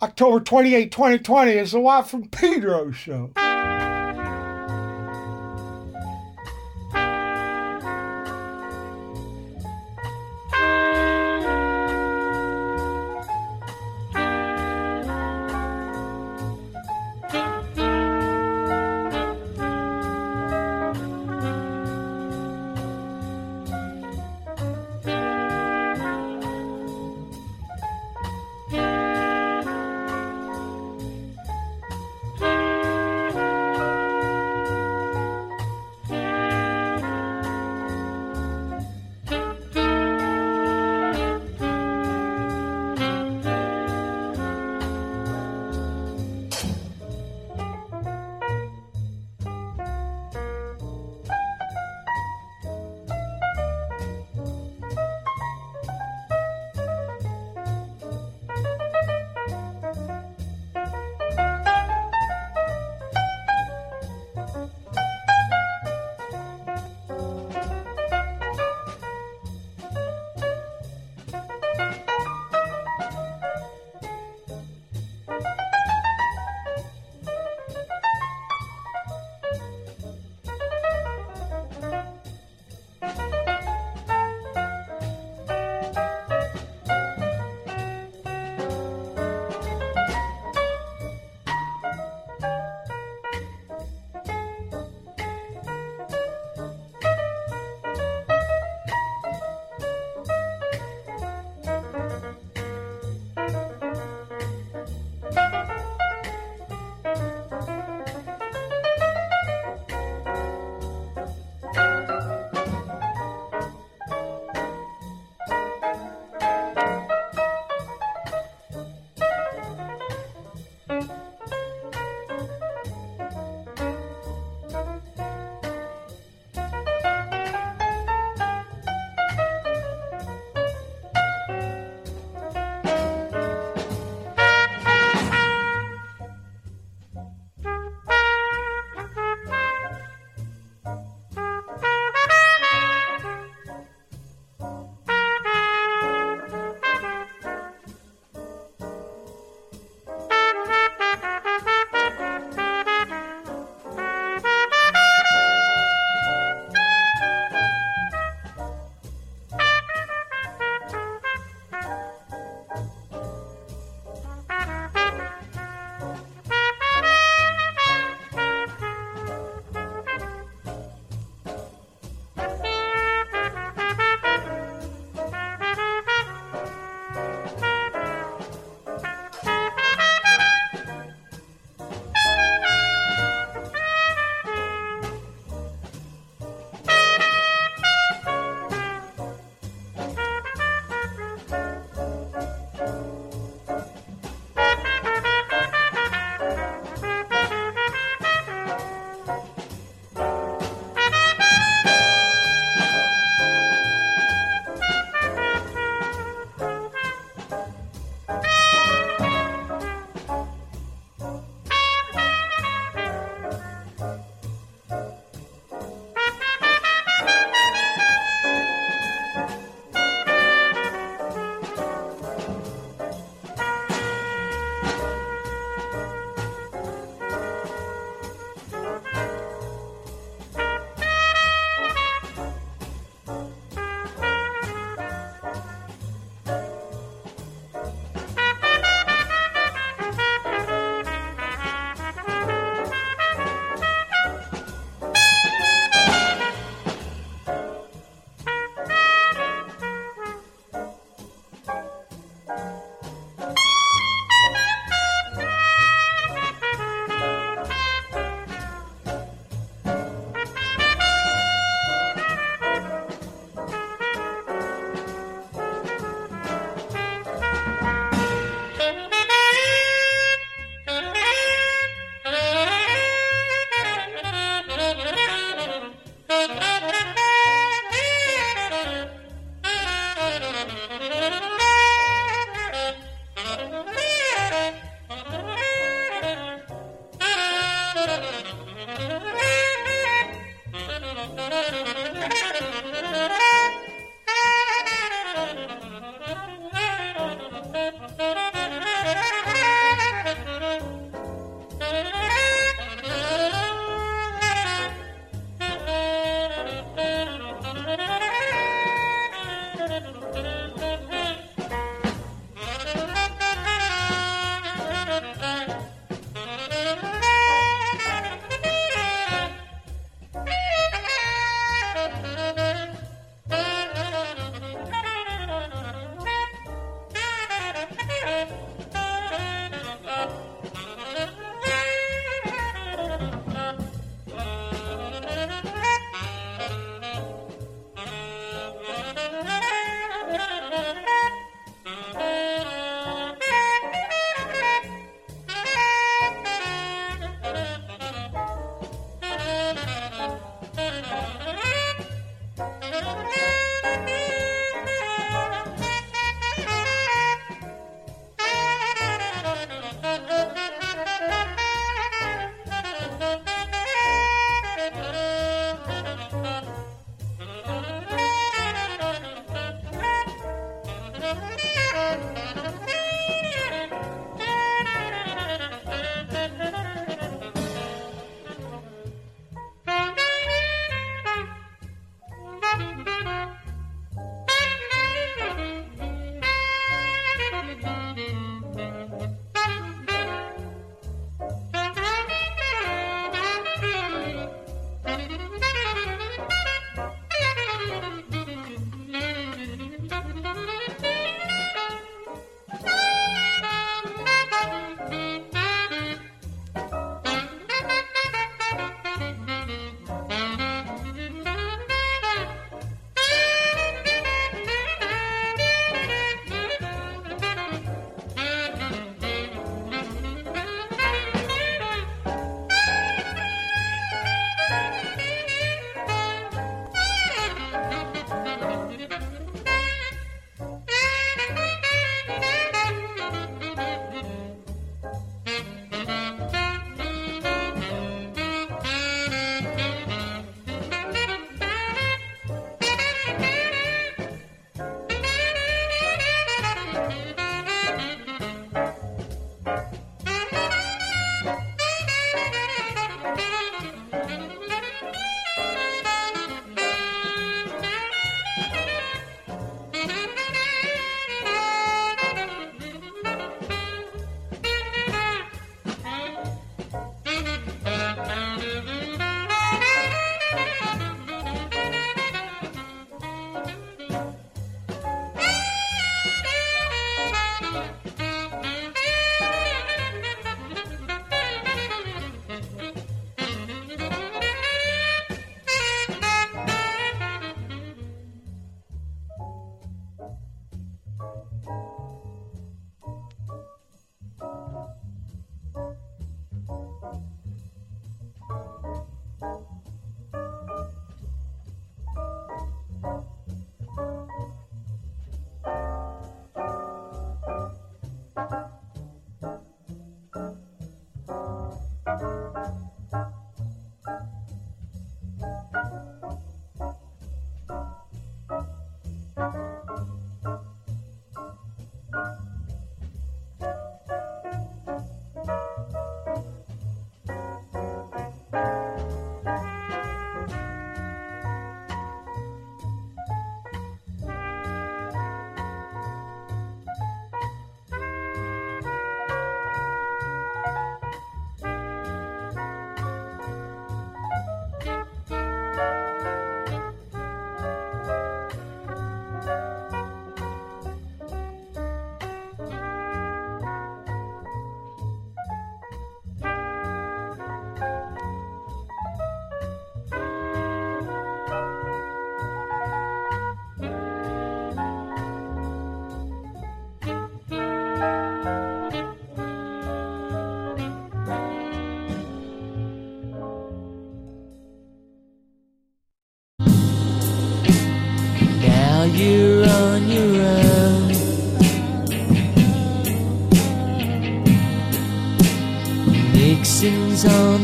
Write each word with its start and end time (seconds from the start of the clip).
October 0.00 0.38
28, 0.38 0.92
2020 0.92 1.50
is 1.50 1.72
the 1.72 1.80
Watt 1.80 2.08
from 2.08 2.28
Pedro 2.28 2.92
show. 2.92 3.32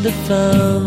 Sings 0.05 0.84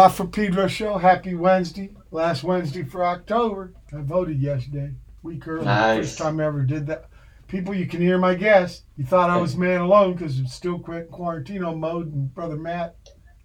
Watt 0.00 0.14
from 0.14 0.30
Pedro 0.30 0.66
Show. 0.66 0.96
Happy 0.96 1.34
Wednesday. 1.34 1.90
Last 2.10 2.42
Wednesday 2.42 2.84
for 2.84 3.04
October. 3.04 3.74
I 3.94 4.00
voted 4.00 4.40
yesterday. 4.40 4.92
Week 5.22 5.46
early. 5.46 5.66
Nice. 5.66 5.98
First 6.06 6.18
time 6.20 6.40
I 6.40 6.46
ever 6.46 6.62
did 6.62 6.86
that. 6.86 7.10
People, 7.48 7.74
you 7.74 7.86
can 7.86 8.00
hear 8.00 8.16
my 8.16 8.34
guess. 8.34 8.84
You 8.96 9.04
thought 9.04 9.28
I 9.28 9.36
was 9.36 9.58
man 9.58 9.82
alone 9.82 10.14
because 10.14 10.38
I'm 10.38 10.46
still 10.46 10.78
quit 10.78 11.10
quarantino 11.10 11.76
mode. 11.76 12.14
And 12.14 12.34
Brother 12.34 12.56
Matt, 12.56 12.96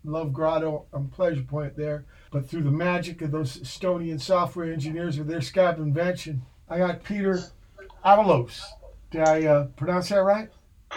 Love 0.05 0.31
Grotto 0.31 0.85
on 0.93 1.09
Pleasure 1.09 1.41
Point 1.41 1.75
there. 1.75 2.05
But 2.31 2.49
through 2.49 2.63
the 2.63 2.71
magic 2.71 3.21
of 3.21 3.31
those 3.31 3.57
Estonian 3.57 4.21
software 4.21 4.71
engineers 4.71 5.17
with 5.17 5.27
their 5.27 5.39
Skype 5.39 5.75
invention, 5.79 6.41
I 6.69 6.77
got 6.77 7.03
Peter 7.03 7.37
Avalos. 8.05 8.61
Did 9.11 9.27
I 9.27 9.43
uh, 9.45 9.63
pronounce 9.75 10.07
that 10.07 10.19
right? 10.23 10.47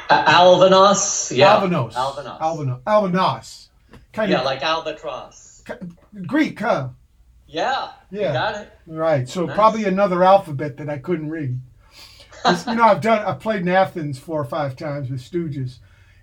A- 0.09 0.25
Albanos? 0.25 1.37
Yeah. 1.37 1.57
Albanos. 1.57 1.95
Albanos. 1.95 2.39
Albanos. 2.41 2.83
Albanos. 2.87 3.69
Kind 4.13 4.31
Yeah, 4.31 4.39
of 4.39 4.45
like 4.45 4.63
albatross. 4.63 5.48
Greek, 6.27 6.61
huh? 6.61 6.89
Yeah. 7.47 7.91
Yeah. 8.11 8.33
Got 8.33 8.55
it. 8.63 8.73
Right. 8.87 9.29
So 9.29 9.47
Nice. 9.47 9.55
probably 9.55 9.85
another 9.85 10.23
alphabet 10.23 10.77
that 10.77 10.89
I 10.89 10.99
couldn't 10.99 11.31
read. 11.31 11.61
you 12.67 12.75
know, 12.75 12.85
I've 12.85 13.01
done. 13.01 13.25
I've 13.25 13.41
played 13.41 13.63
in 13.63 13.69
Athens 13.69 14.19
four 14.19 14.41
or 14.41 14.45
five 14.45 14.77
times 14.77 15.11
with 15.11 15.21
Stooges, 15.21 15.79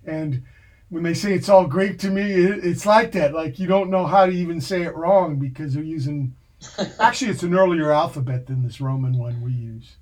and 0.06 0.44
when 0.90 1.04
they 1.04 1.14
say 1.14 1.34
it's 1.34 1.50
all 1.50 1.68
Greek 1.68 2.00
to 2.00 2.10
me, 2.10 2.22
it, 2.32 2.64
it's 2.64 2.86
like 2.86 3.12
that. 3.14 3.34
Like 3.34 3.60
you 3.60 3.68
don't 3.68 3.90
know 3.90 4.06
how 4.06 4.26
to 4.26 4.32
even 4.32 4.62
say 4.62 4.84
it 4.84 4.96
wrong 4.96 5.38
because 5.38 5.74
they're 5.74 5.84
using. 5.84 6.36
Actually, 7.00 7.32
it's 7.32 7.44
an 7.44 7.54
earlier 7.54 7.92
alphabet 7.92 8.48
than 8.48 8.64
this 8.64 8.80
Roman 8.80 9.18
one 9.18 9.42
we 9.42 9.52
use. 9.52 9.98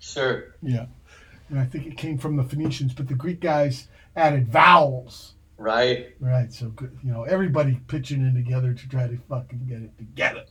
Sure. 0.00 0.54
Yeah, 0.62 0.86
and 1.48 1.60
I 1.60 1.64
think 1.64 1.86
it 1.86 1.96
came 1.96 2.18
from 2.18 2.36
the 2.36 2.44
Phoenicians, 2.44 2.92
but 2.92 3.06
the 3.08 3.14
Greek 3.14 3.40
guys 3.40 3.86
added 4.16 4.48
vowels. 4.48 5.34
Right. 5.62 6.14
Right. 6.18 6.52
So 6.52 6.68
good. 6.70 6.98
You 7.04 7.12
know, 7.12 7.22
everybody 7.22 7.80
pitching 7.86 8.20
in 8.20 8.34
together 8.34 8.74
to 8.74 8.88
try 8.88 9.06
to 9.06 9.16
fucking 9.28 9.66
get 9.68 9.82
it 9.82 9.96
together. 9.96 10.44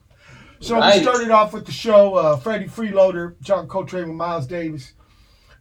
So 0.61 0.75
we 0.79 1.01
started 1.01 1.31
off 1.31 1.53
with 1.53 1.65
the 1.65 1.71
show, 1.71 2.13
uh, 2.15 2.37
Freddie 2.37 2.67
Freeloader, 2.67 3.33
John 3.41 3.67
Coltrane 3.67 4.07
with 4.07 4.15
Miles 4.15 4.45
Davis, 4.45 4.93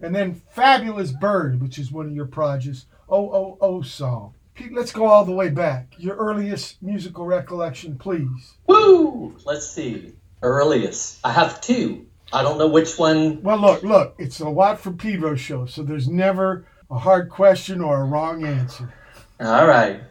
and 0.00 0.14
then 0.14 0.42
Fabulous 0.50 1.10
Bird, 1.10 1.62
which 1.62 1.78
is 1.78 1.90
one 1.90 2.06
of 2.06 2.14
your 2.14 2.26
projects, 2.26 2.84
OOO 3.10 3.82
song. 3.82 4.34
Pete, 4.54 4.74
let's 4.74 4.92
go 4.92 5.06
all 5.06 5.24
the 5.24 5.32
way 5.32 5.48
back. 5.48 5.94
Your 5.96 6.16
earliest 6.16 6.82
musical 6.82 7.24
recollection, 7.24 7.96
please. 7.96 8.58
Woo! 8.66 9.34
Let's 9.46 9.70
see. 9.70 10.12
Earliest. 10.42 11.18
I 11.24 11.32
have 11.32 11.62
two. 11.62 12.06
I 12.30 12.42
don't 12.42 12.58
know 12.58 12.68
which 12.68 12.98
one. 12.98 13.42
Well, 13.42 13.58
look, 13.58 13.82
look, 13.82 14.16
it's 14.18 14.38
a 14.40 14.50
Watt 14.50 14.78
for 14.80 14.92
Pedro 14.92 15.34
show, 15.34 15.64
so 15.64 15.82
there's 15.82 16.08
never 16.08 16.66
a 16.90 16.98
hard 16.98 17.30
question 17.30 17.80
or 17.80 18.02
a 18.02 18.04
wrong 18.04 18.44
answer. 18.44 18.92
All 19.40 19.66
right. 19.66 20.02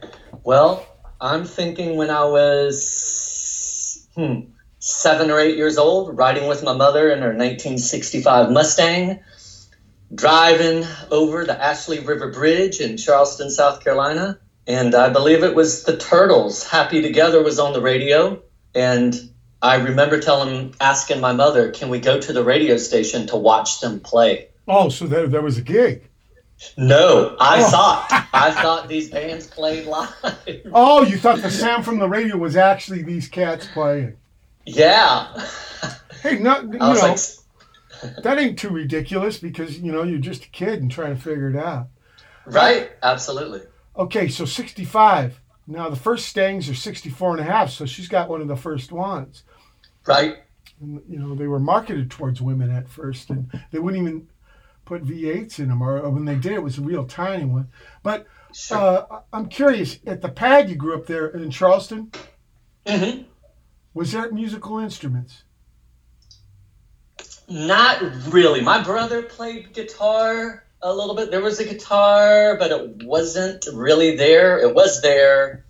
Well, 0.43 0.83
I'm 1.21 1.45
thinking 1.45 1.97
when 1.97 2.09
I 2.09 2.25
was 2.25 4.07
hmm, 4.15 4.39
seven 4.79 5.29
or 5.29 5.39
eight 5.39 5.55
years 5.55 5.77
old, 5.77 6.17
riding 6.17 6.47
with 6.47 6.63
my 6.63 6.73
mother 6.73 7.11
in 7.11 7.19
her 7.19 7.27
1965 7.27 8.49
Mustang, 8.49 9.19
driving 10.15 10.83
over 11.11 11.45
the 11.45 11.63
Ashley 11.63 11.99
River 11.99 12.31
Bridge 12.31 12.79
in 12.79 12.97
Charleston, 12.97 13.51
South 13.51 13.83
Carolina. 13.83 14.39
And 14.65 14.95
I 14.95 15.09
believe 15.09 15.43
it 15.43 15.53
was 15.53 15.83
the 15.83 15.95
Turtles. 15.95 16.67
Happy 16.67 17.03
Together 17.03 17.43
was 17.43 17.59
on 17.59 17.73
the 17.73 17.81
radio. 17.81 18.41
And 18.73 19.15
I 19.61 19.75
remember 19.75 20.19
telling, 20.19 20.73
asking 20.81 21.21
my 21.21 21.33
mother, 21.33 21.69
can 21.71 21.89
we 21.89 21.99
go 21.99 22.19
to 22.19 22.33
the 22.33 22.43
radio 22.43 22.77
station 22.77 23.27
to 23.27 23.37
watch 23.37 23.79
them 23.79 23.99
play? 23.99 24.47
Oh, 24.67 24.89
so 24.89 25.05
there, 25.05 25.27
there 25.27 25.43
was 25.43 25.59
a 25.59 25.61
gig. 25.61 26.08
No, 26.77 27.35
I 27.39 27.61
Oh. 27.63 27.69
thought. 27.69 28.27
I 28.33 28.51
thought 28.51 28.87
these 28.87 29.09
bands 29.09 29.47
played 29.47 29.85
live. 29.85 30.13
Oh, 30.73 31.03
you 31.03 31.17
thought 31.17 31.41
the 31.41 31.49
sound 31.51 31.85
from 31.85 31.99
the 31.99 32.07
radio 32.07 32.37
was 32.37 32.55
actually 32.57 33.01
these 33.03 33.27
cats 33.27 33.67
playing. 33.73 34.17
Yeah. 34.65 35.27
Hey, 36.21 36.37
not 36.39 36.63
you 36.63 36.77
know. 36.79 36.91
like, 36.93 37.17
that 38.23 38.37
ain't 38.37 38.59
too 38.59 38.69
ridiculous 38.69 39.37
because 39.37 39.79
you 39.79 39.91
know 39.91 40.03
you're 40.03 40.19
just 40.19 40.45
a 40.45 40.49
kid 40.49 40.81
and 40.81 40.91
trying 40.91 41.15
to 41.15 41.21
figure 41.21 41.49
it 41.49 41.55
out. 41.55 41.87
right? 42.45 42.91
Absolutely. 43.03 43.61
Okay, 43.97 44.27
so 44.27 44.45
65. 44.45 45.39
Now 45.67 45.89
the 45.89 45.95
first 45.95 46.27
Stangs 46.27 46.67
are 46.69 46.73
64 46.75 47.31
and 47.31 47.39
a 47.41 47.43
half, 47.43 47.69
so 47.69 47.85
she's 47.85 48.07
got 48.07 48.29
one 48.29 48.41
of 48.41 48.47
the 48.47 48.55
first 48.55 48.91
ones. 48.91 49.43
Right? 50.05 50.37
And, 50.81 51.01
you 51.09 51.19
know, 51.19 51.35
they 51.35 51.47
were 51.47 51.59
marketed 51.59 52.09
towards 52.09 52.41
women 52.41 52.71
at 52.71 52.87
first, 52.89 53.29
and 53.29 53.49
they 53.71 53.79
wouldn't 53.79 54.01
even 54.01 54.27
put 54.89 55.05
V8s 55.05 55.59
in 55.59 55.69
them, 55.69 55.83
or, 55.83 56.09
when 56.09 56.25
they 56.25 56.35
did, 56.35 56.53
it 56.53 56.63
was 56.63 56.79
a 56.79 56.81
real 56.81 57.05
tiny 57.05 57.45
one. 57.45 57.67
But 58.01 58.25
Sure. 58.51 58.77
uh, 58.77 59.19
I'm 59.31 59.47
curious, 59.47 59.99
at 60.07 60.21
the 60.23 60.29
pad 60.29 60.67
you 60.67 60.75
grew 60.75 60.95
up 60.97 61.05
there 61.05 61.27
in 61.27 61.51
Charleston, 61.51 62.11
hmm 62.87 63.21
was 63.93 64.11
there 64.11 64.31
musical 64.31 64.79
instruments? 64.79 65.43
Not 67.47 68.01
really. 68.31 68.61
My 68.61 68.81
brother 68.81 69.21
played 69.23 69.73
guitar 69.73 70.63
a 70.81 70.93
little 70.93 71.15
bit. 71.15 71.29
There 71.31 71.41
was 71.41 71.59
a 71.59 71.65
guitar, 71.65 72.57
but 72.57 72.71
it 72.71 73.03
wasn't 73.03 73.65
really 73.73 74.15
there. 74.15 74.59
It 74.59 74.73
was 74.73 75.01
there, 75.01 75.65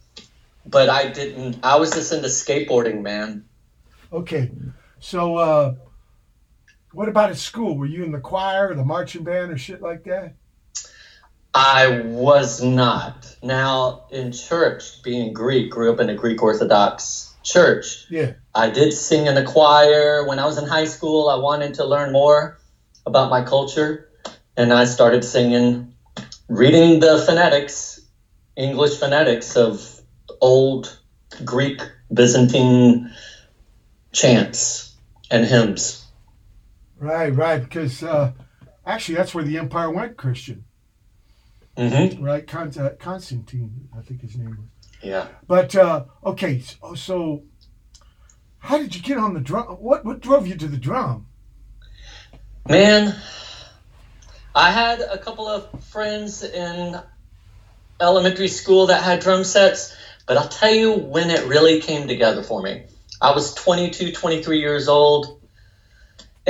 but 0.66 0.90
I 0.90 1.10
didn't. 1.10 1.60
I 1.64 1.78
was 1.78 1.92
just 1.92 2.12
into 2.14 2.28
skateboarding, 2.28 3.02
man. 3.02 3.46
Okay, 4.12 4.52
so 5.00 5.36
uh, 5.38 5.76
what 6.92 7.10
about 7.10 7.30
at 7.30 7.38
school? 7.38 7.78
Were 7.78 7.86
you 7.86 8.04
in 8.04 8.12
the 8.12 8.20
choir 8.20 8.70
or 8.70 8.76
the 8.76 8.86
marching 8.86 9.24
band 9.24 9.52
or 9.52 9.58
shit 9.58 9.82
like 9.82 10.04
that? 10.06 10.34
I 11.54 12.02
was 12.02 12.62
not. 12.62 13.36
Now, 13.42 14.06
in 14.12 14.32
church, 14.32 15.02
being 15.04 15.34
Greek, 15.34 15.72
grew 15.72 15.92
up 15.92 16.00
in 16.00 16.10
a 16.10 16.16
Greek 16.16 16.42
Orthodox 16.42 17.34
church. 17.44 18.06
Yeah. 18.10 18.34
I 18.54 18.70
did 18.70 18.94
sing 18.94 19.26
in 19.26 19.38
a 19.38 19.44
choir. 19.44 20.28
When 20.28 20.40
I 20.40 20.46
was 20.46 20.58
in 20.58 20.68
high 20.68 20.86
school, 20.86 21.30
I 21.30 21.36
wanted 21.36 21.76
to 21.76 21.86
learn 21.86 22.12
more 22.12 22.60
about 23.06 23.30
my 23.30 23.44
culture. 23.44 24.10
And 24.56 24.74
I 24.74 24.86
started 24.86 25.24
singing, 25.24 25.94
reading 26.48 27.00
the 27.00 27.18
phonetics, 27.26 28.02
English 28.56 29.00
phonetics 29.00 29.56
of 29.56 30.02
old 30.42 31.00
Greek 31.46 31.82
Byzantine 32.14 33.12
chants 34.12 34.96
and 35.32 35.46
hymns. 35.46 36.06
Right, 37.00 37.34
right. 37.34 37.62
Because 37.62 38.04
uh, 38.04 38.34
actually, 38.86 39.16
that's 39.16 39.34
where 39.34 39.44
the 39.44 39.58
empire 39.58 39.90
went 39.90 40.18
Christian, 40.18 40.66
hmm 41.78 42.22
right? 42.22 42.46
Con- 42.46 42.78
uh, 42.78 42.92
Constantine, 43.00 43.88
I 43.98 44.02
think 44.02 44.22
his 44.22 44.36
name 44.36 44.58
was. 44.58 44.68
Yeah. 45.02 45.28
But 45.48 45.76
uh, 45.76 46.06
okay, 46.26 46.60
so, 46.60 46.94
so 46.96 47.44
how 48.60 48.78
did 48.78 48.96
you 48.96 49.02
get 49.02 49.18
on 49.18 49.34
the 49.34 49.40
drum? 49.40 49.66
What 49.66 50.04
what 50.04 50.20
drove 50.20 50.46
you 50.46 50.56
to 50.58 50.68
the 50.68 50.78
drum? 50.78 51.28
Man, 52.68 53.16
I 54.54 54.72
had 54.72 55.00
a 55.00 55.18
couple 55.18 55.48
of 55.48 55.84
friends 55.86 56.44
in 56.44 57.00
elementary 58.02 58.50
school 58.50 58.88
that 58.88 59.02
had 59.02 59.22
drum 59.22 59.44
sets, 59.44 59.96
but 60.28 60.38
I'll 60.38 60.50
tell 60.50 60.74
you 60.74 60.94
when 60.94 61.30
it 61.30 61.48
really 61.48 61.82
came 61.82 62.08
together 62.08 62.44
for 62.44 62.62
me. 62.62 62.86
I 63.22 63.32
was 63.32 63.54
22, 63.56 64.12
23 64.12 64.60
years 64.60 64.88
old, 64.88 65.39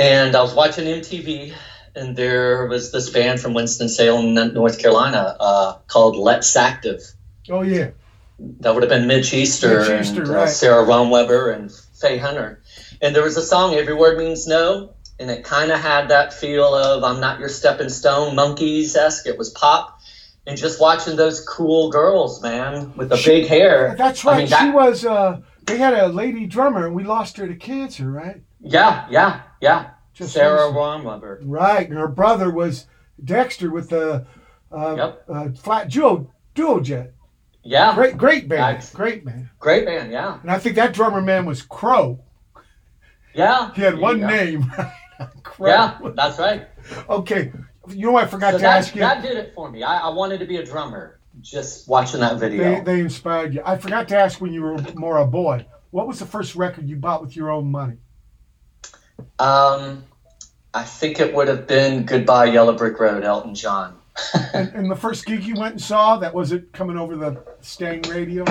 and 0.00 0.34
I 0.34 0.40
was 0.40 0.54
watching 0.54 0.86
MTV, 0.86 1.52
and 1.94 2.16
there 2.16 2.66
was 2.66 2.90
this 2.90 3.10
band 3.10 3.38
from 3.38 3.52
Winston-Salem, 3.52 4.34
North 4.54 4.78
Carolina, 4.78 5.36
uh, 5.38 5.74
called 5.88 6.16
Let's 6.16 6.56
Active. 6.56 7.02
Oh 7.50 7.62
yeah. 7.62 7.90
That 8.60 8.72
would 8.72 8.82
have 8.82 8.88
been 8.88 9.06
Mitch 9.06 9.34
Easter, 9.34 9.80
Mitch 9.80 10.06
Easter, 10.06 10.22
and 10.22 10.30
uh, 10.30 10.34
right. 10.34 10.48
Sara 10.48 10.84
Romweber 10.84 11.54
and 11.54 11.70
Faye 11.70 12.16
Hunter. 12.16 12.62
And 13.02 13.14
there 13.14 13.22
was 13.22 13.36
a 13.36 13.42
song, 13.42 13.74
Every 13.74 13.92
Word 13.92 14.16
Means 14.16 14.46
No, 14.46 14.94
and 15.18 15.30
it 15.30 15.44
kind 15.44 15.70
of 15.70 15.78
had 15.78 16.08
that 16.08 16.32
feel 16.32 16.74
of 16.74 17.04
I'm 17.04 17.20
Not 17.20 17.38
Your 17.38 17.50
Stepping 17.50 17.90
Stone, 17.90 18.34
Monkees 18.34 18.96
esque. 18.96 19.26
It 19.26 19.36
was 19.36 19.50
pop. 19.50 19.98
And 20.46 20.56
just 20.56 20.80
watching 20.80 21.16
those 21.16 21.46
cool 21.46 21.90
girls, 21.90 22.42
man, 22.42 22.96
with 22.96 23.10
the 23.10 23.22
big 23.22 23.46
hair. 23.46 23.94
That's 23.98 24.24
I 24.24 24.30
right. 24.30 24.50
mean, 24.50 24.58
she 24.58 24.70
was. 24.70 25.04
Uh, 25.04 25.42
they 25.66 25.76
had 25.76 25.92
a 25.92 26.08
lady 26.08 26.46
drummer, 26.46 26.86
and 26.86 26.94
we 26.94 27.04
lost 27.04 27.36
her 27.36 27.46
to 27.46 27.54
cancer, 27.54 28.10
right? 28.10 28.40
Yeah, 28.58 29.06
yeah, 29.10 29.42
yeah. 29.60 29.90
Just 30.12 30.32
Sara 30.34 30.66
recently. 30.68 30.80
Romweber. 30.80 31.38
Right, 31.44 31.88
and 31.88 31.98
her 31.98 32.08
brother 32.08 32.50
was 32.50 32.86
Dexter 33.24 33.70
with 33.70 33.88
the 33.90 34.26
uh, 34.72 34.94
Yep. 34.96 35.24
uh, 35.28 35.48
flat 35.52 35.88
duo 35.88 36.30
duo 36.54 36.80
jet. 36.80 37.12
Yeah. 37.62 37.94
Great, 37.94 38.16
great 38.16 38.48
band, 38.48 38.60
Nice. 38.76 38.92
great 38.92 39.24
man. 39.24 39.50
Great 39.58 39.84
band, 39.86 40.10
yeah. 40.12 40.38
And 40.42 40.50
I 40.50 40.58
think 40.58 40.76
that 40.76 40.94
drummer 40.94 41.20
man 41.20 41.44
was 41.46 41.62
Crow. 41.62 42.18
Yeah. 43.34 43.72
He 43.74 43.82
had 43.82 43.98
one 43.98 44.20
name. 44.20 44.70
Crow. 45.42 45.68
Yeah, 45.68 45.98
that's 46.14 46.38
right. 46.38 46.68
Okay. 47.08 47.52
You 47.88 48.06
know 48.06 48.12
what 48.12 48.24
I 48.24 48.26
forgot 48.26 48.52
So 48.52 48.58
to 48.58 48.62
that, 48.62 48.78
ask 48.78 48.94
you? 48.94 49.00
that 49.00 49.22
did 49.22 49.36
it 49.36 49.52
for 49.54 49.70
me. 49.70 49.82
I, 49.82 49.98
I 49.98 50.08
wanted 50.08 50.38
to 50.40 50.46
be 50.46 50.56
a 50.56 50.64
drummer 50.64 51.20
just 51.40 51.86
watching 51.88 52.20
that 52.20 52.38
video. 52.38 52.76
They, 52.76 52.80
they 52.80 53.00
inspired 53.00 53.54
you. 53.54 53.62
I 53.64 53.76
forgot 53.76 54.08
to 54.08 54.16
ask 54.16 54.40
when 54.40 54.52
you 54.52 54.62
were 54.62 54.76
more 54.94 55.18
a 55.18 55.26
boy. 55.26 55.66
What 55.90 56.06
was 56.08 56.18
the 56.18 56.26
first 56.26 56.56
record 56.56 56.88
you 56.88 56.96
bought 56.96 57.20
with 57.22 57.36
your 57.36 57.50
own 57.50 57.70
money? 57.70 57.96
Um, 59.38 60.04
I 60.72 60.84
think 60.84 61.20
it 61.20 61.34
would 61.34 61.48
have 61.48 61.66
been 61.66 62.04
Goodbye 62.04 62.46
Yellow 62.46 62.76
Brick 62.76 62.98
Road, 62.98 63.24
Elton 63.24 63.54
John. 63.54 63.96
And, 64.52 64.68
and 64.74 64.90
the 64.90 64.96
first 64.96 65.24
gig 65.24 65.44
you 65.44 65.54
went 65.54 65.72
and 65.74 65.80
saw, 65.80 66.18
that 66.18 66.34
was 66.34 66.52
it 66.52 66.72
coming 66.72 66.98
over 66.98 67.16
the 67.16 67.42
Stang 67.62 68.02
radio? 68.02 68.44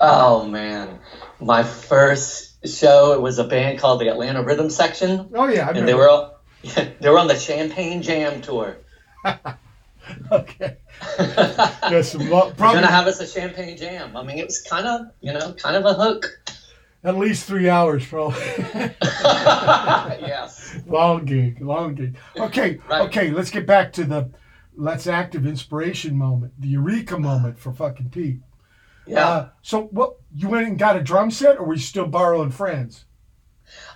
Oh 0.00 0.44
man, 0.46 0.98
my 1.40 1.62
first 1.62 2.66
show 2.66 3.12
it 3.12 3.22
was 3.22 3.38
a 3.38 3.44
band 3.44 3.78
called 3.78 4.00
the 4.00 4.08
Atlanta 4.08 4.42
Rhythm 4.42 4.68
Section, 4.68 5.30
Oh 5.34 5.46
yeah, 5.46 5.66
I 5.66 5.68
and 5.68 5.80
remember. 5.80 5.86
they 5.86 5.94
were 5.94 6.08
all, 6.08 6.40
they 7.00 7.08
were 7.10 7.18
on 7.18 7.28
the 7.28 7.38
Champagne 7.38 8.02
Jam 8.02 8.42
tour. 8.42 8.78
okay. 10.32 10.76
Yes, 11.18 12.14
probably 12.14 12.54
gonna 12.56 12.86
have 12.86 13.06
us 13.06 13.20
a 13.20 13.26
Champagne 13.26 13.76
Jam. 13.76 14.16
I 14.16 14.22
mean, 14.22 14.38
it 14.38 14.46
was 14.46 14.60
kind 14.62 14.86
of 14.86 15.02
you 15.20 15.32
know 15.32 15.52
kind 15.54 15.76
of 15.76 15.84
a 15.84 15.94
hook. 15.94 16.26
At 17.06 17.16
least 17.16 17.46
three 17.46 17.68
hours, 17.68 18.04
probably. 18.04 18.40
yes. 20.20 20.76
long 20.86 21.24
gig, 21.24 21.60
long 21.60 21.94
gig. 21.94 22.16
Okay, 22.36 22.80
Right. 22.88 23.02
okay. 23.02 23.30
Let's 23.30 23.50
get 23.50 23.64
back 23.66 23.92
to 23.94 24.04
the 24.04 24.30
let's 24.76 25.06
active 25.06 25.46
inspiration 25.46 26.16
moment, 26.18 26.52
the 26.58 26.68
eureka 26.68 27.18
moment 27.18 27.58
for 27.58 27.72
fucking 27.72 28.10
Pete. 28.10 28.40
Yeah. 29.06 29.28
Uh, 29.28 29.48
so 29.62 29.82
what? 29.84 30.16
You 30.34 30.48
went 30.48 30.66
and 30.66 30.78
got 30.78 30.96
a 30.96 31.02
drum 31.02 31.30
set, 31.30 31.58
or 31.58 31.64
were 31.64 31.74
you 31.74 31.80
still 31.80 32.06
borrowing 32.08 32.50
friends? 32.50 33.04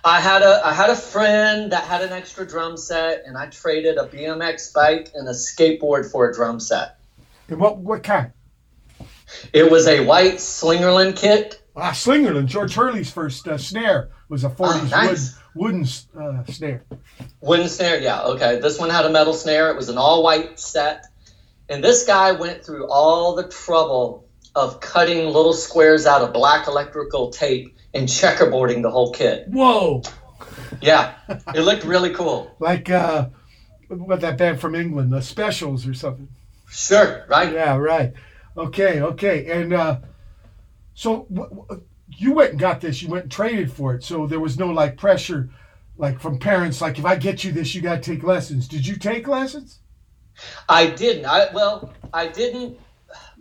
I 0.05 0.21
had 0.21 0.41
a 0.41 0.61
I 0.65 0.73
had 0.73 0.89
a 0.89 0.95
friend 0.95 1.73
that 1.73 1.83
had 1.83 2.01
an 2.01 2.13
extra 2.13 2.47
drum 2.47 2.77
set, 2.77 3.23
and 3.25 3.37
I 3.37 3.47
traded 3.47 3.97
a 3.97 4.07
BMX 4.07 4.73
bike 4.73 5.11
and 5.13 5.27
a 5.27 5.31
skateboard 5.33 6.09
for 6.09 6.29
a 6.29 6.33
drum 6.33 6.61
set. 6.61 6.97
And 7.49 7.59
what 7.59 7.77
what 7.77 8.03
kind? 8.03 8.31
It 9.53 9.69
was 9.69 9.87
a 9.87 10.05
white 10.05 10.35
Slingerland 10.35 11.17
kit. 11.17 11.60
Ah, 11.75 11.91
Slingerland. 11.91 12.47
George 12.47 12.73
Hurley's 12.75 13.11
first 13.11 13.47
uh, 13.47 13.57
snare 13.57 14.09
was 14.29 14.43
a 14.43 14.49
40s 14.49 14.59
Oh, 14.59 14.87
nice. 14.91 15.37
wood, 15.55 15.73
wooden 15.73 15.85
uh, 16.19 16.43
snare. 16.51 16.83
Wooden 17.39 17.69
snare, 17.69 17.99
yeah, 18.01 18.23
okay. 18.23 18.59
This 18.59 18.77
one 18.77 18.89
had 18.89 19.05
a 19.05 19.09
metal 19.09 19.33
snare. 19.33 19.69
It 19.71 19.77
was 19.77 19.87
an 19.89 19.97
all 19.97 20.21
white 20.23 20.59
set. 20.59 21.05
And 21.69 21.81
this 21.83 22.05
guy 22.05 22.33
went 22.33 22.65
through 22.65 22.89
all 22.89 23.35
the 23.35 23.47
trouble 23.47 24.27
of 24.53 24.81
cutting 24.81 25.25
little 25.27 25.53
squares 25.53 26.05
out 26.05 26.21
of 26.21 26.33
black 26.33 26.67
electrical 26.67 27.29
tape 27.29 27.73
and 27.93 28.07
checkerboarding 28.07 28.81
the 28.81 28.89
whole 28.91 29.13
kit. 29.13 29.47
Whoa! 29.47 30.01
Yeah, 30.81 31.13
it 31.55 31.61
looked 31.61 31.85
really 31.85 32.13
cool. 32.13 32.53
Like 32.59 32.89
uh, 32.89 33.29
what 33.87 34.19
that 34.21 34.37
band 34.37 34.59
from 34.59 34.75
England, 34.75 35.13
the 35.13 35.21
Specials 35.21 35.87
or 35.87 35.93
something. 35.93 36.27
Sure, 36.69 37.25
right? 37.29 37.53
Yeah, 37.53 37.77
right. 37.77 38.11
Okay, 38.57 39.01
okay. 39.01 39.61
And 39.61 39.71
uh, 39.73 39.99
so 41.01 41.25
w- 41.33 41.49
w- 41.49 41.81
you 42.09 42.33
went 42.33 42.51
and 42.51 42.59
got 42.59 42.79
this. 42.79 43.01
You 43.01 43.09
went 43.09 43.23
and 43.23 43.31
traded 43.31 43.71
for 43.73 43.95
it. 43.95 44.03
So 44.03 44.27
there 44.27 44.39
was 44.39 44.59
no 44.59 44.67
like 44.67 44.97
pressure, 44.97 45.49
like 45.97 46.19
from 46.19 46.37
parents. 46.37 46.79
Like 46.79 46.99
if 46.99 47.05
I 47.05 47.15
get 47.15 47.43
you 47.43 47.51
this, 47.51 47.73
you 47.73 47.81
got 47.81 48.03
to 48.03 48.11
take 48.11 48.21
lessons. 48.21 48.67
Did 48.67 48.85
you 48.85 48.97
take 48.97 49.27
lessons? 49.27 49.79
I 50.69 50.91
didn't. 50.91 51.25
I 51.25 51.51
well, 51.55 51.91
I 52.13 52.27
didn't. 52.27 52.77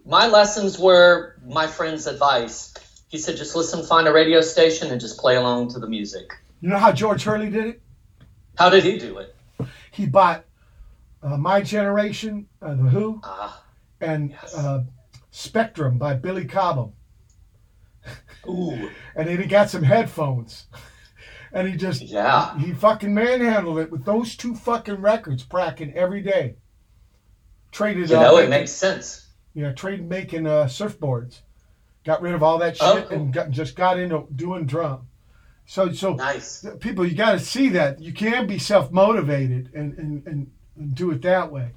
My 0.06 0.26
lessons 0.26 0.78
were 0.78 1.36
my 1.46 1.66
friend's 1.66 2.06
advice. 2.06 2.72
He 3.08 3.18
said, 3.18 3.36
just 3.36 3.54
listen, 3.54 3.84
find 3.84 4.08
a 4.08 4.12
radio 4.12 4.40
station, 4.40 4.90
and 4.90 4.98
just 4.98 5.18
play 5.18 5.36
along 5.36 5.68
to 5.72 5.78
the 5.80 5.86
music. 5.88 6.32
You 6.62 6.70
know 6.70 6.78
how 6.78 6.92
George 6.92 7.24
Hurley 7.24 7.50
did 7.50 7.66
it? 7.66 7.82
How 8.56 8.70
did 8.70 8.84
he 8.84 8.98
do 8.98 9.18
it? 9.18 9.34
He 9.90 10.06
bought 10.06 10.46
uh, 11.22 11.36
My 11.36 11.60
Generation, 11.60 12.46
uh, 12.62 12.70
The 12.70 12.84
Who, 12.84 13.20
Ah, 13.22 13.62
and 14.00 14.30
Yes. 14.30 14.54
uh, 14.56 14.84
Spectrum 15.30 15.98
by 15.98 16.14
Billy 16.14 16.46
Cobham. 16.46 16.92
Ooh, 18.48 18.90
and 19.14 19.28
then 19.28 19.40
he 19.40 19.46
got 19.46 19.70
some 19.70 19.82
headphones. 19.82 20.66
And 21.52 21.66
he 21.66 21.74
just 21.76 22.00
Yeah. 22.02 22.56
he 22.58 22.72
fucking 22.72 23.12
manhandled 23.12 23.80
it 23.80 23.90
with 23.90 24.04
those 24.04 24.36
two 24.36 24.54
fucking 24.54 25.00
records 25.00 25.42
pracking 25.42 25.92
every 25.94 26.22
day. 26.22 26.54
Traded 27.72 28.08
you 28.10 28.16
uh, 28.16 28.20
know, 28.22 28.36
it 28.36 28.42
making- 28.42 28.50
makes 28.50 28.70
sense. 28.72 29.26
yeah, 29.54 29.72
traded 29.72 30.08
making 30.08 30.46
uh, 30.46 30.66
surfboards. 30.66 31.40
Got 32.04 32.22
rid 32.22 32.34
of 32.34 32.42
all 32.44 32.58
that 32.58 32.76
shit 32.76 32.86
Oh, 32.86 33.08
and 33.10 33.32
got, 33.32 33.50
just 33.50 33.74
got 33.76 33.98
into 33.98 34.28
doing 34.34 34.64
drum. 34.64 35.08
So 35.66 35.92
so 35.92 36.14
Nice. 36.14 36.64
people 36.78 37.04
you 37.04 37.16
got 37.16 37.32
to 37.32 37.40
see 37.40 37.68
that 37.70 38.00
you 38.00 38.12
can 38.12 38.46
be 38.46 38.58
self 38.58 38.92
motivated 38.92 39.70
and, 39.74 39.98
and, 39.98 40.26
and, 40.28 40.50
and 40.76 40.94
do 40.94 41.10
it 41.10 41.22
that 41.22 41.50
way. 41.50 41.70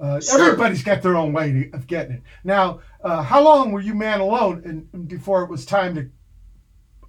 Uh, 0.00 0.18
Sure. 0.20 0.40
Everybody's 0.46 0.82
got 0.82 1.02
their 1.02 1.16
own 1.16 1.32
way 1.34 1.52
to, 1.52 1.70
of 1.72 1.86
getting 1.86 2.16
it. 2.16 2.22
Now, 2.42 2.80
uh, 3.04 3.22
how 3.22 3.42
long 3.42 3.70
were 3.70 3.80
you 3.80 3.94
man 3.94 4.20
alone 4.20 4.88
and, 4.92 5.08
before 5.08 5.44
it 5.44 5.50
was 5.50 5.66
time 5.66 5.94
to 5.94 6.08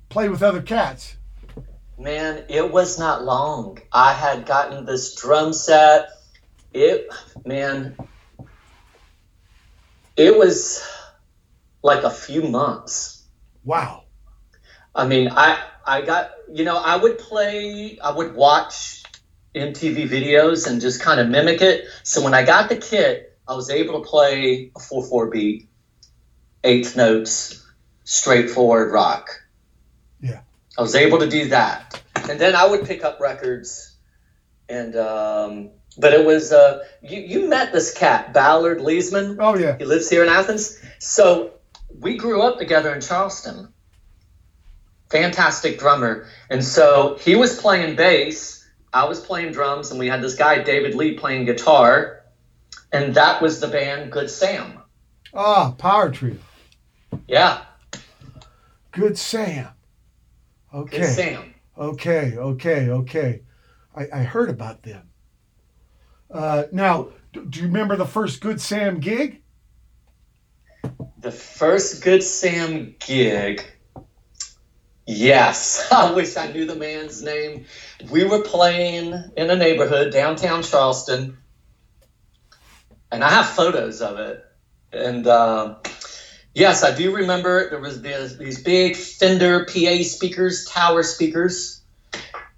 play 0.10 0.28
with 0.28 0.44
other 0.44 0.62
cats? 0.62 1.16
Man, 1.98 2.44
it 2.50 2.72
was 2.72 3.00
not 3.00 3.24
long. 3.24 3.80
I 3.92 4.14
had 4.14 4.46
gotten 4.46 4.86
this 4.86 5.16
drum 5.16 5.54
set. 5.54 6.10
It, 6.74 7.08
man, 7.46 7.96
it 10.18 10.38
was 10.38 10.86
like 11.82 12.04
a 12.04 12.10
few 12.10 12.42
months. 12.42 13.24
Wow. 13.64 14.04
I 14.94 15.08
mean, 15.08 15.30
I 15.32 15.64
I 15.86 16.02
got 16.02 16.32
you 16.52 16.66
know 16.66 16.78
I 16.78 16.98
would 16.98 17.18
play, 17.18 17.98
I 18.04 18.12
would 18.12 18.36
watch 18.36 19.04
MTV 19.56 20.10
videos 20.10 20.68
and 20.68 20.82
just 20.82 21.02
kind 21.02 21.22
of 21.22 21.30
mimic 21.30 21.62
it. 21.62 21.86
So 22.04 22.22
when 22.22 22.34
I 22.34 22.44
got 22.44 22.68
the 22.68 22.76
kit, 22.76 23.38
I 23.48 23.56
was 23.56 23.70
able 23.70 24.02
to 24.02 24.08
play 24.08 24.72
a 24.76 24.80
four 24.80 25.06
four 25.06 25.30
beat, 25.30 25.70
eighth 26.66 26.96
notes, 26.96 27.66
straightforward 28.04 28.92
rock. 28.92 29.30
Yeah. 30.20 30.42
I 30.78 30.82
was 30.82 30.96
able 30.96 31.20
to 31.20 31.30
do 31.30 31.50
that, 31.50 32.02
and 32.16 32.40
then 32.40 32.56
I 32.56 32.68
would 32.68 32.86
pick 32.86 33.04
up 33.04 33.20
records, 33.20 33.96
and 34.68 34.96
um, 34.96 35.70
but 35.98 36.14
it 36.14 36.26
was 36.26 36.52
uh, 36.52 36.84
you 37.02 37.22
you 37.22 37.50
met 37.50 37.72
this 37.72 37.94
cat 37.94 38.34
Ballard 38.34 38.80
Lesemann. 38.80 39.38
Oh 39.40 39.58
yeah. 39.58 39.78
He 39.78 39.86
lives 39.86 40.10
here 40.10 40.24
in 40.24 40.30
Athens. 40.30 40.78
So 41.00 41.54
we 42.00 42.18
grew 42.18 42.42
up 42.42 42.58
together 42.58 42.94
in 42.94 43.02
Charleston. 43.02 43.70
Fantastic 45.10 45.80
drummer. 45.80 46.28
And 46.50 46.64
so 46.64 47.18
he 47.22 47.36
was 47.36 47.60
playing 47.60 47.96
bass, 47.96 48.68
I 48.92 49.06
was 49.06 49.20
playing 49.20 49.52
drums, 49.52 49.92
and 49.92 50.00
we 50.00 50.08
had 50.08 50.22
this 50.22 50.36
guy, 50.36 50.64
David 50.64 50.96
Lee, 50.96 51.16
playing 51.16 51.46
guitar. 51.46 52.24
And 52.92 53.14
that 53.16 53.42
was 53.42 53.60
the 53.60 53.68
band 53.68 54.12
Good 54.12 54.30
Sam. 54.30 54.80
Ah, 55.34 55.72
Power 55.72 56.10
Trio. 56.10 56.38
Yeah, 57.28 57.62
Good 58.92 59.18
Sam. 59.18 59.68
Good 60.72 60.78
Okay. 60.78 61.04
Sam. 61.04 61.54
Okay. 61.78 62.38
Okay. 62.38 62.90
Okay. 62.90 63.42
I, 63.96 64.08
I 64.14 64.24
heard 64.24 64.50
about 64.50 64.84
them. 64.84 65.10
Uh, 66.32 66.64
now, 66.72 67.10
do, 67.34 67.46
do 67.46 67.60
you 67.60 67.68
remember 67.68 67.96
the 67.96 68.06
first 68.06 68.42
Good 68.42 68.62
Sam 68.62 69.00
gig? 69.00 69.42
The 71.20 71.32
first 71.32 72.04
Good 72.04 72.24
Sam 72.24 72.96
gig. 73.00 73.66
Yes, 75.06 75.88
I 75.92 76.14
wish 76.14 76.36
I 76.38 76.52
knew 76.52 76.66
the 76.66 76.76
man's 76.76 77.22
name. 77.22 77.66
We 78.10 78.24
were 78.24 78.42
playing 78.42 79.14
in 79.36 79.50
a 79.50 79.56
neighborhood 79.56 80.12
downtown 80.12 80.64
Charleston, 80.64 81.38
and 83.12 83.24
I 83.24 83.30
have 83.30 83.48
photos 83.48 84.02
of 84.02 84.20
it. 84.20 84.44
And 84.92 85.28
uh, 85.28 85.76
yes, 86.56 86.84
I 86.84 86.96
do 86.96 87.14
remember 87.16 87.70
there 87.70 87.80
was 87.80 88.02
these, 88.02 88.38
these 88.38 88.64
big 88.64 88.96
Fender 88.96 89.66
PA 89.66 90.02
speakers, 90.04 90.66
tower 90.66 91.04
speakers, 91.04 91.82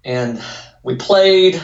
and 0.04 0.42
we 0.82 0.96
played. 0.96 1.60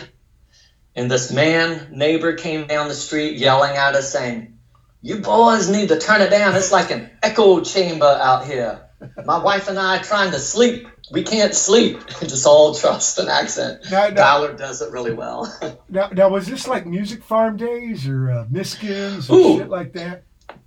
And 0.97 1.11
this 1.11 1.33
man 1.33 1.88
neighbor 1.90 2.35
came 2.35 2.68
down 2.68 2.87
the 2.87 2.94
street 2.94 3.38
yelling 3.38 3.77
at 3.77 3.97
us, 3.97 4.12
saying, 4.12 4.59
"You 5.03 5.18
boys 5.18 5.68
need 5.68 5.88
to 5.88 5.99
turn 5.99 6.20
it 6.20 6.31
down. 6.31 6.55
It's 6.55 6.70
like 6.70 6.92
an 6.92 7.11
echo 7.20 7.61
chamber 7.62 8.07
out 8.07 8.47
here. 8.47 8.81
My 9.25 9.42
wife 9.42 9.68
and 9.68 9.77
I 9.77 9.99
are 9.99 10.05
trying 10.05 10.31
to 10.31 10.38
sleep. 10.38 10.87
We 11.11 11.25
can't 11.25 11.53
sleep." 11.53 11.99
Just 12.20 12.47
all 12.47 12.77
trust 12.77 13.18
and 13.18 13.29
accent. 13.29 13.81
Now, 13.90 14.07
now, 14.07 14.14
Ballard 14.14 14.57
does 14.57 14.83
it 14.83 14.92
really 14.92 15.12
well. 15.12 15.53
now, 15.88 16.11
now, 16.11 16.29
was 16.29 16.47
this 16.47 16.68
like 16.68 16.87
Music 16.87 17.25
Farm 17.25 17.57
days 17.57 18.07
or 18.07 18.31
uh, 18.31 18.44
Myskyns 18.44 19.29
or 19.29 19.35
Ooh. 19.35 19.59
shit 19.59 19.68
like 19.68 19.94
that? 19.94 20.23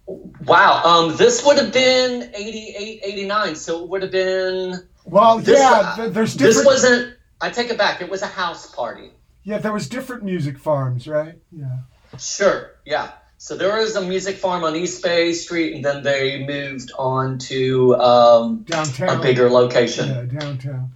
Wow. 0.07 0.81
Um, 0.83 1.17
this 1.17 1.45
would 1.45 1.57
have 1.57 1.73
been 1.73 2.31
88, 2.33 3.01
89. 3.03 3.55
So 3.55 3.83
it 3.83 3.89
would 3.89 4.01
have 4.01 4.11
been. 4.11 4.87
Well, 5.05 5.39
This, 5.39 5.59
yeah, 5.59 5.69
uh, 5.71 5.95
th- 5.95 6.13
there's 6.13 6.33
different. 6.33 6.55
This 6.55 6.65
wasn't. 6.65 7.15
I 7.41 7.49
take 7.49 7.69
it 7.69 7.77
back. 7.77 8.01
It 8.01 8.09
was 8.09 8.21
a 8.21 8.27
house 8.27 8.73
party. 8.73 9.11
yeah, 9.43 9.57
there 9.59 9.71
was 9.73 9.87
different 9.87 10.23
music 10.23 10.57
farms, 10.57 11.07
right? 11.07 11.35
Yeah. 11.51 11.77
Sure. 12.19 12.71
Yeah. 12.85 13.11
So 13.37 13.55
there 13.55 13.77
was 13.77 13.95
a 13.95 14.01
music 14.01 14.37
farm 14.37 14.63
on 14.63 14.75
East 14.75 15.03
Bay 15.03 15.31
Street, 15.33 15.75
and 15.75 15.85
then 15.85 16.01
they 16.03 16.45
moved 16.45 16.91
on 16.97 17.37
to 17.39 17.95
um, 17.97 18.63
Downtown. 18.63 19.19
a 19.19 19.21
bigger 19.21 19.49
location. 19.49 20.09
Yeah, 20.09 20.39
downtown. 20.39 20.91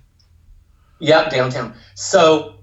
Yep, 0.99 1.29
downtown. 1.31 1.75
So 1.95 2.55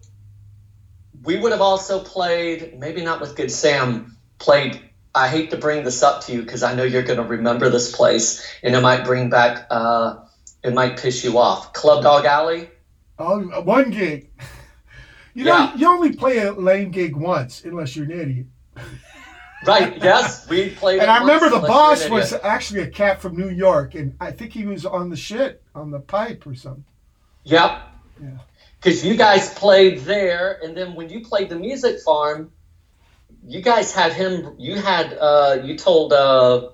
we 1.22 1.36
would 1.38 1.52
have 1.52 1.60
also 1.60 2.00
played, 2.00 2.78
maybe 2.78 3.02
not 3.04 3.20
with 3.20 3.36
Good 3.36 3.50
Sam, 3.52 4.16
played. 4.38 4.80
I 5.18 5.28
hate 5.28 5.50
to 5.50 5.56
bring 5.56 5.84
this 5.84 6.02
up 6.02 6.22
to 6.24 6.32
you 6.32 6.42
because 6.42 6.62
I 6.62 6.74
know 6.74 6.84
you're 6.84 7.02
going 7.02 7.18
to 7.18 7.24
remember 7.24 7.68
this 7.70 7.94
place, 7.94 8.46
and 8.62 8.74
it 8.74 8.80
might 8.80 9.04
bring 9.04 9.28
back. 9.30 9.66
Uh, 9.68 10.16
it 10.62 10.72
might 10.74 10.98
piss 10.98 11.24
you 11.24 11.38
off. 11.38 11.72
Club 11.72 12.02
Dog 12.04 12.24
Alley. 12.24 12.70
Oh, 13.18 13.40
one 13.62 13.90
gig. 13.90 14.30
You 15.34 15.44
know, 15.44 15.56
Yeah. 15.56 15.76
you 15.76 15.88
only 15.88 16.16
play 16.16 16.38
a 16.38 16.52
lame 16.52 16.90
gig 16.90 17.14
once, 17.14 17.62
unless 17.64 17.94
you're 17.94 18.06
an 18.06 18.20
idiot. 18.20 18.46
Right. 19.66 19.96
Yes, 20.02 20.48
we 20.48 20.70
played. 20.70 21.00
And 21.00 21.10
I 21.10 21.18
remember 21.18 21.50
the 21.50 21.58
boss 21.58 22.08
was 22.08 22.32
actually 22.32 22.82
a 22.82 22.86
cat 22.86 23.20
from 23.20 23.36
New 23.36 23.50
York, 23.50 23.94
and 23.96 24.14
I 24.20 24.30
think 24.30 24.52
he 24.52 24.64
was 24.66 24.86
on 24.86 25.10
the 25.10 25.16
shit 25.16 25.62
on 25.74 25.90
the 25.90 25.98
pipe 25.98 26.46
or 26.46 26.54
something. 26.54 26.84
Yep. 27.42 27.82
Yeah. 28.22 28.28
Because 28.80 29.04
you 29.04 29.16
guys 29.16 29.52
played 29.54 30.00
there, 30.00 30.60
and 30.62 30.76
then 30.76 30.94
when 30.94 31.08
you 31.10 31.24
played 31.24 31.48
the 31.48 31.56
music 31.56 32.00
farm, 32.04 32.52
you 33.48 33.60
guys 33.62 33.92
had 33.94 34.12
him. 34.12 34.54
You 34.58 34.76
had. 34.76 35.12
Uh, 35.18 35.58
you 35.64 35.76
told 35.76 36.12
uh, 36.12 36.68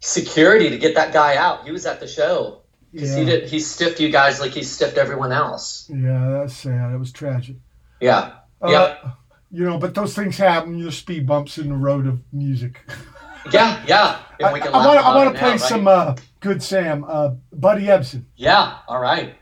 security 0.00 0.70
to 0.70 0.78
get 0.78 0.94
that 0.94 1.12
guy 1.12 1.36
out. 1.36 1.64
He 1.64 1.72
was 1.72 1.86
at 1.86 2.00
the 2.00 2.06
show 2.06 2.62
because 2.92 3.10
Yeah, 3.10 3.18
he 3.18 3.24
did. 3.24 3.48
He 3.48 3.60
stiffed 3.60 4.00
you 4.00 4.10
guys 4.10 4.40
like 4.40 4.52
he 4.52 4.62
stiffed 4.62 4.96
everyone 4.98 5.32
else. 5.32 5.90
yeah, 5.92 6.38
that's 6.40 6.56
sad. 6.56 6.92
It 6.94 6.98
was 6.98 7.12
tragic. 7.12 7.56
Yeah. 8.00 8.32
Uh, 8.62 8.68
Yep. 8.70 9.06
You 9.52 9.64
know, 9.64 9.78
but 9.78 9.94
those 9.94 10.14
things 10.14 10.36
happen. 10.36 10.80
There's 10.82 10.98
speed 10.98 11.26
bumps 11.26 11.56
in 11.58 11.68
the 11.68 11.76
road 11.76 12.06
of 12.06 12.20
music. 12.32 12.80
Yeah. 13.52 13.80
Yeah. 13.86 14.18
I 14.44 14.52
we 14.52 14.58
can 14.58 14.72
want 14.72 15.32
to 15.32 15.38
play 15.38 15.50
now, 15.50 15.50
right? 15.52 15.60
some 15.60 15.86
uh, 15.86 16.16
good 16.40 16.60
Sam, 16.60 17.04
uh, 17.06 17.34
Buddy 17.52 17.84
Ebsen. 17.84 18.24
Yeah. 18.34 18.78
All 18.88 18.98
right. 18.98 19.36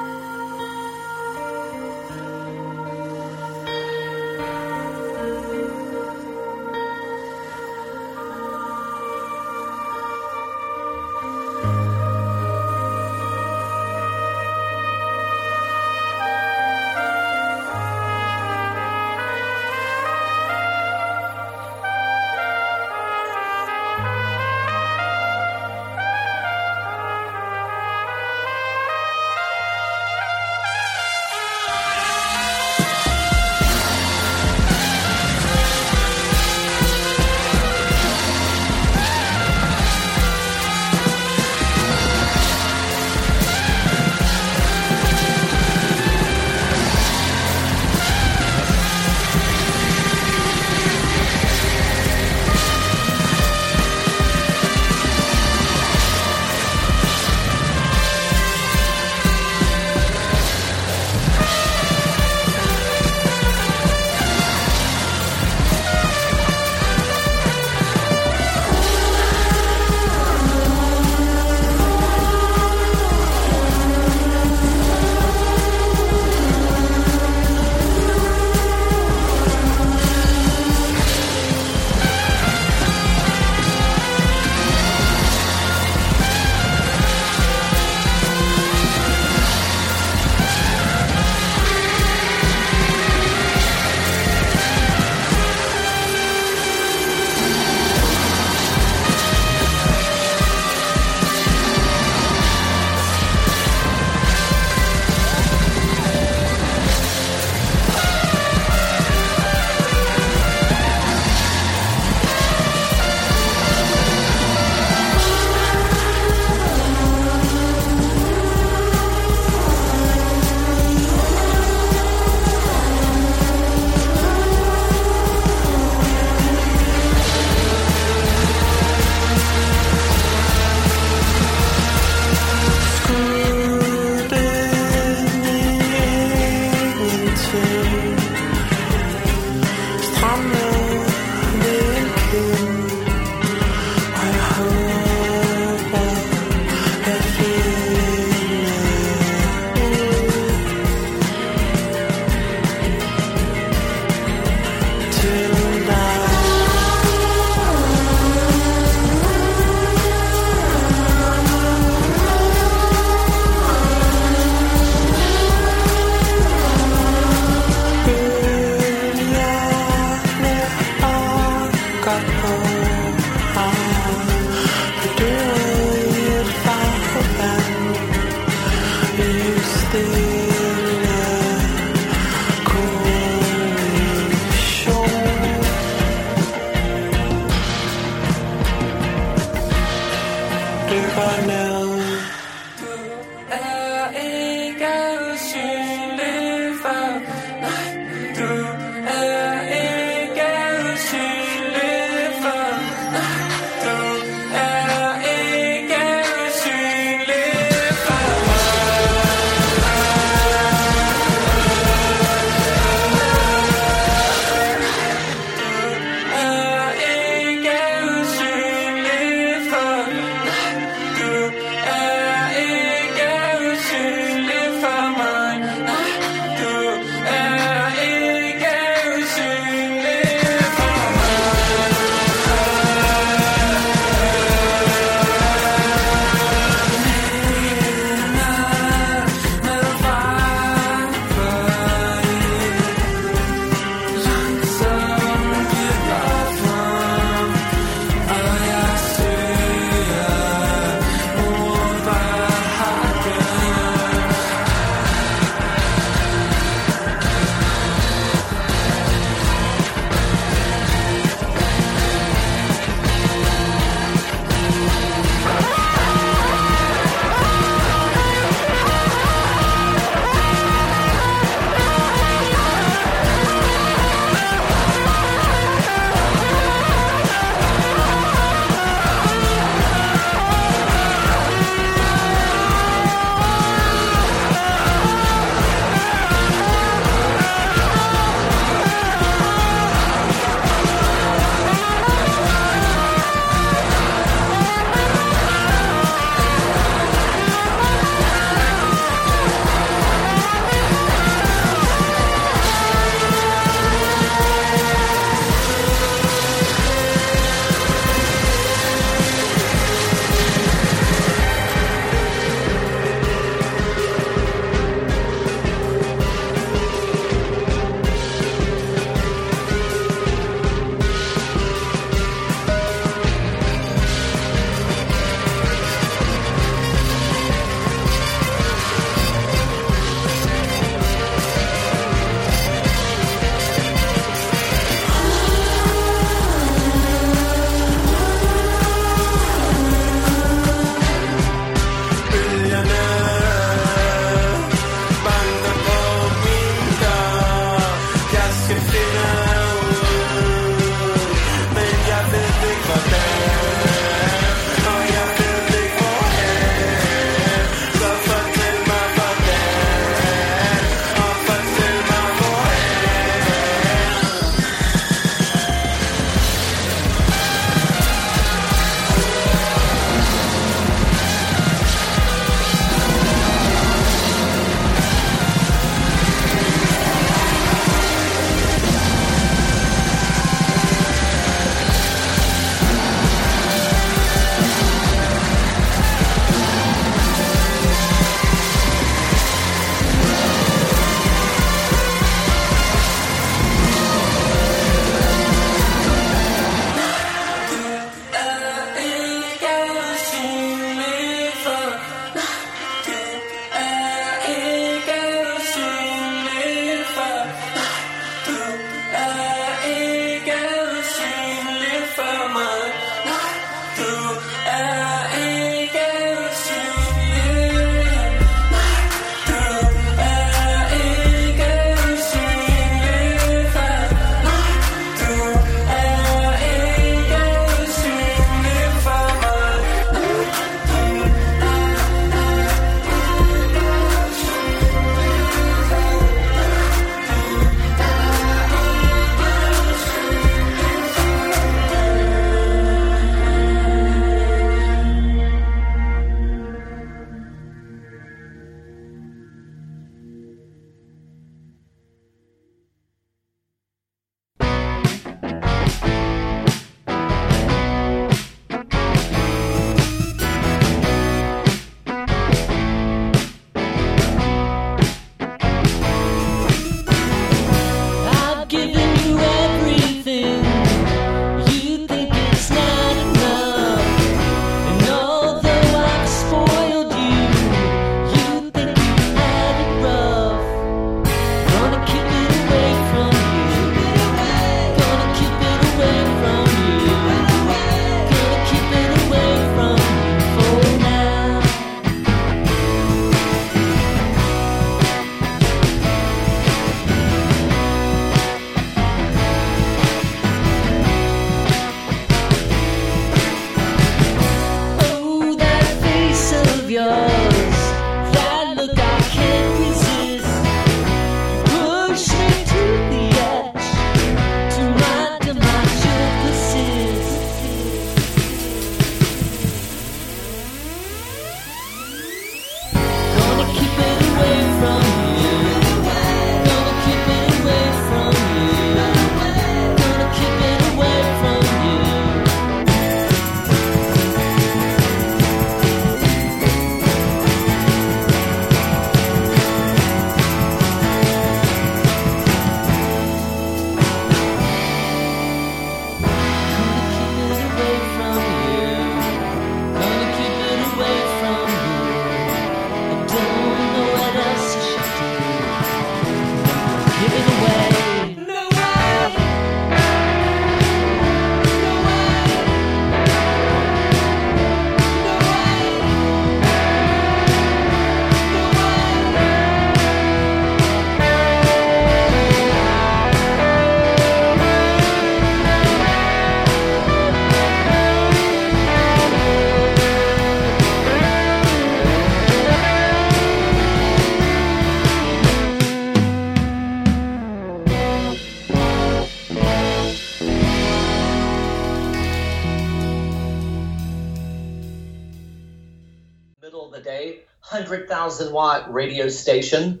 Thousand 598.40 598.54
watt 598.54 598.92
radio 598.92 599.28
station. 599.28 600.00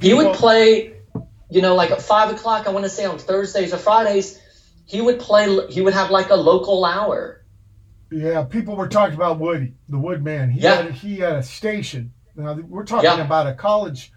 He 0.00 0.14
would 0.14 0.34
play, 0.34 0.94
you 1.50 1.62
know, 1.62 1.74
like 1.74 1.90
at 1.90 2.02
five 2.02 2.34
o'clock. 2.34 2.66
I 2.66 2.70
want 2.70 2.84
to 2.84 2.88
say 2.90 3.04
on 3.04 3.18
Thursdays 3.18 3.72
or 3.72 3.78
Fridays. 3.78 4.40
He 4.84 5.00
would 5.00 5.18
play. 5.18 5.66
He 5.68 5.80
would 5.80 5.94
have 5.94 6.10
like 6.10 6.30
a 6.30 6.36
local 6.36 6.84
hour. 6.84 7.42
Yeah, 8.10 8.44
people 8.44 8.76
were 8.76 8.88
talking 8.88 9.16
about 9.16 9.40
Woody, 9.40 9.74
the 9.88 9.98
Woodman. 9.98 10.50
He 10.50 10.60
Yeah. 10.60 10.82
had 10.82 10.92
he 10.92 11.18
had 11.18 11.36
a 11.36 11.42
station. 11.42 12.12
Now 12.36 12.54
we're 12.54 12.84
talking 12.84 13.04
Yeah. 13.04 13.24
about 13.24 13.46
a 13.46 13.54
college. 13.54 14.12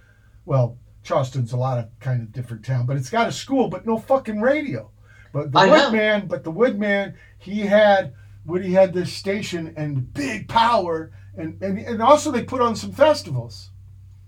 Well, 0.46 0.78
Charleston's 1.04 1.54
a 1.54 1.58
lot 1.58 1.80
of 1.80 1.88
kind 2.00 2.22
of 2.22 2.32
different 2.32 2.66
town, 2.66 2.86
but 2.86 2.98
it's 2.98 3.10
got 3.10 3.28
a 3.28 3.32
school, 3.32 3.68
but 3.68 3.86
no 3.86 3.98
fucking 3.98 4.42
radio. 4.42 4.92
But 5.34 5.52
the 5.52 5.60
I 5.60 5.66
know. 5.68 5.74
Woodman, 5.74 6.28
but 6.28 6.44
the 6.44 6.52
Woodman, 6.52 7.16
he 7.38 7.62
had 7.62 8.14
Woody 8.46 8.72
had 8.74 8.94
this 8.94 9.12
station 9.14 9.74
and 9.78 10.12
big 10.14 10.48
power, 10.48 11.12
and 11.40 11.62
and 11.62 11.80
and 11.80 12.02
also 12.02 12.32
they 12.32 12.44
put 12.44 12.62
on 12.62 12.76
some 12.76 12.92
festivals. 12.92 13.70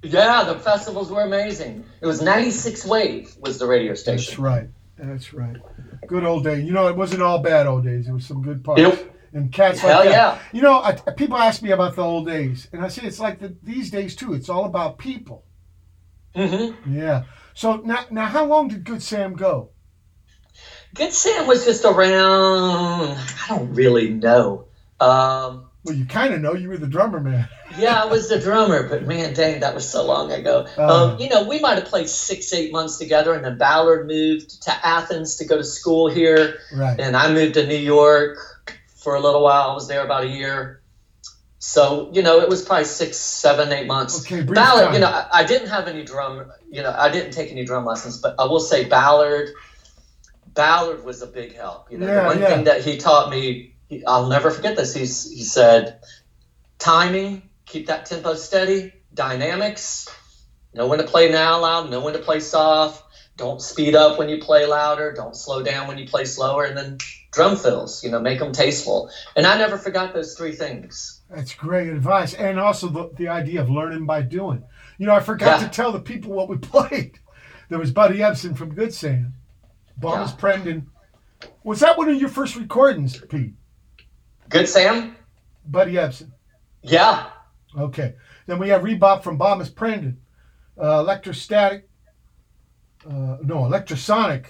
Yeah, 0.03 0.43
the 0.45 0.57
festivals 0.57 1.11
were 1.11 1.21
amazing. 1.21 1.85
It 2.01 2.07
was 2.07 2.21
ninety 2.21 2.51
six 2.51 2.85
Wave 2.85 3.35
was 3.39 3.59
the 3.59 3.67
radio 3.67 3.93
station. 3.93 4.31
That's 4.31 4.39
right. 4.39 4.69
That's 4.97 5.33
right. 5.33 5.57
Good 6.07 6.23
old 6.23 6.43
days. 6.43 6.63
You 6.63 6.73
know, 6.73 6.87
it 6.87 6.95
wasn't 6.95 7.21
all 7.21 7.39
bad 7.39 7.67
old 7.67 7.83
days. 7.83 8.07
It 8.07 8.11
was 8.11 8.25
some 8.25 8.41
good 8.41 8.63
parts. 8.63 8.81
Yep. 8.81 9.15
And 9.33 9.51
cats 9.51 9.79
Hell 9.79 9.99
like 9.99 10.09
that. 10.09 10.11
yeah. 10.11 10.39
You 10.51 10.61
know, 10.61 10.81
I, 10.81 10.91
people 10.93 11.37
ask 11.37 11.61
me 11.61 11.71
about 11.71 11.95
the 11.95 12.01
old 12.03 12.27
days, 12.27 12.67
and 12.73 12.83
I 12.83 12.89
say 12.89 13.03
it's 13.03 13.19
like 13.19 13.39
the, 13.39 13.55
these 13.63 13.89
days 13.89 14.15
too. 14.15 14.33
It's 14.33 14.49
all 14.49 14.65
about 14.65 14.97
people. 14.97 15.45
Mm-hmm. 16.35 16.93
Yeah. 16.97 17.23
So 17.53 17.77
now, 17.77 18.05
now, 18.09 18.25
how 18.25 18.45
long 18.45 18.67
did 18.67 18.83
Good 18.83 19.01
Sam 19.01 19.33
go? 19.35 19.69
Good 20.93 21.13
Sam 21.13 21.47
was 21.47 21.65
just 21.65 21.85
around. 21.85 23.17
I 23.17 23.45
don't 23.47 23.73
really 23.73 24.09
know. 24.09 24.65
Um, 24.99 25.70
Well, 25.83 25.95
you 25.95 26.05
kind 26.05 26.33
of 26.33 26.41
know. 26.41 26.53
You 26.53 26.69
were 26.69 26.77
the 26.77 26.85
drummer 26.87 27.19
man. 27.19 27.49
yeah, 27.77 28.03
I 28.03 28.05
was 28.05 28.29
the 28.29 28.39
drummer, 28.39 28.87
but 28.87 29.03
man, 29.07 29.33
dang, 29.33 29.61
that 29.61 29.73
was 29.73 29.89
so 29.89 30.05
long 30.05 30.31
ago. 30.31 30.67
Uh. 30.77 31.13
um, 31.13 31.19
you 31.19 31.27
know, 31.29 31.47
we 31.47 31.59
might 31.59 31.75
have 31.79 31.85
played 31.85 32.07
six, 32.07 32.53
eight 32.53 32.71
months 32.71 32.97
together, 32.97 33.33
and 33.33 33.43
then 33.43 33.57
Ballard 33.57 34.05
moved 34.07 34.61
to 34.63 34.85
Athens 34.85 35.37
to 35.37 35.45
go 35.45 35.57
to 35.57 35.63
school 35.63 36.07
here, 36.09 36.59
Right. 36.73 36.99
and 36.99 37.17
I 37.17 37.33
moved 37.33 37.55
to 37.55 37.65
New 37.65 37.75
York 37.75 38.37
for 39.03 39.15
a 39.15 39.19
little 39.19 39.41
while. 39.41 39.71
I 39.71 39.73
was 39.73 39.87
there 39.87 40.03
about 40.05 40.23
a 40.25 40.27
year. 40.27 40.77
So, 41.57 42.09
you 42.13 42.21
know, 42.23 42.39
it 42.41 42.49
was 42.49 42.63
probably 42.63 42.85
six, 42.85 43.17
seven, 43.17 43.71
eight 43.71 43.85
months. 43.87 44.21
Okay, 44.25 44.41
Ballard, 44.41 44.85
time. 44.85 44.93
you 44.95 44.99
know, 44.99 45.07
I, 45.07 45.27
I 45.31 45.43
didn't 45.43 45.69
have 45.69 45.87
any 45.87 46.03
drum, 46.03 46.51
you 46.71 46.81
know, 46.83 46.93
I 46.95 47.09
didn't 47.11 47.31
take 47.31 47.51
any 47.51 47.65
drum 47.65 47.85
lessons, 47.85 48.19
but 48.19 48.35
I 48.39 48.45
will 48.45 48.59
say 48.59 48.85
Ballard, 48.85 49.49
Ballard 50.53 51.03
was 51.03 51.21
a 51.21 51.27
big 51.27 51.55
help. 51.55 51.91
You 51.91 51.97
know, 51.99 52.07
Yeah, 52.07 52.21
the 52.21 52.27
one 52.27 52.39
yeah. 52.39 52.47
thing 52.47 52.63
that 52.65 52.83
he 52.83 52.97
taught 52.97 53.29
me, 53.29 53.70
he, 53.91 54.05
I'll 54.05 54.27
never 54.27 54.49
forget 54.49 54.77
this. 54.77 54.93
He's, 54.93 55.29
he 55.29 55.43
said, 55.43 55.99
timing, 56.79 57.43
keep 57.65 57.87
that 57.87 58.05
tempo 58.05 58.35
steady, 58.35 58.93
dynamics, 59.13 60.07
know 60.73 60.87
when 60.87 60.99
to 60.99 61.05
play 61.05 61.29
now 61.29 61.59
loud, 61.59 61.89
know 61.89 61.99
when 61.99 62.13
to 62.13 62.19
play 62.19 62.39
soft. 62.39 63.03
Don't 63.35 63.61
speed 63.61 63.93
up 63.95 64.17
when 64.17 64.29
you 64.29 64.39
play 64.39 64.65
louder. 64.65 65.13
Don't 65.13 65.35
slow 65.35 65.61
down 65.63 65.87
when 65.87 65.97
you 65.97 66.07
play 66.07 66.25
slower. 66.25 66.63
And 66.65 66.77
then 66.77 66.97
drum 67.31 67.55
fills, 67.57 68.03
you 68.03 68.11
know, 68.11 68.19
make 68.19 68.39
them 68.39 68.53
tasteful. 68.53 69.09
And 69.35 69.45
I 69.45 69.57
never 69.57 69.77
forgot 69.77 70.13
those 70.13 70.35
three 70.35 70.53
things. 70.53 71.21
That's 71.29 71.53
great 71.53 71.89
advice, 71.89 72.33
and 72.33 72.59
also 72.59 72.87
the, 72.87 73.09
the 73.17 73.27
idea 73.29 73.61
of 73.61 73.69
learning 73.69 74.05
by 74.05 74.21
doing. 74.21 74.63
You 74.97 75.07
know, 75.07 75.15
I 75.15 75.21
forgot 75.21 75.59
Yeah. 75.59 75.67
to 75.67 75.73
tell 75.73 75.91
the 75.91 75.99
people 75.99 76.31
what 76.31 76.49
we 76.49 76.57
played. 76.73 77.19
There 77.69 77.79
was 77.79 77.91
Buddy 77.91 78.19
Ebsen 78.19 78.55
from 78.57 78.73
Good 78.75 78.93
Sam, 78.93 79.33
Bomis 79.99 80.31
Yeah. 80.31 80.37
Prendin. 80.37 80.85
Was 81.63 81.79
that 81.81 81.97
one 81.97 82.09
of 82.09 82.19
your 82.19 82.29
first 82.29 82.55
recordings, 82.55 83.17
Pete? 83.17 83.53
Good, 84.51 84.67
Sam? 84.67 85.15
Buddy 85.65 85.93
Ebsen. 85.93 86.31
Yeah. 86.83 87.29
Okay. 87.77 88.15
Then 88.47 88.59
we 88.59 88.67
have 88.69 88.81
Robop 88.81 89.23
from 89.23 89.37
Bomis 89.37 89.69
Prendin. 89.69 90.17
Uh, 90.77 90.99
Electrostatic. 90.99 91.87
Uh, 93.05 93.37
no, 93.41 93.59
Electrosonic. 93.59 94.45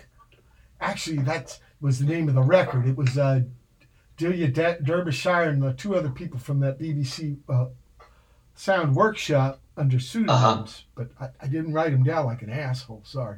Actually, 0.79 1.19
that 1.19 1.59
was 1.81 1.99
the 1.99 2.05
name 2.05 2.27
of 2.27 2.33
the 2.33 2.41
record. 2.41 2.87
It 2.87 2.97
was 2.97 3.15
uh, 3.15 3.41
Delia 4.17 4.47
De- 4.47 4.79
Derbyshire 4.81 5.43
and 5.43 5.61
the 5.61 5.73
two 5.73 5.95
other 5.95 6.09
people 6.09 6.39
from 6.39 6.59
that 6.61 6.79
BBC 6.79 7.37
uh, 7.47 7.67
Sound 8.55 8.95
Workshop 8.95 9.61
under 9.77 9.99
pseudonyms. 9.99 10.31
Uh-huh. 10.31 10.65
But 10.95 11.09
I, 11.19 11.45
I 11.45 11.47
didn't 11.47 11.73
write 11.73 11.91
them 11.91 12.03
down 12.03 12.25
like 12.25 12.41
an 12.41 12.49
asshole. 12.49 13.03
Sorry. 13.05 13.37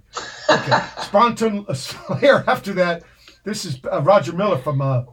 Okay. 0.50 0.72
Sproton 0.98 1.68
uh, 1.68 1.74
Slayer 1.74 2.46
after 2.48 2.72
that. 2.74 3.04
This 3.44 3.66
is 3.66 3.80
uh, 3.92 4.02
Roger 4.02 4.32
Miller 4.32 4.58
from 4.60 4.82
uh, 4.82 5.04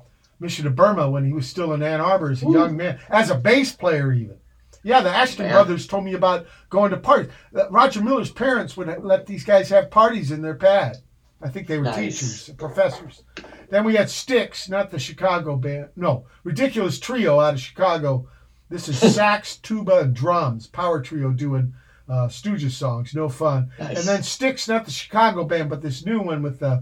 Mission 0.41 0.65
to 0.65 0.71
Burma 0.71 1.09
when 1.11 1.25
he 1.25 1.33
was 1.33 1.47
still 1.47 1.75
in 1.75 1.83
Ann 1.83 2.01
Arbor 2.01 2.31
as 2.31 2.43
a 2.43 2.47
young 2.49 2.77
man, 2.77 2.99
as 3.11 3.31
a 3.31 3.35
bass 3.35 3.73
player 3.75 4.13
even. 4.13 4.37
Yeah, 4.83 5.03
the 5.03 5.11
Asheton 5.11 5.51
brothers 5.51 5.87
told 5.87 6.05
me 6.05 6.15
about 6.15 6.47
going 6.71 6.91
to 6.91 6.97
parties. 6.97 7.31
Roger 7.71 8.03
Miller's 8.03 8.31
parents 8.31 8.77
would 8.79 9.03
let 9.05 9.27
these 9.27 9.45
guys 9.45 9.69
have 9.69 9.91
parties 9.91 10.31
in 10.31 10.41
their 10.41 10.55
pad. 10.55 10.97
I 11.43 11.49
think 11.49 11.67
they 11.67 11.77
were 11.79 11.85
Nice. 11.85 11.97
teachers, 12.19 12.51
professors. 12.57 13.23
Then 13.69 13.85
we 13.85 13.95
had 13.97 14.09
Styx, 14.11 14.69
not 14.69 14.91
the 14.91 14.99
Chicago 14.99 15.57
band. 15.57 15.89
No, 15.97 16.25
Ridiculous 16.45 16.99
Trio 16.99 17.41
out 17.41 17.55
of 17.55 17.61
Chicago. 17.61 18.29
This 18.71 18.89
is 18.89 18.99
sax, 19.15 19.57
tuba, 19.57 20.01
and 20.01 20.15
drums. 20.15 20.67
Power 20.67 21.03
trio 21.03 21.31
doing 21.31 21.75
uh, 22.09 22.29
Stooges 22.29 22.73
songs. 22.73 23.15
No 23.15 23.29
fun. 23.29 23.71
Nice. 23.79 23.99
And 23.99 24.09
then 24.09 24.23
Styx, 24.23 24.67
not 24.69 24.85
the 24.87 24.91
Chicago 24.91 25.45
band, 25.45 25.69
but 25.71 25.83
this 25.83 26.05
new 26.07 26.21
one 26.21 26.43
with 26.43 26.63
uh, 26.63 26.81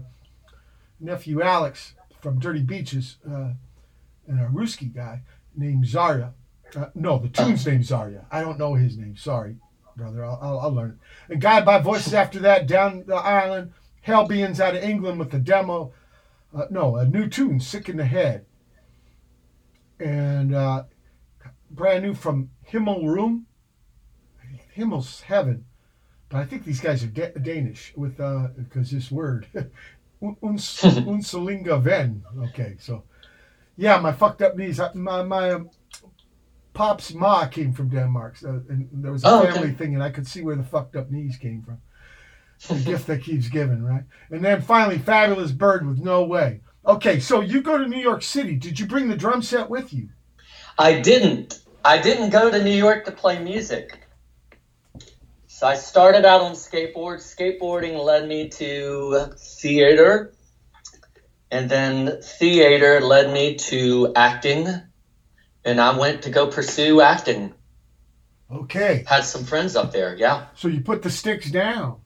nephew 0.99 1.41
Alex 1.41 1.93
from 2.21 2.39
Dirty 2.39 2.61
Beaches 2.61 3.17
uh, 3.29 3.53
and 4.27 4.39
a 4.39 4.47
Ruski 4.47 4.93
guy 4.93 5.21
named 5.55 5.85
Zarya. 5.85 6.33
Uh, 6.75 6.87
no, 6.93 7.17
the 7.17 7.29
tune's 7.29 7.65
named 7.65 7.83
Zarya. 7.83 8.25
I 8.31 8.41
don't 8.41 8.59
know 8.59 8.75
his 8.75 8.97
name. 8.97 9.15
Sorry, 9.17 9.57
brother. 9.95 10.23
I'll, 10.23 10.39
I'll, 10.41 10.59
I'll 10.59 10.73
learn 10.73 10.91
it. 10.91 11.33
And 11.33 11.41
Guided 11.41 11.65
by 11.65 11.79
Voices 11.79 12.13
after 12.13 12.39
that, 12.39 12.67
Down 12.67 13.03
the 13.07 13.15
Island. 13.15 13.73
Hellbeings 14.05 14.59
out 14.59 14.75
of 14.75 14.83
England 14.83 15.19
with 15.19 15.31
the 15.31 15.39
demo. 15.39 15.93
Uh, 16.55 16.65
no, 16.69 16.95
a 16.95 17.05
new 17.05 17.27
tune, 17.27 17.59
Sick 17.59 17.89
in 17.89 17.97
the 17.97 18.05
Head. 18.05 18.45
And 19.99 20.55
uh, 20.55 20.83
brand 21.69 22.03
new 22.03 22.13
from 22.13 22.49
Himmelrum. 22.71 23.43
Himmel's 24.75 25.21
Heaven. 25.21 25.65
But 26.29 26.37
I 26.37 26.45
think 26.45 26.63
these 26.63 26.79
guys 26.79 27.03
are 27.03 27.07
da- 27.07 27.31
Danish 27.31 27.93
with 27.95 28.17
because 28.17 28.91
this 28.91 29.11
word, 29.11 29.47
uns, 30.21 30.81
unselinga 30.83 31.81
ven. 31.81 32.23
Okay, 32.49 32.75
so 32.79 33.03
yeah, 33.77 33.97
my 33.99 34.11
fucked 34.11 34.41
up 34.41 34.55
knees. 34.57 34.79
I- 34.79 34.93
My 34.93 35.23
my 35.23 35.51
um, 35.51 35.69
pop's 36.73 37.13
ma 37.13 37.45
came 37.47 37.73
from 37.73 37.89
Denmark, 37.89 38.37
so, 38.37 38.61
and 38.69 38.89
there 38.91 39.11
was 39.11 39.23
a 39.23 39.27
Oh, 39.27 39.43
okay. 39.43 39.51
family 39.51 39.71
thing, 39.73 39.93
and 39.93 40.03
I 40.03 40.09
could 40.09 40.27
see 40.27 40.41
where 40.41 40.55
the 40.55 40.63
fucked 40.63 40.95
up 40.95 41.09
knees 41.11 41.37
came 41.37 41.61
from. 41.63 41.79
The 42.67 42.83
gift 42.91 43.07
that 43.07 43.23
keeps 43.23 43.47
giving, 43.47 43.83
right? 43.83 44.03
And 44.31 44.43
then 44.43 44.61
finally, 44.61 44.97
Fabulous 44.97 45.51
Bird 45.51 45.87
with 45.87 45.99
No 45.99 46.23
Way. 46.23 46.61
Okay, 46.85 47.19
so 47.19 47.41
you 47.41 47.61
go 47.61 47.77
to 47.77 47.87
New 47.87 47.99
York 47.99 48.21
City. 48.23 48.55
Did 48.55 48.79
you 48.79 48.85
bring 48.87 49.07
the 49.09 49.15
drum 49.15 49.41
set 49.41 49.69
with 49.69 49.93
you? 49.93 50.09
I 50.77 50.99
didn't. 51.01 51.59
I 51.85 51.97
didn't 51.97 52.29
go 52.31 52.49
to 52.51 52.63
New 52.63 52.75
York 52.75 53.05
to 53.05 53.11
play 53.11 53.39
music. 53.39 53.99
So 55.59 55.67
I 55.67 55.75
started 55.75 56.23
out 56.23 56.39
on 56.39 56.53
skateboard. 56.53 57.17
Skateboarding 57.17 58.01
led 58.01 58.29
me 58.29 58.47
to 58.47 59.33
theater. 59.37 60.33
And 61.51 61.69
then 61.69 62.21
theater 62.21 63.01
led 63.01 63.33
me 63.33 63.55
to 63.55 64.13
acting. 64.15 64.69
And 65.65 65.81
I 65.81 65.97
went 65.97 66.21
to 66.21 66.29
go 66.29 66.47
pursue 66.47 67.01
acting. 67.01 67.53
Okay, 68.49 69.03
Had 69.05 69.25
some 69.25 69.43
friends 69.43 69.75
up 69.75 69.91
there, 69.91 70.15
yeah. 70.15 70.45
so 70.55 70.69
you 70.69 70.79
put 70.79 71.01
the 71.01 71.09
sticks 71.09 71.51
down. 71.51 71.99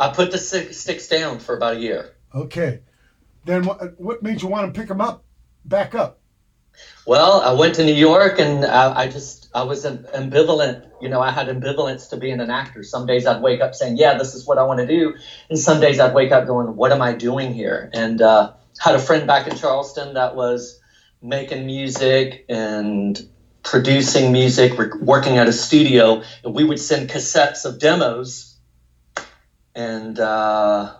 I 0.00 0.08
put 0.08 0.30
the 0.30 0.38
sticks 0.38 1.08
down 1.08 1.40
for 1.40 1.58
about 1.58 1.76
a 1.76 1.80
year. 1.80 2.14
Okay, 2.34 2.80
then 3.44 3.66
what, 3.66 4.00
what 4.00 4.22
made 4.22 4.40
you 4.40 4.48
want 4.48 4.72
to 4.72 4.80
pick 4.80 4.88
them 4.88 5.02
up, 5.02 5.24
back 5.62 5.94
up? 5.94 6.20
Well, 7.06 7.42
I 7.42 7.52
went 7.52 7.74
to 7.74 7.84
New 7.84 7.92
York 7.92 8.38
and 8.38 8.64
I, 8.64 9.00
I 9.00 9.08
just, 9.08 9.37
I 9.54 9.62
was 9.62 9.84
am- 9.84 10.04
ambivalent. 10.14 10.86
You 11.00 11.08
know, 11.08 11.20
I 11.20 11.30
had 11.30 11.48
ambivalence 11.48 12.10
to 12.10 12.16
being 12.16 12.40
an 12.40 12.50
actor. 12.50 12.82
Some 12.82 13.06
days 13.06 13.26
I'd 13.26 13.40
wake 13.40 13.60
up 13.60 13.74
saying, 13.74 13.96
yeah, 13.96 14.14
this 14.14 14.34
is 14.34 14.46
what 14.46 14.58
I 14.58 14.64
want 14.64 14.80
to 14.80 14.86
do. 14.86 15.14
And 15.48 15.58
some 15.58 15.80
days 15.80 16.00
I'd 16.00 16.14
wake 16.14 16.32
up 16.32 16.46
going, 16.46 16.76
what 16.76 16.92
am 16.92 17.02
I 17.02 17.12
doing 17.12 17.52
here? 17.52 17.90
And 17.92 18.20
uh, 18.20 18.52
had 18.78 18.94
a 18.94 18.98
friend 18.98 19.26
back 19.26 19.46
in 19.46 19.56
Charleston 19.56 20.14
that 20.14 20.34
was 20.34 20.78
making 21.22 21.66
music 21.66 22.44
and 22.48 23.18
producing 23.62 24.32
music, 24.32 24.78
working 25.00 25.38
at 25.38 25.48
a 25.48 25.52
studio. 25.52 26.22
And 26.44 26.54
we 26.54 26.64
would 26.64 26.78
send 26.80 27.08
cassettes 27.08 27.64
of 27.64 27.78
demos. 27.78 28.56
And 29.74 30.18
uh, 30.18 30.92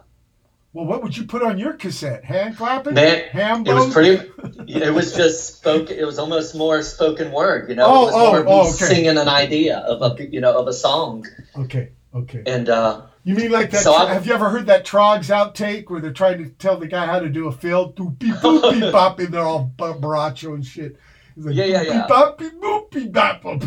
Well, 0.74 0.84
what 0.84 1.02
would 1.02 1.16
you 1.16 1.24
put 1.24 1.42
on 1.42 1.58
your 1.58 1.72
cassette? 1.72 2.24
Hand 2.24 2.56
clapping? 2.56 2.94
Man, 2.94 3.24
Ham 3.30 3.66
it 3.66 3.72
was 3.74 3.92
pretty. 3.92 4.30
It 4.68 4.92
was 4.92 5.14
just 5.14 5.56
spoken. 5.58 5.96
It 5.98 6.04
was 6.04 6.18
almost 6.18 6.54
more 6.54 6.82
spoken 6.82 7.32
word. 7.32 7.70
You 7.70 7.74
know, 7.76 7.86
Oh, 7.86 8.02
it 8.02 8.04
was 8.06 8.14
oh, 8.14 8.32
more 8.32 8.44
oh, 8.46 8.60
okay. 8.74 8.84
singing 8.84 9.16
an 9.16 9.28
idea 9.28 9.78
of 9.78 10.02
a 10.02 10.24
you 10.30 10.40
know 10.42 10.58
of 10.58 10.68
a 10.68 10.72
song. 10.74 11.26
Okay, 11.56 11.88
okay. 12.14 12.42
And 12.46 12.68
uh, 12.68 13.02
You 13.24 13.34
mean 13.34 13.50
like 13.50 13.70
that? 13.70 13.82
So 13.82 13.94
I'm- 13.94 14.08
have 14.08 14.26
you 14.26 14.34
ever 14.34 14.50
heard 14.50 14.66
that 14.66 14.84
Troggs 14.84 15.30
outtake 15.34 15.88
where 15.88 16.00
they're 16.02 16.12
trying 16.12 16.44
to 16.44 16.50
tell 16.50 16.76
the 16.76 16.86
guy 16.86 17.06
how 17.06 17.18
to 17.18 17.30
do 17.30 17.48
a 17.48 17.52
fill? 17.52 17.92
Doop 17.94 18.18
beep 18.18 18.34
boop 18.36 18.70
beep 18.78 18.92
bop, 18.92 19.18
and 19.20 19.32
they're 19.32 19.40
all 19.42 19.72
ba- 19.78 19.94
baracho 19.94 20.54
and 20.54 20.64
shit. 20.66 20.96
Like, 21.38 21.54
Yeah, 21.56 21.64
yeah, 21.64 21.82
yeah. 21.82 21.92
beep, 22.00 22.08
bop, 22.08 22.38
beep, 22.38 22.60
boop, 22.60 22.90
beep, 22.90 23.12
bop, 23.12 23.42
bop. 23.42 23.62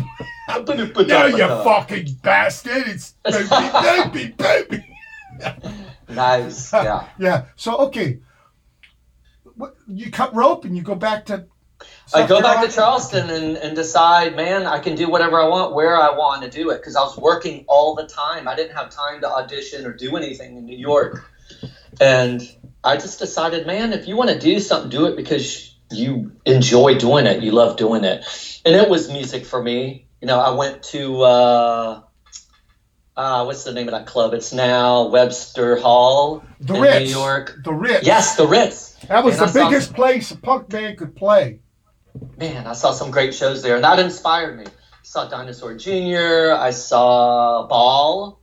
No, 1.08 1.26
you 1.26 1.36
fucking 1.48 2.06
bastard! 2.22 2.86
It's 2.86 3.14
baby, 3.24 4.34
baby, 4.38 4.68
baby. 4.70 4.84
Nice. 6.08 6.72
Yeah. 6.72 7.08
Yeah. 7.18 7.44
So 7.56 7.76
okay, 7.88 8.20
what, 9.56 9.74
you 9.86 10.10
cut 10.10 10.34
rope 10.34 10.64
and 10.64 10.76
you 10.76 10.82
go 10.82 10.94
back 10.94 11.26
to. 11.26 11.46
I 12.14 12.20
South 12.20 12.28
go 12.28 12.40
back 12.40 12.64
to 12.64 12.72
Charleston 12.72 13.28
and, 13.28 13.56
and 13.56 13.74
decide, 13.74 14.36
man, 14.36 14.66
I 14.66 14.78
can 14.78 14.94
do 14.94 15.10
whatever 15.10 15.40
I 15.40 15.48
want, 15.48 15.74
where 15.74 15.96
I 15.96 16.16
want 16.16 16.42
to 16.42 16.50
do 16.50 16.70
it, 16.70 16.76
because 16.76 16.94
I 16.94 17.00
was 17.00 17.16
working 17.18 17.64
all 17.66 17.96
the 17.96 18.06
time. 18.06 18.46
I 18.46 18.54
didn't 18.54 18.76
have 18.76 18.90
time 18.90 19.20
to 19.22 19.28
audition 19.28 19.84
or 19.84 19.92
do 19.92 20.16
anything 20.16 20.56
in 20.56 20.64
New 20.64 20.76
York, 20.76 21.28
and 22.00 22.40
I 22.84 22.96
just 22.96 23.18
decided, 23.18 23.66
man, 23.66 23.92
if 23.92 24.06
you 24.06 24.16
want 24.16 24.30
to 24.30 24.38
do 24.38 24.60
something, 24.60 24.90
do 24.90 25.06
it 25.06 25.16
because 25.16 25.74
you 25.90 26.32
enjoy 26.44 26.98
doing 26.98 27.26
it, 27.26 27.42
you 27.42 27.50
love 27.50 27.76
doing 27.76 28.04
it, 28.04 28.24
and 28.64 28.76
it 28.76 28.88
was 28.88 29.10
music 29.10 29.44
for 29.44 29.60
me. 29.60 30.06
You 30.20 30.28
know, 30.28 30.38
I 30.38 30.50
went 30.50 30.84
to 30.84 31.22
uh, 31.22 32.02
uh, 33.16 33.44
what's 33.44 33.64
the 33.64 33.72
name 33.72 33.88
of 33.88 33.92
that 33.92 34.06
club? 34.06 34.32
It's 34.34 34.52
now 34.52 35.08
Webster 35.08 35.76
Hall 35.76 36.42
The 36.60 36.74
in 36.74 36.80
Ritz. 36.82 37.10
New 37.12 37.18
York. 37.18 37.58
The 37.64 37.72
Ritz. 37.72 38.06
Yes, 38.06 38.36
the 38.36 38.46
Ritz. 38.46 38.92
That 39.08 39.24
was 39.24 39.38
And 39.38 39.48
the 39.48 39.52
saw- 39.52 39.68
biggest 39.68 39.94
place 39.94 40.30
a 40.30 40.36
punk 40.36 40.68
band 40.68 40.98
could 40.98 41.14
play. 41.16 41.60
man, 42.38 42.66
I 42.66 42.72
saw 42.74 42.92
some 42.92 43.10
great 43.10 43.34
shows 43.34 43.62
there, 43.62 43.74
and 43.76 43.84
that 43.84 43.98
inspired 43.98 44.58
me. 44.58 44.64
saw 45.02 45.28
Dinosaur 45.28 45.74
Jr., 45.74 46.54
I 46.56 46.70
saw 46.70 47.66
Ball. 47.66 48.38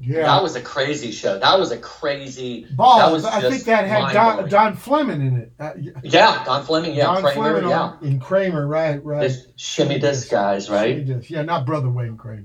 Yeah. 0.00 0.22
That 0.22 0.42
was 0.44 0.54
a 0.54 0.60
crazy 0.60 1.10
show. 1.10 1.38
That 1.40 1.58
was 1.58 1.72
a 1.72 1.76
crazy. 1.78 2.66
Ball. 2.70 3.12
was 3.12 3.24
I 3.24 3.40
think 3.50 3.64
that 3.64 3.84
had 3.86 4.12
Don. 4.12 4.48
Don 4.48 4.76
Fleming 4.76 5.20
in 5.26 5.36
it. 5.38 5.52
Uh, 5.58 5.72
Yeah, 6.04 6.44
Don 6.44 6.64
Fleming, 6.64 6.94
yeah, 6.94 7.04
Don 7.06 7.22
Kramer, 7.22 7.34
Fleming 7.60 7.68
yeah. 7.70 7.96
in 8.02 8.20
Kramer, 8.20 8.64
right, 8.66 9.04
right. 9.04 9.20
There's 9.20 9.46
Shimmy 9.56 9.98
Disc 9.98 10.30
guys, 10.30 10.70
right? 10.70 11.04
does. 11.04 11.28
Yeah, 11.28 11.42
not 11.42 11.66
Brother 11.66 11.88
Wayne 11.90 12.16
Kramer. 12.16 12.44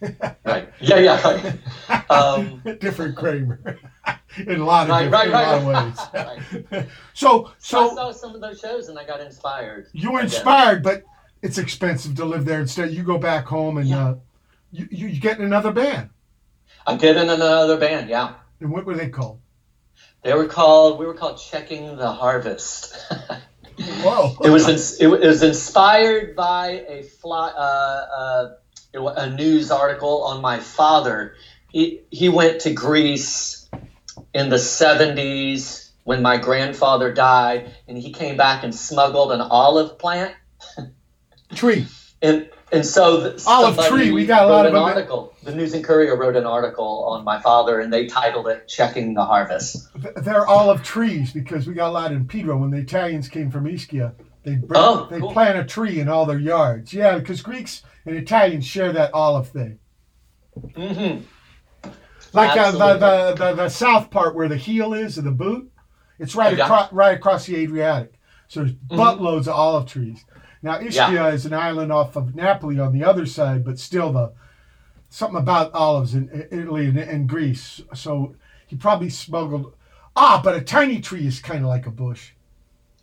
Right. 0.44 0.68
Yeah, 0.80 0.98
yeah. 0.98 1.56
Right. 1.88 2.10
Um, 2.10 2.62
different 2.80 3.16
Kramer. 3.16 3.78
in 4.36 4.60
a 4.60 4.64
lot 4.64 4.84
of, 4.84 4.90
Right, 4.90 5.10
right, 5.10 5.28
in 5.28 5.32
a 5.32 5.36
lot 5.36 5.94
of 5.94 6.12
right. 6.12 6.70
ways. 6.70 6.86
so, 7.14 7.50
so 7.58 7.90
I 7.90 7.94
saw 7.94 8.12
some 8.12 8.34
of 8.34 8.40
those 8.40 8.60
shows 8.60 8.88
and 8.88 8.98
I 8.98 9.04
got 9.06 9.20
inspired. 9.20 9.86
you 9.92 10.12
were 10.12 10.20
inspired, 10.20 10.82
but 10.82 11.04
it's 11.42 11.56
expensive 11.58 12.14
to 12.16 12.24
live 12.24 12.44
there. 12.44 12.60
Instead, 12.60 12.92
you 12.92 13.02
go 13.02 13.16
back 13.18 13.46
home 13.46 13.78
and 13.78 13.88
Yeah. 13.88 14.08
uh, 14.08 14.14
you, 14.72 14.88
you 14.90 15.06
you 15.08 15.20
get 15.20 15.38
in 15.38 15.44
another 15.44 15.72
band. 15.72 16.10
I 16.86 16.96
get 16.96 17.16
in 17.16 17.30
another 17.30 17.78
band, 17.78 18.10
yeah. 18.10 18.34
And 18.60 18.70
what 18.70 18.84
were 18.84 18.94
they 18.94 19.08
called? 19.08 19.40
They 20.22 20.34
were 20.34 20.46
called, 20.48 20.98
we 20.98 21.06
were 21.06 21.14
called 21.14 21.38
Checking 21.38 21.96
the 21.96 22.10
Harvest. 22.12 22.96
Whoa! 24.02 24.36
it 24.44 24.50
was 24.50 24.68
ins- 24.68 24.98
it 25.00 25.06
was 25.08 25.42
inspired 25.42 26.36
by 26.36 26.84
a 26.88 27.02
fly 27.02 27.48
uh, 27.48 28.06
uh, 28.16 28.54
a 28.94 29.30
news 29.30 29.70
article 29.70 30.24
on 30.24 30.40
my 30.40 30.60
father. 30.60 31.34
He 31.70 32.02
he 32.10 32.28
went 32.28 32.60
to 32.62 32.72
Greece 32.72 33.68
in 34.32 34.48
the 34.48 34.58
seventies 34.58 35.90
when 36.04 36.22
my 36.22 36.36
grandfather 36.36 37.12
died, 37.12 37.74
and 37.88 37.98
he 37.98 38.12
came 38.12 38.36
back 38.36 38.62
and 38.62 38.74
smuggled 38.74 39.32
an 39.32 39.40
olive 39.40 39.98
plant. 39.98 40.34
tree. 41.54 41.86
And 42.22 42.48
and 42.72 42.84
so 42.84 43.20
the, 43.20 43.44
Olive 43.46 43.86
tree, 43.86 44.10
we 44.10 44.26
got 44.26 44.46
a 44.46 44.48
lot 44.48 44.66
of 44.66 44.72
them. 44.72 45.28
The 45.44 45.54
News 45.54 45.74
and 45.74 45.84
Courier 45.84 46.16
wrote 46.16 46.36
an 46.36 46.46
article 46.46 47.04
on 47.04 47.24
my 47.24 47.40
father, 47.40 47.78
and 47.78 47.92
they 47.92 48.06
titled 48.06 48.48
it 48.48 48.66
"Checking 48.66 49.14
the 49.14 49.24
Harvest." 49.24 49.88
They're 50.16 50.46
olive 50.46 50.82
trees 50.82 51.32
because 51.32 51.66
we 51.66 51.74
got 51.74 51.90
a 51.90 51.92
lot 51.92 52.12
in 52.12 52.26
Pedro 52.26 52.56
when 52.58 52.70
the 52.70 52.78
Italians 52.78 53.28
came 53.28 53.50
from 53.50 53.64
Ischia. 53.64 54.14
They 54.44 54.56
bring, 54.56 54.80
Oh, 54.80 55.08
they 55.10 55.20
cool. 55.20 55.32
plant 55.32 55.58
a 55.58 55.64
tree 55.64 56.00
in 56.00 56.08
all 56.08 56.26
their 56.26 56.38
yards. 56.38 56.92
Yeah, 56.92 57.18
because 57.18 57.40
Greeks 57.42 57.82
and 58.06 58.14
Italians 58.16 58.66
share 58.66 58.92
that 58.92 59.12
olive 59.14 59.48
thing. 59.48 59.78
hmm 60.76 61.18
Like 62.32 62.56
uh, 62.58 62.70
the, 62.72 62.94
the, 62.94 63.34
the 63.36 63.54
the 63.54 63.68
south 63.68 64.10
part 64.10 64.34
where 64.34 64.48
the 64.48 64.56
heel 64.56 64.92
is 64.94 65.18
of 65.18 65.24
the 65.24 65.30
boot, 65.30 65.70
it's 66.18 66.34
right 66.36 66.56
Yeah. 66.56 66.64
across 66.64 66.92
right 66.92 67.16
across 67.16 67.46
the 67.46 67.56
Adriatic. 67.56 68.14
So 68.48 68.60
there's 68.60 68.74
buttloads 68.74 69.42
of 69.48 69.54
olive 69.54 69.86
trees. 69.86 70.24
Now 70.62 70.78
Ischia 70.78 71.12
Yeah. 71.12 71.28
is 71.30 71.46
an 71.46 71.54
island 71.54 71.90
off 71.92 72.16
of 72.16 72.34
Napoli 72.34 72.78
on 72.78 72.92
the 72.92 73.04
other 73.04 73.26
side, 73.26 73.64
but 73.64 73.78
still 73.78 74.12
the 74.12 74.32
something 75.08 75.38
about 75.38 75.72
olives 75.72 76.14
in 76.14 76.46
Italy 76.50 76.86
and, 76.86 76.98
and 76.98 77.28
Greece. 77.28 77.80
So 77.94 78.34
he 78.66 78.76
probably 78.76 79.10
smuggled. 79.10 79.72
Ah, 80.16 80.40
but 80.44 80.54
a 80.54 80.60
tiny 80.60 81.00
tree 81.00 81.26
is 81.26 81.40
kind 81.40 81.60
of 81.64 81.68
like 81.70 81.86
a 81.86 81.90
bush. 81.90 82.32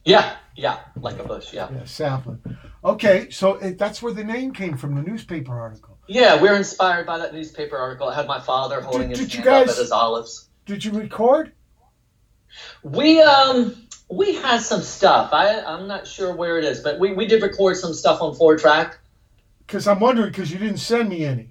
Yeah, 0.04 0.36
yeah, 0.56 0.80
like 0.96 1.20
a 1.20 1.24
bush. 1.24 1.54
Yeah. 1.54 1.70
Yeah, 1.72 1.86
sapling. 1.86 2.42
Okay, 2.84 3.30
so 3.30 3.56
it, 3.58 3.78
that's 3.78 4.02
where 4.02 4.14
the 4.14 4.24
name 4.24 4.54
came 4.54 4.76
from, 4.78 4.96
the 4.96 5.02
newspaper 5.04 5.60
article. 5.60 6.00
Yeah, 6.08 6.42
we're 6.42 6.56
inspired 6.56 7.06
by 7.06 7.20
that 7.20 7.34
newspaper 7.34 7.78
article. 7.78 8.10
It 8.10 8.16
had 8.16 8.28
my 8.28 8.40
father 8.40 8.82
holding 8.82 9.10
Did- 9.10 9.18
his 9.18 9.28
did 9.28 9.34
you 9.36 9.42
hand 9.42 9.50
up 9.50 9.68
guys- 9.68 9.78
at 9.78 9.82
his 9.82 9.92
olives. 9.92 10.50
Did 10.66 10.84
you 10.84 10.92
record? 10.92 11.52
We 12.84 13.22
um 13.22 13.76
we 14.10 14.36
had 14.36 14.62
some 14.62 14.82
stuff. 14.82 15.32
I 15.34 15.62
I'm 15.62 15.88
not 15.88 16.06
sure 16.08 16.36
where 16.36 16.58
it 16.58 16.66
is, 16.66 16.82
but 16.82 17.00
we, 17.00 17.14
we 17.14 17.26
did 17.26 17.42
record 17.42 17.78
some 17.78 17.94
stuff 17.94 18.22
on 18.22 18.36
four 18.36 18.58
track. 18.58 19.00
Because 19.66 19.88
I'm 19.88 20.00
wondering, 20.00 20.30
because 20.30 20.52
you 20.52 20.58
didn't 20.60 20.78
send 20.78 21.10
me 21.10 21.24
any. 21.26 21.50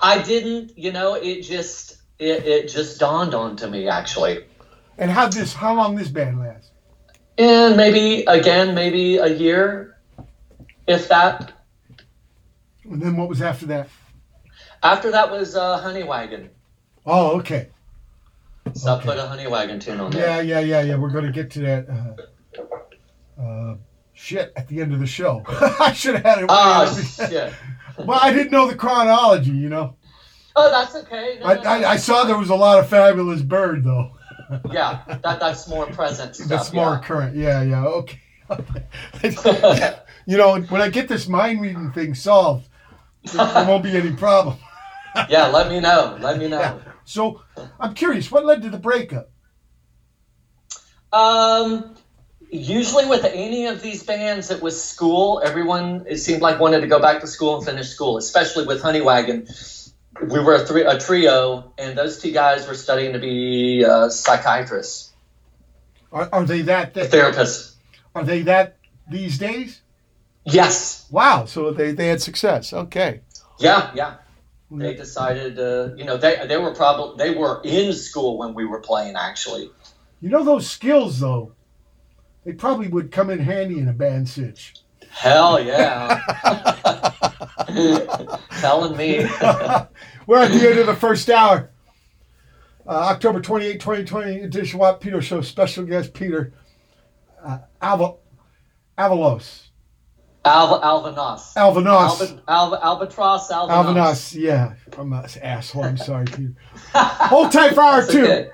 I 0.00 0.22
didn't, 0.22 0.78
you 0.78 0.92
know, 0.92 1.14
it 1.14 1.42
just 1.42 1.96
it, 2.18 2.46
it 2.46 2.68
just 2.68 3.00
dawned 3.00 3.34
on 3.34 3.56
to 3.56 3.68
me 3.68 3.88
actually. 3.88 4.44
And 4.98 5.10
how 5.10 5.28
this? 5.28 5.52
How 5.52 5.74
long 5.74 5.96
this 5.96 6.08
band 6.08 6.38
last? 6.38 6.65
And 7.38 7.76
maybe 7.76 8.24
again, 8.26 8.74
maybe 8.74 9.16
a 9.16 9.26
year, 9.26 9.98
if 10.86 11.08
that. 11.08 11.52
And 12.84 13.02
then 13.02 13.16
what 13.16 13.28
was 13.28 13.42
after 13.42 13.66
that? 13.66 13.88
After 14.82 15.10
that 15.10 15.30
was 15.30 15.56
uh, 15.56 15.78
Honey 15.78 16.02
Wagon. 16.04 16.50
Oh, 17.04 17.36
okay. 17.38 17.68
So 18.74 18.92
Okay. 18.94 19.02
I 19.10 19.12
put 19.14 19.18
a 19.18 19.26
Honey 19.26 19.46
Wagon 19.46 19.78
tune 19.80 20.00
on 20.00 20.10
there. 20.10 20.42
Yeah, 20.42 20.60
yeah, 20.60 20.60
yeah, 20.60 20.82
yeah. 20.82 20.96
We're 20.96 21.10
going 21.10 21.26
to 21.26 21.32
get 21.32 21.50
to 21.52 21.60
that. 21.60 21.86
Uh, 23.38 23.42
uh, 23.42 23.76
shit, 24.12 24.52
at 24.56 24.66
the 24.68 24.80
end 24.80 24.92
of 24.94 25.00
the 25.00 25.06
show. 25.06 25.42
I 25.80 25.92
should 25.92 26.14
have 26.14 26.24
had 26.24 26.38
it. 26.38 26.46
Oh 26.48 27.02
shit. 27.02 27.52
well, 27.98 28.18
I 28.20 28.32
didn't 28.32 28.50
know 28.50 28.66
the 28.68 28.76
chronology. 28.76 29.50
You 29.50 29.68
know, 29.68 29.96
Oh, 30.58 30.70
that's 30.70 30.94
okay. 30.96 31.38
No, 31.40 31.46
I, 31.46 31.54
no, 31.54 31.62
no, 31.62 31.68
I, 31.68 31.90
I 31.92 31.96
saw 31.96 32.24
there 32.24 32.38
was 32.38 32.48
a 32.48 32.54
lot 32.54 32.78
of 32.78 32.88
fabulous 32.88 33.42
bird 33.42 33.84
though. 33.84 34.15
Yeah, 34.70 35.02
that 35.06 35.40
that's 35.40 35.68
more 35.68 35.86
present 35.86 36.36
stuff. 36.36 36.48
That's 36.48 36.72
more 36.72 36.92
yeah. 36.92 37.00
current. 37.02 37.36
Yeah, 37.36 37.62
yeah. 37.62 37.84
Okay. 37.84 38.20
you 40.26 40.36
know, 40.36 40.60
when 40.60 40.80
I 40.80 40.88
get 40.88 41.08
this 41.08 41.28
mind 41.28 41.60
reading 41.60 41.90
thing 41.92 42.14
solved, 42.14 42.68
there, 43.32 43.44
there 43.46 43.66
won't 43.66 43.82
be 43.82 43.96
any 43.96 44.12
problem. 44.12 44.56
yeah, 45.28 45.46
let 45.48 45.68
me 45.68 45.80
know. 45.80 46.16
Let 46.20 46.38
me 46.38 46.48
know. 46.48 46.80
So, 47.04 47.42
I'm 47.78 47.94
curious, 47.94 48.30
what 48.30 48.44
led 48.44 48.62
to 48.62 48.70
the 48.70 48.78
breakup? 48.78 49.30
Um, 51.12 51.94
usually 52.50 53.06
with 53.06 53.24
any 53.24 53.66
of 53.66 53.80
these 53.80 54.02
bands, 54.02 54.50
it 54.50 54.60
was 54.60 54.82
school. 54.82 55.40
Everyone 55.44 56.04
it 56.08 56.18
seemed 56.18 56.42
like 56.42 56.60
wanted 56.60 56.80
to 56.80 56.86
go 56.86 57.00
back 57.00 57.20
to 57.20 57.26
school 57.26 57.56
and 57.56 57.64
finish 57.64 57.88
school. 57.88 58.18
Especially 58.18 58.66
with 58.66 58.82
Honey 58.82 59.00
Wagon, 59.00 59.46
we 60.22 60.40
were 60.40 60.54
a, 60.54 60.66
three, 60.66 60.82
a 60.82 60.98
trio, 60.98 61.72
and 61.78 61.96
those 61.96 62.20
two 62.20 62.32
guys 62.32 62.66
were 62.66 62.74
studying 62.74 63.12
to 63.12 63.18
be 63.18 63.84
uh, 63.84 64.08
psychiatrists, 64.08 65.12
Are, 66.12 66.28
are 66.32 66.44
they 66.44 66.62
that? 66.62 66.94
that 66.94 67.10
therapists. 67.10 67.74
are 68.14 68.24
they 68.24 68.42
that 68.42 68.76
these 69.10 69.38
days? 69.38 69.80
Yes. 70.44 71.06
Wow. 71.10 71.44
So 71.46 71.72
they, 71.72 71.92
they 71.92 72.08
had 72.08 72.22
success. 72.22 72.72
Okay. 72.72 73.20
Yeah. 73.58 73.90
Yeah. 73.94 74.14
They 74.70 74.94
decided, 74.94 75.58
uh, 75.60 75.94
you 75.96 76.04
know, 76.04 76.16
they 76.16 76.44
they 76.48 76.56
were 76.56 76.74
probably 76.74 77.16
they 77.24 77.32
were 77.38 77.60
in 77.64 77.92
school 77.92 78.36
when 78.36 78.52
we 78.52 78.64
were 78.64 78.80
playing. 78.80 79.14
Actually, 79.16 79.70
You 80.20 80.28
know 80.28 80.42
those 80.42 80.68
skills 80.68 81.20
though. 81.20 81.52
They 82.44 82.52
probably 82.52 82.88
would 82.88 83.12
come 83.12 83.30
in 83.30 83.38
handy 83.38 83.78
in 83.78 83.86
a 83.88 83.92
band 83.92 84.28
sitch. 84.28 84.74
Hell 85.16 85.60
yeah. 85.62 86.20
Telling 88.60 88.96
me. 88.96 89.18
We're 90.26 90.42
at 90.42 90.50
the 90.52 90.68
end 90.68 90.78
of 90.78 90.86
the 90.86 90.96
first 90.98 91.28
hour. 91.30 91.70
Uh, 92.86 92.90
October 93.10 93.40
28, 93.40 93.80
2020 93.80 94.40
edition 94.40 94.78
Watt 94.78 95.00
Peter 95.00 95.20
Show. 95.20 95.40
Special 95.40 95.84
guest 95.84 96.14
Peter 96.14 96.52
uh, 97.44 97.58
Alva, 97.80 98.14
Avalos. 98.98 99.62
Al- 100.44 100.80
Alvanos. 100.80 101.54
Alvanos. 101.54 102.20
Alba- 102.20 102.42
Alba- 102.46 102.80
Albatross 102.84 103.50
Alvanos. 103.50 103.94
Alvanos, 103.96 104.34
yeah. 104.40 104.74
I'm 104.96 105.12
an 105.12 105.24
asshole. 105.42 105.84
I'm 105.84 105.96
sorry, 105.96 106.26
Peter. 106.26 106.54
Hold 106.94 107.50
tight 107.50 107.74
for 107.74 107.80
hour 107.82 108.06
two. 108.06 108.22
okay. 108.22 108.50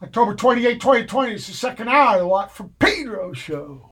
October 0.00 0.34
28, 0.34 0.80
2020. 0.80 1.32
It's 1.32 1.48
the 1.48 1.52
second 1.52 1.88
hour 1.88 2.14
of 2.14 2.20
the 2.20 2.28
Watt 2.28 2.52
from 2.52 2.72
Pedro 2.78 3.32
show. 3.32 3.90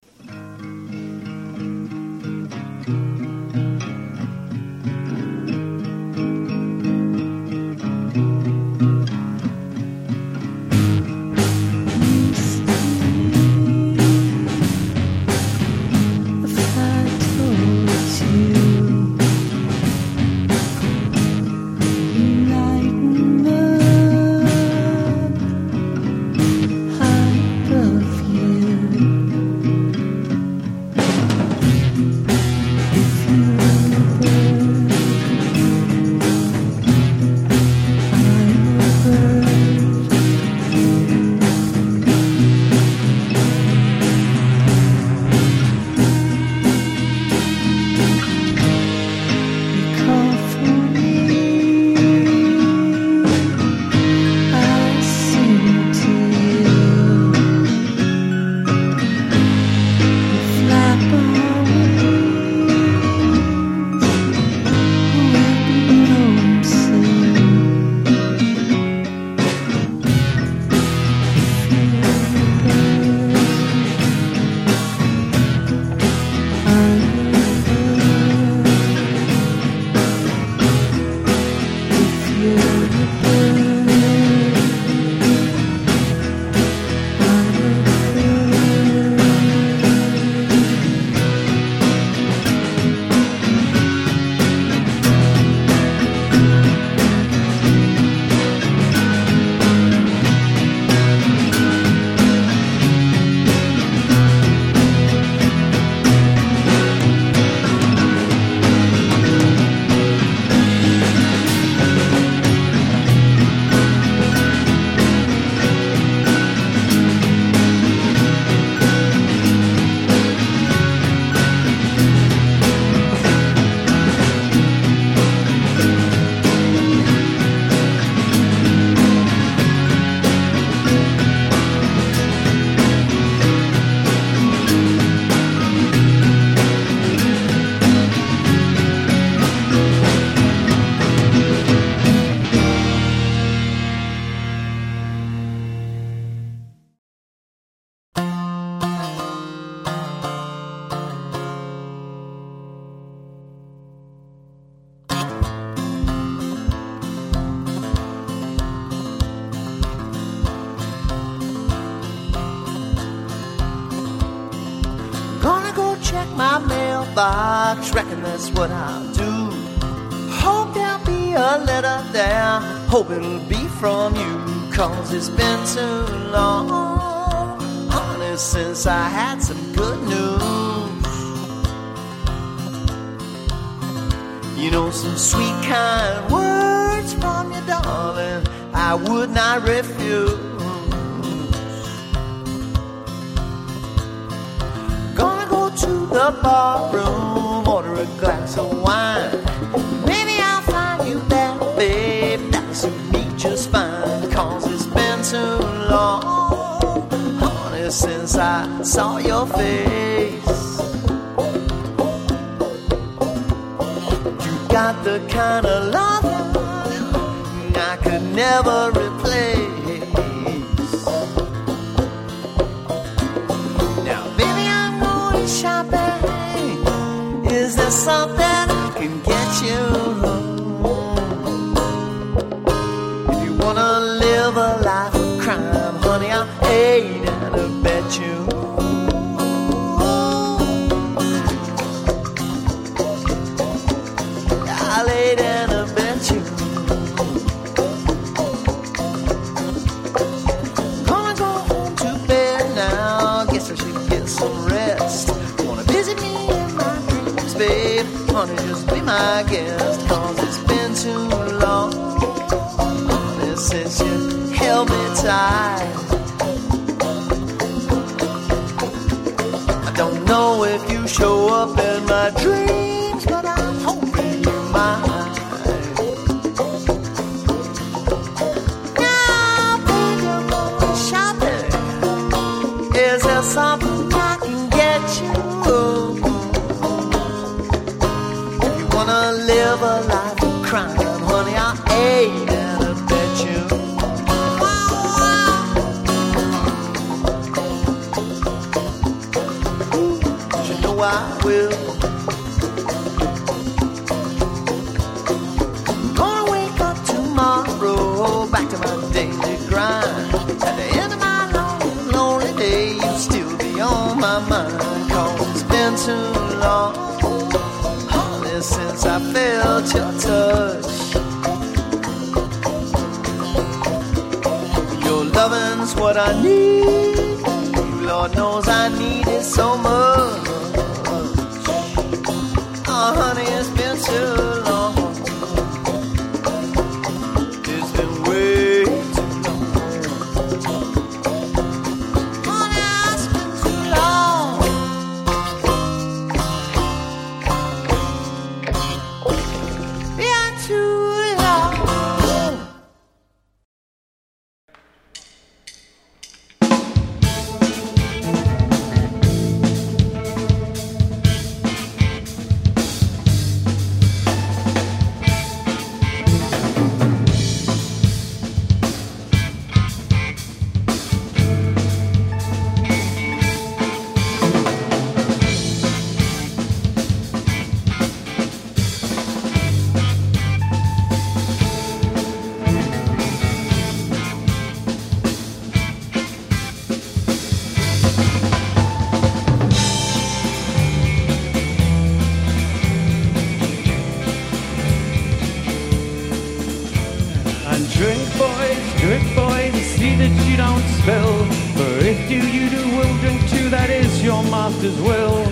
your 404.26 404.42
master's 404.50 405.00
will. 405.02 405.44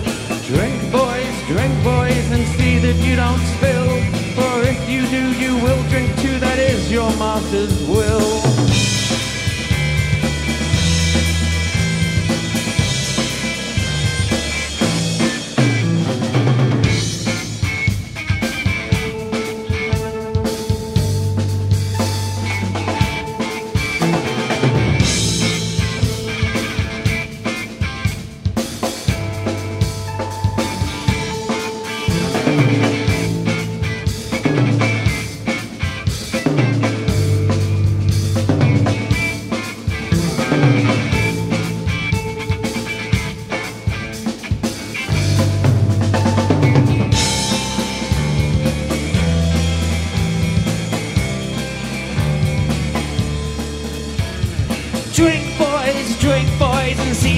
Drink, 0.51 0.91
boys, 0.91 1.35
drink, 1.47 1.73
boys, 1.81 2.25
and 2.35 2.45
see 2.57 2.77
that 2.79 2.97
you 3.07 3.15
don't 3.15 3.39
spill. 3.55 3.87
For 4.35 4.53
if 4.67 4.89
you 4.89 5.07
do, 5.07 5.31
you 5.39 5.55
will 5.63 5.81
drink 5.87 6.13
too. 6.19 6.37
That 6.39 6.59
is 6.59 6.91
your 6.91 7.09
master's 7.11 7.84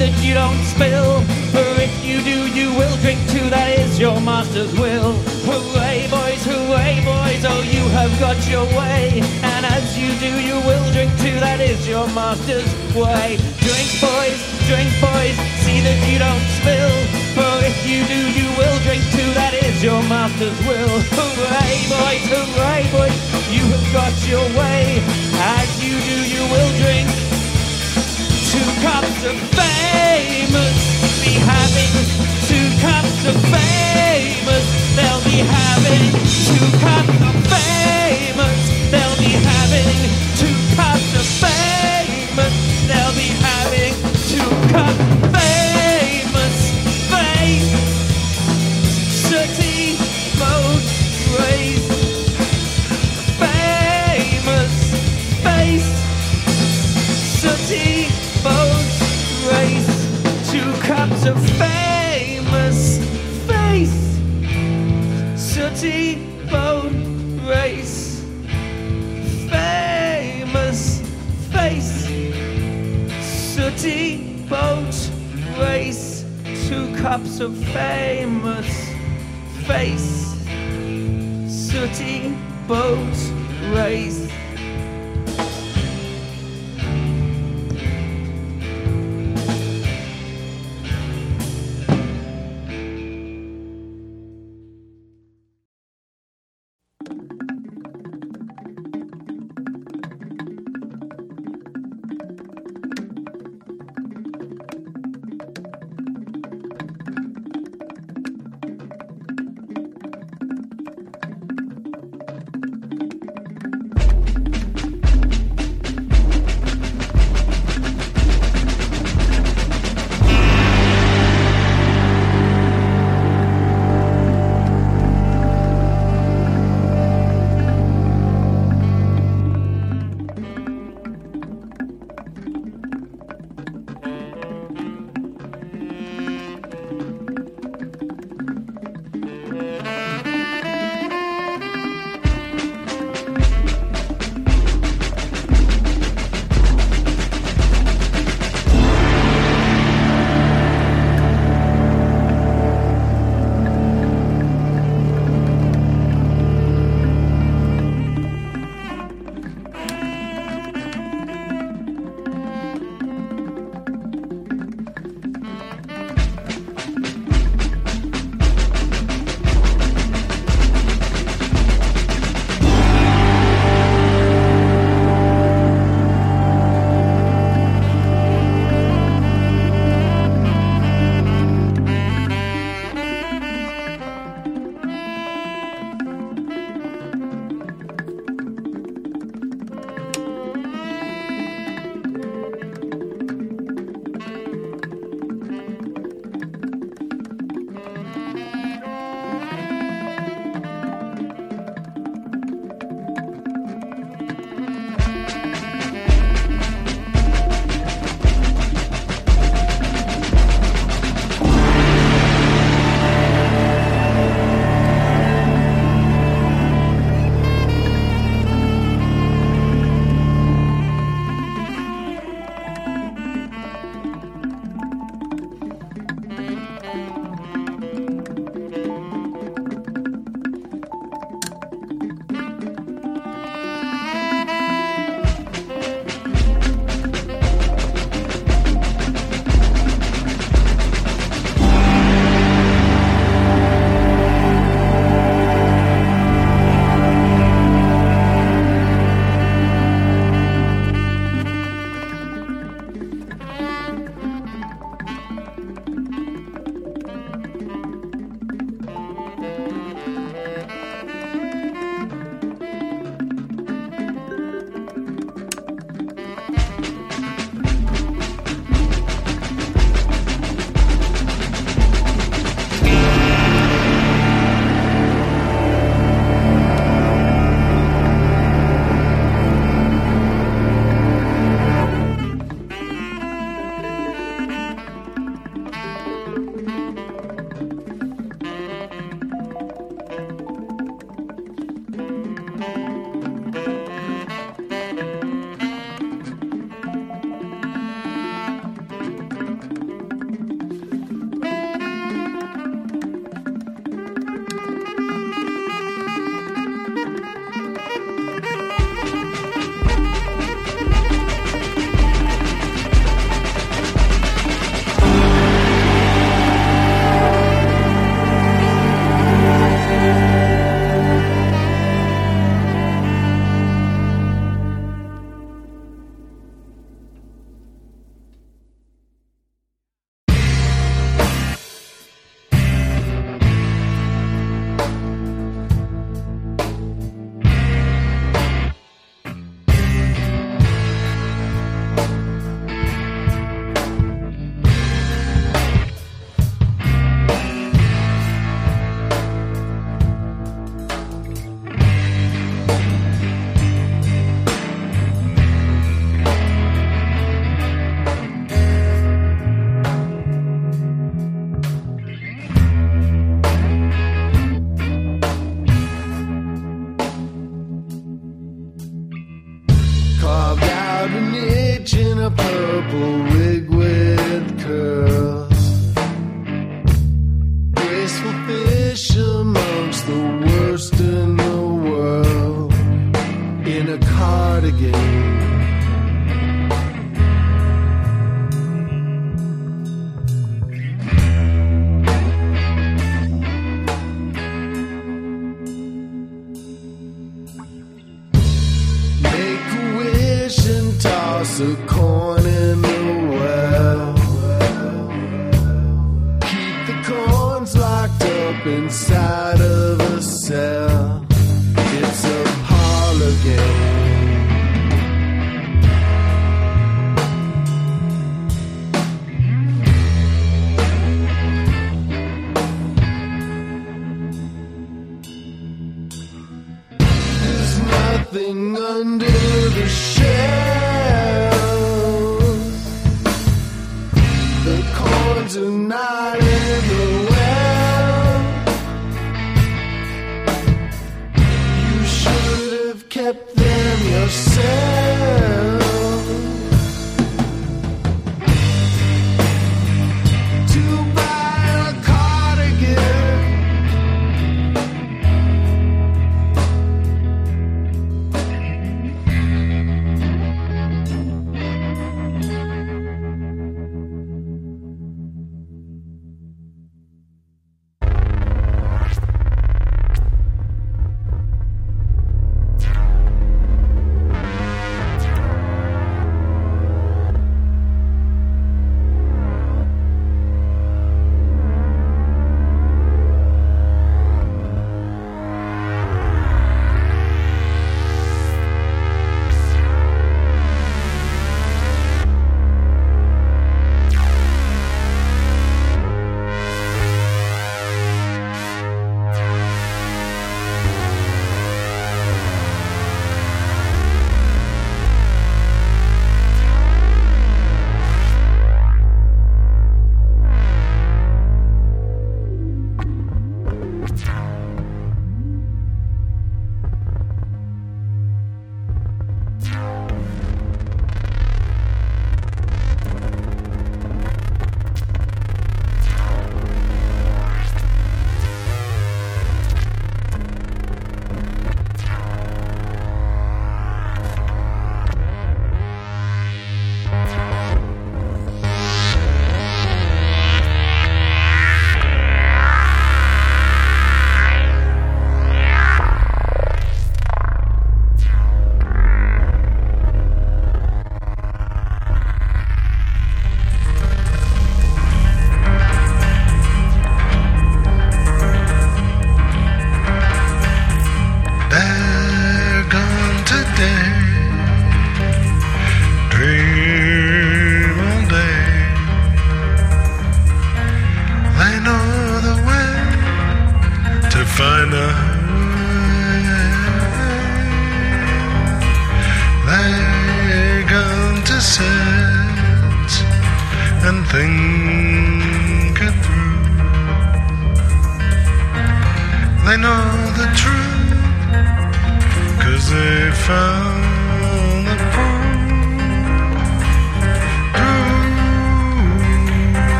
that 0.00 0.16
you 0.24 0.32
don't 0.32 0.56
spill. 0.64 1.20
For 1.52 1.68
if 1.76 1.92
you 2.00 2.24
do, 2.24 2.48
you 2.56 2.72
will 2.72 2.96
drink 3.04 3.20
too. 3.28 3.44
that 3.52 3.68
is 3.68 4.00
your 4.00 4.16
master's 4.16 4.72
will. 4.80 5.12
Hooray, 5.44 6.08
boys, 6.08 6.40
hooray, 6.40 7.04
boys, 7.04 7.44
oh, 7.44 7.60
you 7.60 7.84
have 7.92 8.08
got 8.16 8.40
your 8.48 8.64
way. 8.72 9.20
And 9.44 9.62
as 9.68 9.84
you 10.00 10.08
do, 10.16 10.32
you 10.40 10.56
will 10.64 10.88
drink 10.96 11.12
too. 11.20 11.36
that 11.44 11.60
is 11.60 11.84
your 11.86 12.08
master's 12.16 12.64
way. 12.96 13.36
Drink, 13.60 13.88
boys, 14.00 14.40
drink, 14.64 14.88
boys, 15.04 15.36
see 15.68 15.84
that 15.84 16.00
you 16.08 16.16
don't 16.16 16.46
spill. 16.56 16.96
For 17.36 17.52
if 17.68 17.76
you 17.84 18.00
do, 18.08 18.20
you 18.32 18.48
will 18.56 18.78
drink 18.80 19.04
too. 19.12 19.30
that 19.36 19.52
is 19.52 19.84
your 19.84 20.00
master's 20.08 20.56
will. 20.64 20.96
Hooray, 21.12 21.76
boys, 21.92 22.24
hooray, 22.32 22.88
boys, 22.88 23.16
you 23.52 23.68
have 23.68 23.86
got 23.92 24.16
your 24.24 24.48
way. 24.56 25.04
As 25.60 25.68
you 25.84 25.92
do, 26.08 26.16
you 26.24 26.42
will 26.48 26.72
drink 26.80 27.19
two 28.60 28.82
cups 28.82 29.24
of 29.24 29.36
famous. 29.56 30.78
Be 31.24 31.32
having 31.48 31.92
two 32.48 32.68
cups 32.84 33.24
of 33.24 33.36
famous. 33.54 34.66
They'll 34.96 35.24
be 35.24 35.38
having 35.40 36.12
two 36.44 36.66
cups 36.84 37.20
of 37.28 37.34
famous. 37.48 38.60
They'll 38.90 39.16
be 39.16 39.32
having 39.48 39.96
two 40.36 40.56
cups 40.76 41.10
of 41.20 41.26
famous. 41.40 42.54
They'll 42.86 43.14
be 43.14 43.30
having 43.48 43.94
two 44.28 44.50
cups 44.72 45.24
of. 45.24 45.59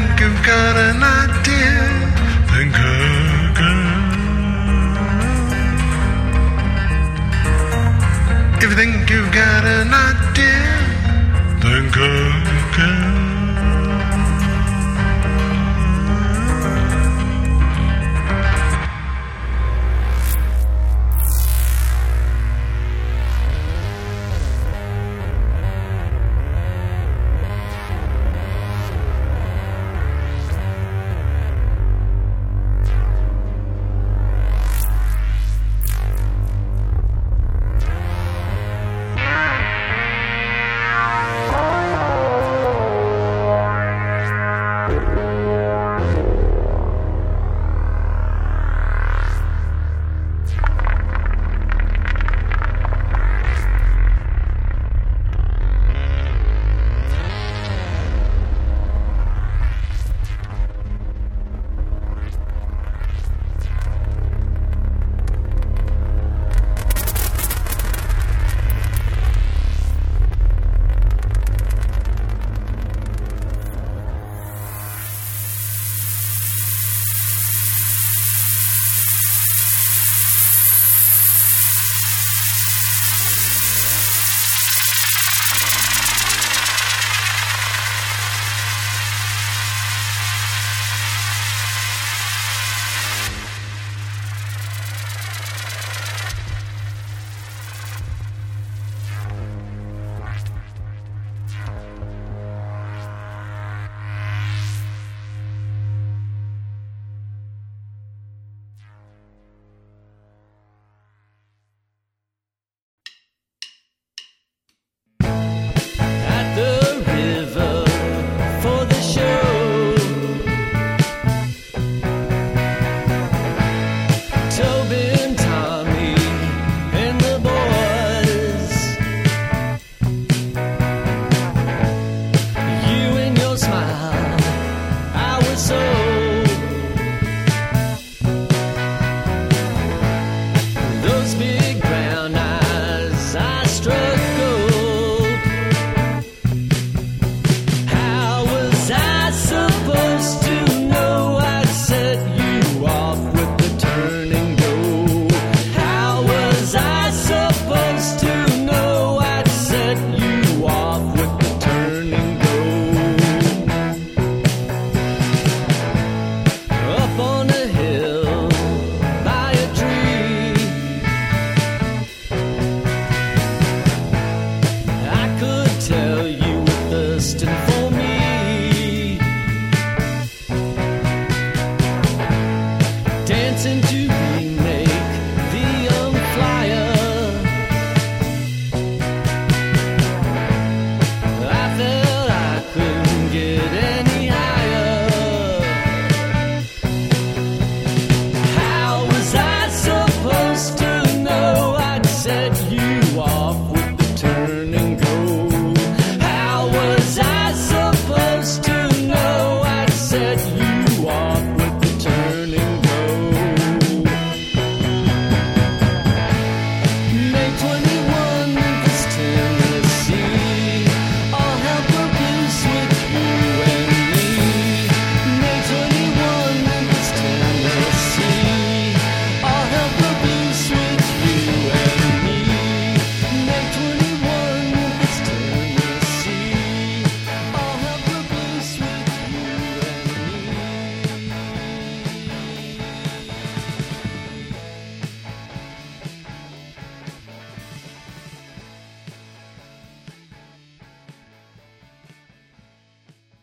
think 0.00 0.20
you've 0.20 0.42
got 0.46 0.76
an 0.76 1.02
idea, 1.02 1.76
then 2.50 2.72
come. 2.72 3.80
If 8.56 8.62
you 8.62 8.76
think 8.76 9.10
you've 9.10 9.32
got 9.32 9.64
an 9.64 9.92
idea, 9.92 10.62
then 11.60 11.90
go, 11.90 12.10
go. 12.76 13.19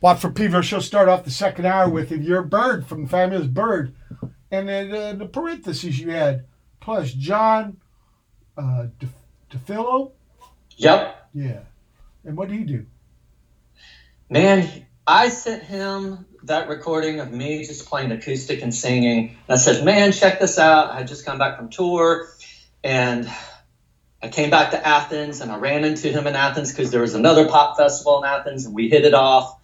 Watford 0.08 0.64
she'll 0.64 0.80
start 0.80 1.10
off 1.10 1.26
the 1.26 1.32
second 1.32 1.66
hour 1.66 1.90
with 1.90 2.14
If 2.14 2.22
You're 2.22 2.40
a 2.40 2.46
Bird 2.46 2.88
from 2.88 3.04
the 3.04 3.10
Fabulous 3.10 3.46
Bird. 3.46 3.94
And 4.50 4.70
then 4.70 4.96
uh, 4.96 5.14
the 5.16 5.26
parentheses 5.26 6.00
you 6.00 6.12
had, 6.12 6.46
plus 6.80 7.12
John 7.12 7.82
uh, 8.58 8.86
De- 9.00 9.10
Dufilho. 9.52 10.14
Yep. 10.78 11.30
Yeah. 11.34 11.60
And 12.24 12.38
what 12.38 12.48
did 12.48 12.58
he 12.58 12.64
do? 12.64 12.86
Man, 14.30 14.86
I 15.06 15.28
sent 15.28 15.64
him 15.64 16.26
that 16.44 16.70
recording 16.70 17.20
of 17.20 17.30
me 17.30 17.66
just 17.66 17.86
playing 17.90 18.14
acoustic 18.14 18.62
and 18.62 18.74
singing. 18.74 19.36
And 19.50 19.50
I 19.50 19.58
said, 19.58 19.84
Man, 19.84 20.14
check 20.14 20.40
this 20.40 20.58
out. 20.58 20.90
I 20.90 21.00
had 21.00 21.10
just 21.10 21.26
come 21.26 21.38
back 21.38 21.58
from 21.58 21.68
tour 21.68 22.30
and 22.82 23.30
I 24.24 24.30
came 24.30 24.52
back 24.52 24.72
to 24.72 24.88
Athens 24.88 25.42
and 25.42 25.52
I 25.52 25.58
ran 25.58 25.84
into 25.84 26.14
him 26.14 26.28
in 26.28 26.36
Athens 26.38 26.72
because 26.72 26.92
there 26.92 27.02
was 27.02 27.14
another 27.14 27.50
pop 27.50 27.76
festival 27.76 28.24
in 28.24 28.30
Athens 28.30 28.66
and 28.66 28.74
we 28.74 28.88
hit 28.88 29.04
it 29.04 29.14
off. 29.14 29.57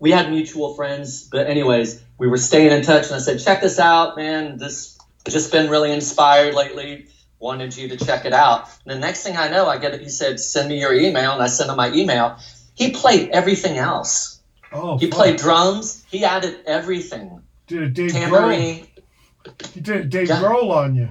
We 0.00 0.10
had 0.10 0.30
mutual 0.30 0.74
friends, 0.74 1.28
but 1.30 1.46
anyways, 1.46 2.02
we 2.18 2.26
were 2.26 2.38
staying 2.38 2.72
in 2.72 2.82
touch 2.82 3.06
and 3.06 3.14
I 3.14 3.18
said, 3.18 3.38
Check 3.40 3.60
this 3.60 3.78
out, 3.78 4.16
man. 4.16 4.56
This 4.56 4.98
just 5.28 5.52
been 5.52 5.70
really 5.70 5.92
inspired 5.92 6.54
lately. 6.54 7.06
Wanted 7.38 7.76
you 7.76 7.88
to 7.90 7.96
check 7.96 8.24
it 8.24 8.32
out. 8.32 8.68
And 8.84 8.94
the 8.96 8.98
next 8.98 9.22
thing 9.22 9.36
I 9.36 9.48
know, 9.48 9.66
I 9.68 9.78
get 9.78 9.94
it. 9.94 10.00
He 10.00 10.08
said, 10.08 10.40
Send 10.40 10.68
me 10.70 10.80
your 10.80 10.92
email. 10.94 11.32
And 11.32 11.42
I 11.42 11.46
sent 11.46 11.70
him 11.70 11.76
my 11.76 11.92
email. 11.92 12.36
He 12.74 12.90
played 12.92 13.30
everything 13.30 13.76
else. 13.78 14.40
Oh, 14.72 14.98
He 14.98 15.06
fuck. 15.06 15.16
played 15.18 15.36
drums. 15.36 16.04
He 16.10 16.24
added 16.24 16.60
everything. 16.66 17.42
Did 17.66 17.82
a 17.82 17.88
Dave 17.88 18.10
Grohl. 18.12 18.86
He 19.72 19.80
did 19.80 20.10
Dave 20.10 20.28
Yeah. 20.28 20.40
Grohl 20.40 20.70
on 20.70 20.94
you. 20.94 21.08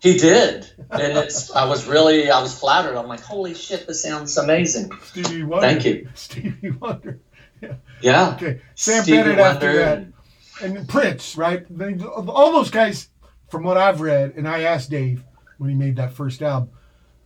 He 0.00 0.16
did, 0.16 0.70
and 0.92 1.18
it's. 1.18 1.50
I 1.50 1.64
was 1.64 1.86
really. 1.86 2.30
I 2.30 2.40
was 2.40 2.56
flattered. 2.56 2.96
I'm 2.96 3.08
like, 3.08 3.20
holy 3.20 3.54
shit, 3.54 3.86
this 3.88 4.02
sounds 4.02 4.36
amazing. 4.36 4.92
Stevie 5.02 5.42
Wonder. 5.42 5.66
Thank 5.66 5.84
you. 5.84 6.08
Stevie 6.14 6.70
Wonder. 6.70 7.18
Yeah. 8.00 8.30
Okay. 8.34 8.60
Sam 8.76 9.02
Stevie 9.02 9.22
Bennett 9.22 9.38
after 9.40 9.76
that. 9.76 9.98
and- 9.98 10.12
and 10.60 10.88
Prince, 10.88 11.36
right? 11.36 11.64
They, 11.70 11.94
all 12.04 12.52
those 12.52 12.70
guys, 12.70 13.10
from 13.48 13.62
what 13.62 13.76
I've 13.76 14.00
read, 14.00 14.34
and 14.36 14.48
I 14.48 14.62
asked 14.62 14.90
Dave 14.90 15.22
when 15.58 15.70
he 15.70 15.76
made 15.76 15.94
that 15.96 16.12
first 16.12 16.42
album, 16.42 16.70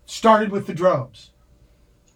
started 0.04 0.50
with 0.50 0.66
the 0.66 0.74
drums. 0.74 1.30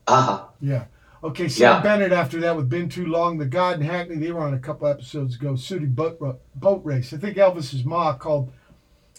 Uh-huh. 0.06 0.44
Yeah. 0.60 0.84
Okay, 1.24 1.48
Sam 1.48 1.76
Yeah. 1.76 1.80
Bennett 1.82 2.12
after 2.12 2.38
that 2.40 2.55
with 2.55 2.68
Been 2.68 2.90
Too 2.90 3.06
Long, 3.06 3.38
The 3.38 3.47
God 3.47 3.76
in 3.80 3.86
Hackney, 3.86 4.16
they 4.16 4.30
were 4.30 4.43
on 4.43 4.52
a 4.52 4.59
couple 4.59 4.86
episodes 4.88 5.36
ago, 5.36 5.56
Sooty 5.56 5.86
boat, 5.86 6.18
boat 6.55 6.82
Race. 6.84 7.14
I 7.14 7.16
think 7.16 7.38
Elvis's 7.38 7.84
ma 7.86 8.12
called 8.14 8.52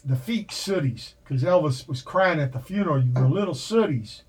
the 0.05 0.15
feet 0.15 0.51
sooties 0.51 1.15
because 1.23 1.41
Elvis 1.43 1.87
was 1.87 2.03
crying 2.03 2.39
at 2.39 2.53
the 2.53 2.59
funeral. 2.59 3.03
You 3.03 3.11
were 3.13 3.27
little 3.27 3.55
sooties. 3.55 4.21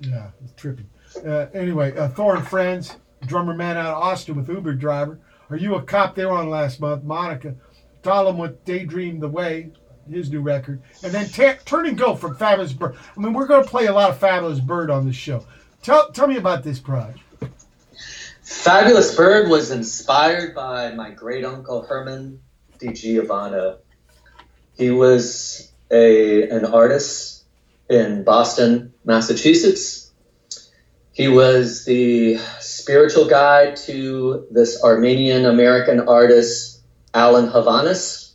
Yeah, 0.00 0.32
it's 0.44 0.52
trippy. 0.52 0.84
Uh, 1.26 1.46
anyway, 1.54 1.96
uh, 1.96 2.08
Thor 2.08 2.36
and 2.36 2.46
Friends, 2.46 2.96
drummer 3.26 3.54
man 3.54 3.76
out 3.76 3.94
of 3.94 4.02
Austin 4.02 4.36
with 4.36 4.48
Uber 4.48 4.74
driver. 4.74 5.18
Are 5.50 5.56
You 5.56 5.76
a 5.76 5.82
Cop? 5.82 6.14
They 6.14 6.24
were 6.24 6.32
on 6.32 6.50
last 6.50 6.80
month. 6.80 7.04
Monica. 7.04 7.54
Thollem 8.02 8.36
with 8.36 8.64
Daydream 8.64 9.18
the 9.18 9.28
Way, 9.28 9.70
his 10.08 10.30
new 10.30 10.40
record. 10.40 10.80
And 11.02 11.12
then 11.12 11.28
ta- 11.28 11.58
Turn 11.64 11.86
and 11.86 11.98
Go 11.98 12.14
from 12.14 12.36
Fabulous 12.36 12.72
Bird. 12.72 12.96
I 13.16 13.20
mean, 13.20 13.32
we're 13.32 13.46
going 13.46 13.64
to 13.64 13.68
play 13.68 13.86
a 13.86 13.92
lot 13.92 14.10
of 14.10 14.18
Fabulous 14.18 14.60
Bird 14.60 14.90
on 14.90 15.06
this 15.06 15.16
show. 15.16 15.44
Tell, 15.82 16.10
tell 16.10 16.26
me 16.26 16.36
about 16.36 16.62
this 16.62 16.78
project. 16.78 17.20
Fabulous 18.42 19.14
Bird 19.14 19.50
was 19.50 19.70
inspired 19.70 20.54
by 20.54 20.92
my 20.92 21.10
great 21.10 21.44
uncle 21.44 21.82
Hermon 21.82 22.40
Di 22.78 22.92
Giovanni. 22.92 23.76
He 24.76 24.90
was 24.90 25.70
a 25.90 26.48
an 26.48 26.64
artist 26.64 27.44
in 27.90 28.24
Boston, 28.24 28.94
Massachusetts. 29.04 30.12
He 31.12 31.28
was 31.28 31.84
the 31.84 32.38
spiritual 32.88 33.26
guide 33.26 33.76
to 33.76 34.46
this 34.50 34.82
Armenian 34.82 35.44
American 35.44 36.08
artist 36.08 36.80
Alan 37.12 37.46
Hovhaness. 37.46 38.32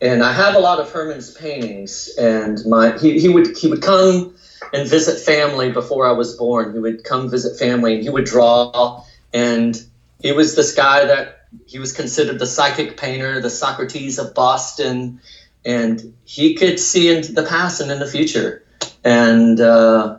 And 0.00 0.20
I 0.20 0.32
have 0.32 0.56
a 0.56 0.58
lot 0.58 0.80
of 0.80 0.90
Hermon's 0.90 1.32
paintings, 1.32 2.12
and 2.18 2.58
my 2.66 2.98
he, 2.98 3.20
he 3.20 3.28
would 3.28 3.56
he 3.56 3.68
would 3.68 3.82
come 3.82 4.34
and 4.72 4.88
visit 4.88 5.20
family 5.20 5.70
before 5.70 6.08
I 6.08 6.10
was 6.10 6.36
born. 6.36 6.72
He 6.72 6.80
would 6.80 7.04
come 7.04 7.30
visit 7.30 7.56
family 7.56 7.94
and 7.94 8.02
he 8.02 8.10
would 8.10 8.24
draw. 8.24 9.04
And 9.32 9.80
he 10.20 10.32
was 10.32 10.56
this 10.56 10.74
guy 10.74 11.04
that 11.04 11.46
he 11.66 11.78
was 11.78 11.92
considered 11.92 12.40
the 12.40 12.46
psychic 12.46 12.96
painter, 12.96 13.40
the 13.40 13.50
Socrates 13.50 14.18
of 14.18 14.34
Boston. 14.34 15.20
And 15.64 16.14
he 16.24 16.56
could 16.56 16.80
see 16.80 17.14
into 17.14 17.32
the 17.32 17.44
past 17.44 17.80
and 17.80 17.92
in 17.92 18.00
the 18.00 18.08
future. 18.08 18.64
And 19.04 19.60
uh, 19.60 20.18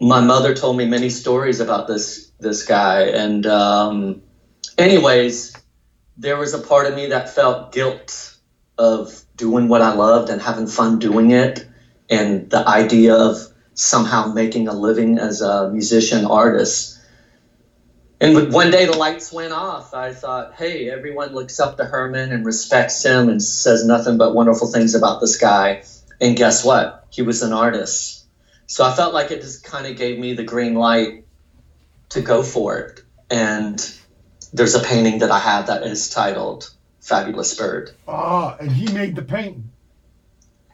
my 0.00 0.20
mother 0.20 0.54
told 0.54 0.76
me 0.76 0.86
many 0.86 1.10
stories 1.10 1.60
about 1.60 1.88
this 1.88 2.30
this 2.40 2.64
guy. 2.64 3.02
And 3.02 3.46
um, 3.46 4.22
anyways, 4.76 5.56
there 6.16 6.36
was 6.36 6.54
a 6.54 6.58
part 6.58 6.86
of 6.86 6.94
me 6.94 7.06
that 7.06 7.30
felt 7.30 7.72
guilt 7.72 8.36
of 8.78 9.22
doing 9.36 9.68
what 9.68 9.82
I 9.82 9.94
loved 9.94 10.30
and 10.30 10.40
having 10.40 10.66
fun 10.66 10.98
doing 10.98 11.30
it 11.30 11.66
and 12.10 12.50
the 12.50 12.68
idea 12.68 13.14
of 13.14 13.38
somehow 13.74 14.32
making 14.32 14.68
a 14.68 14.72
living 14.72 15.18
as 15.18 15.40
a 15.40 15.70
musician 15.70 16.24
artist. 16.24 17.00
And 18.20 18.52
one 18.52 18.70
day 18.70 18.86
the 18.86 18.96
lights 18.96 19.32
went 19.32 19.52
off. 19.52 19.92
I 19.92 20.12
thought, 20.12 20.54
hey, 20.54 20.88
everyone 20.88 21.34
looks 21.34 21.58
up 21.60 21.76
to 21.78 21.84
Hermon 21.84 22.32
and 22.32 22.46
respects 22.46 23.04
him 23.04 23.28
and 23.28 23.42
says 23.42 23.84
nothing 23.84 24.18
but 24.18 24.34
wonderful 24.34 24.68
things 24.68 24.94
about 24.94 25.20
this 25.20 25.36
guy. 25.36 25.82
And 26.20 26.36
guess 26.36 26.64
what? 26.64 27.06
He 27.10 27.22
was 27.22 27.42
an 27.42 27.52
artist. 27.52 28.23
So 28.66 28.84
I 28.84 28.94
felt 28.94 29.14
like 29.14 29.30
it 29.30 29.42
just 29.42 29.64
kind 29.64 29.86
of 29.86 29.96
gave 29.96 30.18
me 30.18 30.34
the 30.34 30.44
green 30.44 30.74
light 30.74 31.24
to 32.10 32.20
go 32.20 32.42
for 32.42 32.78
it. 32.78 33.02
And 33.30 33.78
there's 34.52 34.74
a 34.74 34.80
painting 34.80 35.18
that 35.18 35.30
I 35.30 35.38
have 35.38 35.66
that 35.66 35.82
is 35.82 36.08
titled 36.10 36.72
Fabulous 37.00 37.54
Bird. 37.56 37.90
Ah, 38.08 38.56
and 38.58 38.70
he 38.70 38.92
made 38.92 39.16
the 39.16 39.22
painting. 39.22 39.70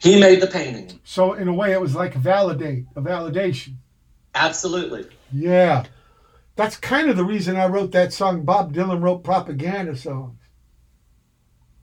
He 0.01 0.19
made 0.21 0.41
the 0.41 0.47
painting. 0.47 0.99
So 1.05 1.35
in 1.35 1.49
a 1.49 1.53
way, 1.53 1.73
it 1.73 1.81
was 1.81 1.95
like 1.95 2.15
a 2.15 2.19
validate, 2.19 2.87
a 2.97 3.03
validation. 3.03 3.75
Absolutely. 4.35 5.07
Yeah, 5.33 5.85
that's 6.57 6.77
kind 6.77 7.11
of 7.11 7.17
the 7.17 7.25
reason 7.25 7.57
I 7.57 7.67
wrote 7.67 7.93
that 7.93 8.13
song. 8.13 8.45
Bob 8.45 8.73
Dylan 8.73 9.03
wrote 9.03 9.25
propaganda 9.25 9.97
songs 9.97 10.39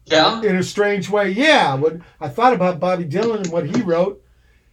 Yeah. 0.06 0.42
in 0.42 0.56
a 0.56 0.64
strange 0.64 1.10
way. 1.10 1.30
Yeah, 1.30 1.76
when 1.76 2.04
I 2.20 2.30
thought 2.30 2.54
about 2.54 2.80
Bobby 2.80 3.06
Dylan 3.06 3.44
and 3.44 3.52
what 3.52 3.66
he 3.76 3.82
wrote, 3.82 4.24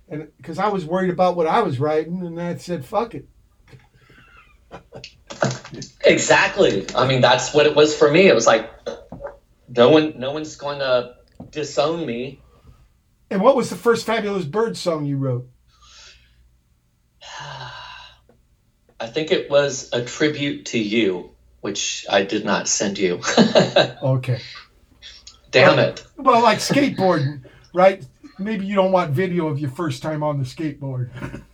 and 0.08 0.28
because 0.36 0.58
I 0.58 0.68
was 0.68 0.84
worried 0.84 1.10
about 1.10 1.36
what 1.36 1.46
I 1.46 1.62
was 1.62 1.78
writing, 1.78 2.24
and 2.24 2.40
I 2.40 2.56
said, 2.56 2.84
"Fuck 2.84 3.14
it." 3.14 3.28
Exactly. 6.04 6.86
I 6.94 7.06
mean, 7.06 7.20
that's 7.20 7.54
what 7.54 7.66
it 7.66 7.74
was 7.74 7.96
for 7.96 8.10
me. 8.10 8.26
It 8.28 8.34
was 8.34 8.46
like 8.46 8.70
no 9.68 9.90
one, 9.90 10.14
no 10.18 10.32
one's 10.32 10.56
going 10.56 10.78
to 10.78 11.14
disown 11.50 12.04
me. 12.06 12.40
And 13.30 13.40
what 13.40 13.56
was 13.56 13.70
the 13.70 13.76
first 13.76 14.06
Fabulous 14.06 14.44
Bird 14.44 14.76
song 14.76 15.06
you 15.06 15.16
wrote? 15.16 15.48
I 19.00 19.06
think 19.06 19.32
it 19.32 19.50
was 19.50 19.90
a 19.92 20.04
tribute 20.04 20.66
to 20.66 20.78
you, 20.78 21.30
which 21.60 22.06
I 22.08 22.22
did 22.22 22.44
not 22.44 22.68
send 22.68 22.98
you. 22.98 23.20
Okay. 24.02 24.40
Damn 25.50 25.78
it. 25.78 26.04
Well, 26.16 26.42
like 26.42 26.58
skateboarding, 26.58 27.44
right? 27.72 28.04
Maybe 28.38 28.66
you 28.66 28.74
don't 28.74 28.92
want 28.92 29.12
video 29.12 29.46
of 29.46 29.58
your 29.58 29.70
first 29.70 30.02
time 30.02 30.22
on 30.22 30.38
the 30.38 30.44
skateboard. 30.44 31.10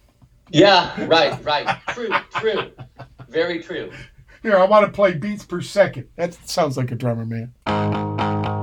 Yeah, 0.52 1.06
right, 1.06 1.44
right. 1.44 1.78
True, 1.90 2.10
true. 2.34 2.72
Very 3.28 3.62
true. 3.62 3.92
Here, 4.42 4.58
I 4.58 4.64
want 4.64 4.84
to 4.84 4.90
play 4.90 5.14
beats 5.14 5.44
per 5.44 5.60
second. 5.60 6.08
That 6.16 6.34
sounds 6.48 6.76
like 6.76 6.90
a 6.90 6.96
drummer, 6.96 7.24
man. 7.24 7.52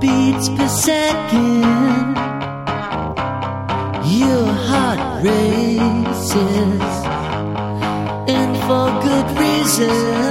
beats 0.02 0.50
per 0.50 0.68
second. 0.68 2.18
Your 4.20 4.48
heart 4.52 5.24
races, 5.24 6.82
and 8.28 8.58
for 8.68 8.90
good 9.02 9.40
reason. 9.40 10.27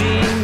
Reaching 0.00 0.37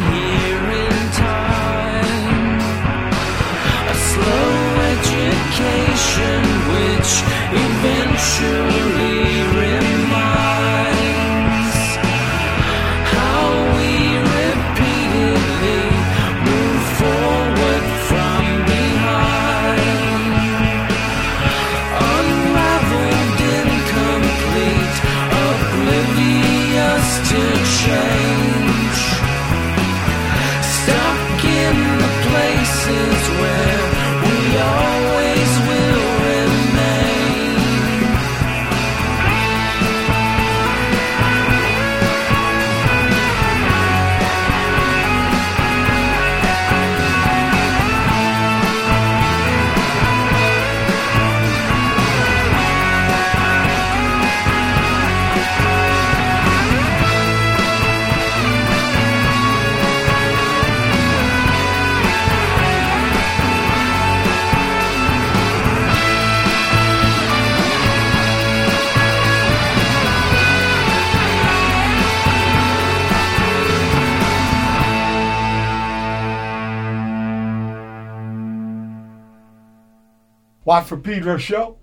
Watt 80.74 80.88
for 80.88 80.96
Pedro 80.96 81.36
show. 81.36 81.78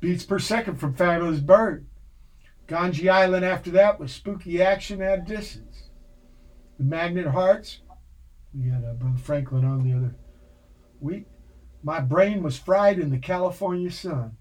Beats 0.00 0.24
per 0.24 0.40
second 0.40 0.80
from 0.80 0.92
Fabulous 0.92 1.38
Bird. 1.38 1.86
Ganjisland 2.66 3.44
after 3.44 3.70
that 3.70 4.00
was 4.00 4.10
Spooky 4.10 4.60
Action 4.60 5.00
at 5.00 5.20
a 5.20 5.22
Distance. 5.22 5.90
The 6.78 6.84
Magnet 6.84 7.28
Hearts. 7.28 7.82
We 8.52 8.70
had 8.70 8.84
uh, 8.84 8.94
Brother 8.94 9.18
Franklin 9.18 9.64
on 9.64 9.84
the 9.84 9.96
other 9.96 10.16
week. 11.00 11.26
My 11.84 12.00
brain 12.00 12.42
was 12.42 12.58
fried 12.58 12.98
in 12.98 13.10
the 13.10 13.18
California 13.18 13.92
sun. 13.92 14.36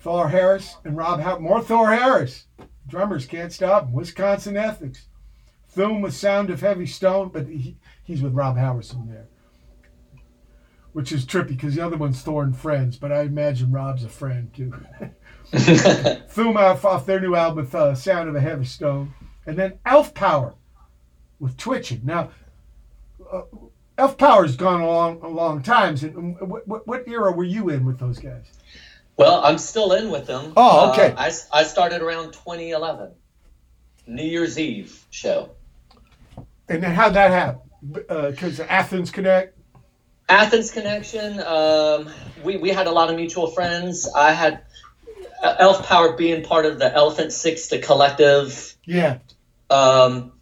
Thor 0.00 0.28
Harris 0.28 0.78
and 0.84 0.96
Rob 0.96 1.20
Howard. 1.20 1.40
More 1.40 1.62
Thor 1.62 1.94
Harris. 1.94 2.46
Drummers 2.88 3.26
can't 3.26 3.52
stop 3.52 3.84
him. 3.84 3.92
Wisconsin 3.92 4.56
Ethics. 4.56 5.06
Thoom 5.72 6.00
with 6.00 6.12
Sound 6.12 6.50
of 6.50 6.60
Heavy 6.60 6.86
Stone, 6.86 7.28
but 7.28 7.46
he, 7.46 7.76
he's 8.02 8.20
with 8.20 8.34
Rob 8.34 8.56
Halverson 8.56 9.06
there 9.06 9.28
which 10.98 11.12
is 11.12 11.24
trippy 11.24 11.50
because 11.50 11.76
the 11.76 11.80
other 11.80 11.96
one's 11.96 12.22
Thor 12.22 12.42
and 12.42 12.56
Friends, 12.56 12.96
but 12.96 13.12
I 13.12 13.20
imagine 13.20 13.70
Rob's 13.70 14.02
a 14.02 14.08
friend 14.08 14.52
too. 14.52 14.74
Thoom 15.52 16.56
off, 16.56 16.84
off 16.84 17.06
their 17.06 17.20
new 17.20 17.36
album 17.36 17.58
with 17.58 17.72
uh, 17.72 17.94
Sound 17.94 18.28
of 18.28 18.34
a 18.34 18.40
Heavy 18.40 18.64
Stone, 18.64 19.14
and 19.46 19.56
then 19.56 19.78
Elf 19.86 20.12
Power 20.12 20.56
with 21.38 21.56
Twitching. 21.56 22.00
Now, 22.02 22.30
uh, 23.32 23.42
Elf 23.96 24.18
Power's 24.18 24.56
gone 24.56 24.80
a 24.80 24.88
long, 24.88 25.20
a 25.22 25.28
long 25.28 25.62
time. 25.62 25.94
And 26.02 26.36
what, 26.40 26.66
what, 26.66 26.88
what 26.88 27.06
era 27.06 27.30
were 27.30 27.44
you 27.44 27.68
in 27.68 27.84
with 27.84 28.00
those 28.00 28.18
guys? 28.18 28.46
Well, 29.16 29.40
I'm 29.44 29.58
still 29.58 29.92
in 29.92 30.10
with 30.10 30.26
them. 30.26 30.52
Oh, 30.56 30.90
okay. 30.90 31.12
Uh, 31.12 31.30
I, 31.52 31.60
I 31.60 31.62
started 31.62 32.02
around 32.02 32.32
2011, 32.32 33.12
New 34.08 34.24
Year's 34.24 34.58
Eve 34.58 35.06
show. 35.10 35.50
And 36.68 36.82
then 36.82 36.92
how'd 36.92 37.14
that 37.14 37.30
happen? 37.30 37.60
Because 38.32 38.58
Athens 38.58 39.12
Connect. 39.12 39.57
Athens 40.28 40.70
connection. 40.70 41.40
Um, 41.40 42.10
we 42.42 42.56
we 42.58 42.70
had 42.70 42.86
a 42.86 42.90
lot 42.90 43.10
of 43.10 43.16
mutual 43.16 43.50
friends. 43.50 44.08
I 44.14 44.32
had 44.32 44.62
uh, 45.42 45.56
Elf 45.58 45.86
Power 45.86 46.16
being 46.16 46.42
part 46.42 46.66
of 46.66 46.78
the 46.78 46.92
Elephant 46.92 47.32
Six, 47.32 47.68
the 47.68 47.78
collective. 47.78 48.74
Yeah. 48.84 49.18
Um, 49.70 50.32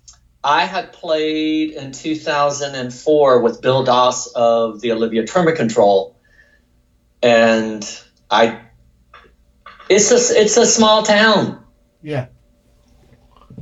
I 0.43 0.65
had 0.65 0.93
played 0.93 1.73
in 1.73 1.93
2004 1.93 3.41
with 3.41 3.61
Bill 3.61 3.83
Doss 3.85 4.29
of 4.29 4.81
the 4.81 4.93
Olivia 4.93 5.27
Tremor 5.27 5.53
Control, 5.53 6.17
and 7.23 7.85
I. 8.31 8.63
It's 9.89 10.11
a 10.11 10.41
it's 10.41 10.57
a 10.57 10.67
small 10.67 11.05
town. 11.05 11.65
Yeah. 12.03 12.27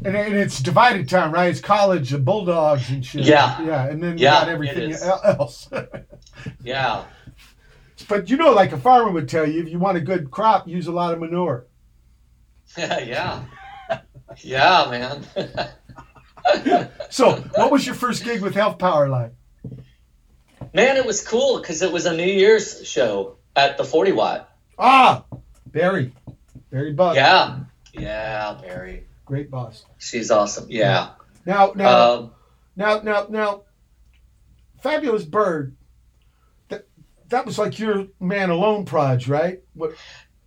And, 0.05 0.15
and 0.17 0.35
it's 0.35 0.61
divided 0.61 1.09
time, 1.09 1.33
right? 1.33 1.49
It's 1.51 1.61
college 1.61 2.13
and 2.13 2.25
bulldogs 2.25 2.91
and 2.91 3.05
shit. 3.05 3.23
Yeah. 3.25 3.61
Yeah. 3.63 3.87
And 3.89 4.03
then 4.03 4.19
you 4.19 4.25
Yeah, 4.25 4.41
got 4.41 4.49
everything 4.49 4.93
else. 4.93 5.69
Yeah. 6.63 7.05
but 8.09 8.29
you 8.29 8.37
know, 8.37 8.53
like 8.53 8.73
a 8.73 8.79
farmer 8.79 9.11
would 9.11 9.29
tell 9.31 9.49
you, 9.49 9.63
if 9.63 9.69
you 9.71 9.79
want 9.79 9.97
a 9.97 10.01
good 10.01 10.31
crop, 10.31 10.69
use 10.69 10.87
a 10.89 10.93
lot 10.93 11.15
of 11.15 11.21
manure. 11.21 11.67
yeah. 12.77 13.45
Yeah, 14.39 14.87
man. 14.91 15.25
So, 17.09 17.37
what 17.55 17.71
was 17.71 17.87
your 17.87 17.95
first 17.95 18.23
gig 18.23 18.43
with 18.43 18.57
Elf 18.59 18.79
Power 18.79 19.09
like? 19.09 19.33
man, 20.75 20.97
it 20.99 21.07
was 21.07 21.27
cool 21.27 21.59
because 21.59 21.81
it 21.81 21.91
was 21.91 22.05
a 22.05 22.15
New 22.15 22.27
Year's 22.27 22.87
show 22.87 23.37
at 23.57 23.79
the 23.79 23.85
40 23.85 24.13
Watt. 24.13 24.51
Ah, 24.79 25.25
Barrie. 25.67 26.13
Barrie 26.71 26.93
Buck. 26.93 27.15
Yeah. 27.17 27.61
Yeah, 27.95 28.59
Barrie. 28.61 29.07
Great 29.25 29.51
boss. 29.51 29.85
She's 29.99 30.31
awesome. 30.31 30.67
Yeah. 30.69 31.11
Now, 31.47 31.73
now, 31.75 32.13
Um, 32.15 32.31
now, 32.77 33.01
now, 33.01 33.27
now, 33.29 33.63
Fabulous 34.83 35.25
Bird. 35.25 35.75
That 36.69 36.87
that 37.29 37.47
was 37.47 37.59
like 37.59 37.79
your 37.79 38.07
man 38.21 38.51
alone 38.51 38.85
proj, 38.85 39.29
right? 39.29 39.63
What 39.75 39.95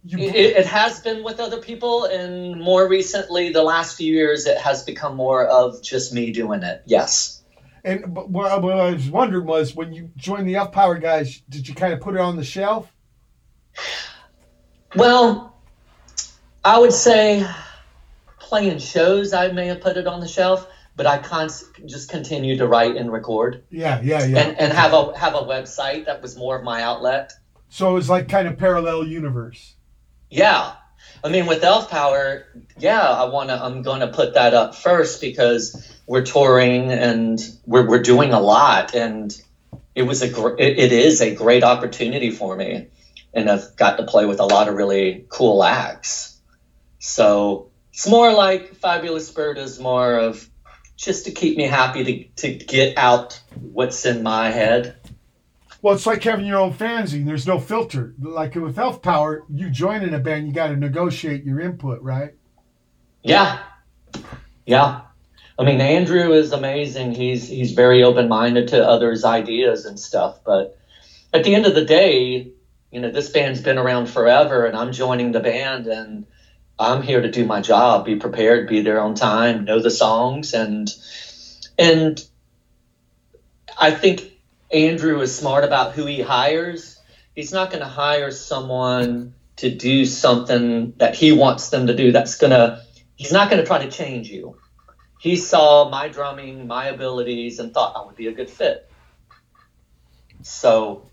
you? 0.03 0.19
it, 0.19 0.35
it 0.35 0.65
has 0.67 0.99
been 0.99 1.23
with 1.23 1.39
other 1.39 1.57
people, 1.59 2.05
and 2.05 2.59
more 2.61 2.87
recently, 2.87 3.51
the 3.51 3.63
last 3.63 3.97
few 3.97 4.13
years, 4.13 4.45
it 4.45 4.57
has 4.59 4.83
become 4.83 5.15
more 5.15 5.45
of 5.45 5.81
just 5.81 6.13
me 6.13 6.31
doing 6.31 6.61
it. 6.63 6.83
Yes. 6.85 7.41
and 7.83 8.15
what, 8.15 8.51
I- 8.51 8.57
what 8.57 8.77
I 8.79 8.91
was 8.93 9.09
wondering 9.09 9.45
was 9.47 9.75
when 9.75 9.91
you 9.93 10.11
joined 10.17 10.47
the 10.47 10.55
Elf 10.55 10.71
Power 10.71 10.97
guys, 10.99 11.41
did 11.49 11.67
you 11.67 11.73
kind 11.73 11.93
of 11.93 11.99
put 12.01 12.13
it 12.15 12.21
on 12.21 12.35
the 12.37 12.43
shelf? 12.43 12.91
Well, 14.95 15.55
I 16.63 16.79
would 16.79 16.93
say 16.93 17.45
playing 18.47 18.79
shows, 18.79 19.33
I 19.33 19.49
may 19.51 19.67
have 19.67 19.81
put 19.81 19.97
it 19.97 20.07
on 20.07 20.19
the 20.19 20.27
shelf, 20.27 20.67
but 20.95 21.05
I 21.05 21.17
const- 21.19 21.65
just 21.85 22.09
continue 22.09 22.57
to 22.57 22.67
write 22.67 22.95
and 22.95 23.11
record 23.11 23.63
Yeah, 23.69 23.99
yeah, 24.01 24.25
yeah. 24.25 24.39
and, 24.39 24.59
and 24.59 24.73
have 24.73 24.93
a 24.93 25.17
have 25.17 25.35
a 25.35 25.39
website 25.41 26.05
that 26.05 26.21
was 26.21 26.35
more 26.37 26.57
of 26.57 26.63
my 26.63 26.81
outlet. 26.81 27.33
so 27.69 27.91
it 27.91 27.93
was 27.93 28.09
like 28.09 28.29
kind 28.29 28.47
of 28.47 28.57
parallel 28.57 29.05
universe. 29.05 29.75
Yeah. 30.29 30.73
I 31.23 31.29
mean, 31.29 31.45
with 31.45 31.63
Elf 31.63 31.89
Power, 31.89 32.45
yeah, 32.77 33.01
I 33.01 33.25
want 33.25 33.49
to. 33.49 33.63
I'm 33.63 33.81
going 33.81 34.01
to 34.01 34.07
put 34.07 34.33
that 34.35 34.53
up 34.53 34.75
first 34.75 35.21
because 35.21 35.95
we're 36.05 36.25
touring 36.25 36.91
and 36.91 37.39
we're 37.65 37.87
we're 37.87 38.01
doing 38.01 38.33
a 38.33 38.39
lot, 38.39 38.93
and 38.95 39.35
it 39.95 40.03
was 40.03 40.21
a 40.21 40.29
gr- 40.29 40.55
it, 40.57 40.77
it 40.79 40.91
is 40.91 41.21
a 41.21 41.33
great 41.33 41.63
opportunity 41.63 42.31
for 42.31 42.55
me, 42.55 42.87
and 43.33 43.49
I've 43.49 43.75
got 43.75 43.97
to 43.97 44.03
play 44.03 44.25
with 44.25 44.39
a 44.39 44.45
lot 44.45 44.67
of 44.67 44.75
really 44.75 45.25
cool 45.29 45.63
acts. 45.63 46.39
So 46.99 47.69
it's 47.97 48.07
more 48.07 48.31
like 48.31 48.75
Fabulous 48.75 49.31
Bird 49.31 49.57
is 49.57 49.79
more 49.79 50.19
of 50.19 50.47
just 50.97 51.25
to 51.25 51.31
keep 51.31 51.57
me 51.57 51.63
happy 51.63 52.03
to 52.03 52.23
to 52.47 52.53
get 52.53 52.95
out 52.95 53.41
what's 53.59 54.05
in 54.05 54.21
my 54.21 54.51
head. 54.51 54.97
Well, 55.81 55.95
it's 55.95 56.05
like 56.05 56.21
having 56.21 56.45
your 56.45 56.59
own 56.59 56.73
fanzine. 56.73 57.25
There's 57.25 57.47
no 57.47 57.59
filter. 57.59 58.13
Like 58.19 58.53
with 58.53 58.77
Elf 58.77 59.01
Power, 59.01 59.45
you 59.49 59.71
join 59.71 60.03
in 60.03 60.13
a 60.13 60.19
band, 60.19 60.45
you 60.45 60.53
got 60.53 60.67
to 60.67 60.75
negotiate 60.75 61.43
your 61.43 61.59
input, 61.59 61.99
right? 62.03 62.35
Yeah. 63.23 63.63
Yeah. 64.67 65.01
I 65.57 65.63
mean, 65.63 65.81
Andrew 65.81 66.33
is 66.33 66.51
amazing. 66.51 67.15
He's 67.15 67.47
he's 67.47 67.71
very 67.71 68.03
open 68.03 68.29
minded 68.29 68.67
to 68.67 68.87
others' 68.87 69.25
ideas 69.25 69.85
and 69.87 69.99
stuff. 69.99 70.37
But 70.45 70.77
at 71.33 71.43
the 71.43 71.55
end 71.55 71.65
of 71.65 71.73
the 71.73 71.85
day, 71.85 72.51
you 72.91 73.01
know, 73.01 73.09
this 73.09 73.31
band's 73.31 73.61
been 73.61 73.79
around 73.79 74.05
forever, 74.07 74.67
and 74.67 74.77
I'm 74.77 74.91
joining 74.91 75.31
the 75.31 75.39
band, 75.39 75.87
and 75.87 76.27
I'm 76.79 77.01
here 77.01 77.21
to 77.21 77.31
do 77.31 77.45
my 77.45 77.61
job, 77.61 78.05
be 78.05 78.17
prepared, 78.17 78.67
be 78.69 78.81
there 78.81 79.01
on 79.01 79.15
time, 79.15 79.65
know 79.65 79.81
the 79.81 79.89
songs, 79.91 80.53
and 80.53 80.89
and 81.77 82.23
I 83.79 83.91
think 83.91 84.31
Andrew 84.71 85.19
is 85.21 85.35
smart 85.35 85.63
about 85.63 85.93
who 85.93 86.05
he 86.05 86.21
hires. 86.21 86.99
He's 87.35 87.51
not 87.53 87.69
going 87.69 87.81
to 87.81 87.89
hire 87.89 88.31
someone 88.31 89.33
to 89.57 89.73
do 89.73 90.05
something 90.05 90.93
that 90.97 91.15
he 91.15 91.31
wants 91.31 91.69
them 91.69 91.87
to 91.87 91.95
do. 91.95 92.11
That's 92.11 92.37
going 92.37 92.51
to 92.51 92.81
he's 93.15 93.31
not 93.31 93.49
going 93.49 93.61
to 93.61 93.67
try 93.67 93.83
to 93.83 93.91
change 93.91 94.29
you. 94.29 94.57
he 95.19 95.35
saw 95.35 95.89
my 95.89 96.07
drumming, 96.09 96.67
my 96.67 96.87
abilities, 96.87 97.59
and 97.59 97.73
thought 97.73 97.95
I 97.95 98.05
would 98.05 98.15
be 98.15 98.27
a 98.27 98.33
good 98.33 98.49
fit. 98.49 98.89
So 100.43 101.09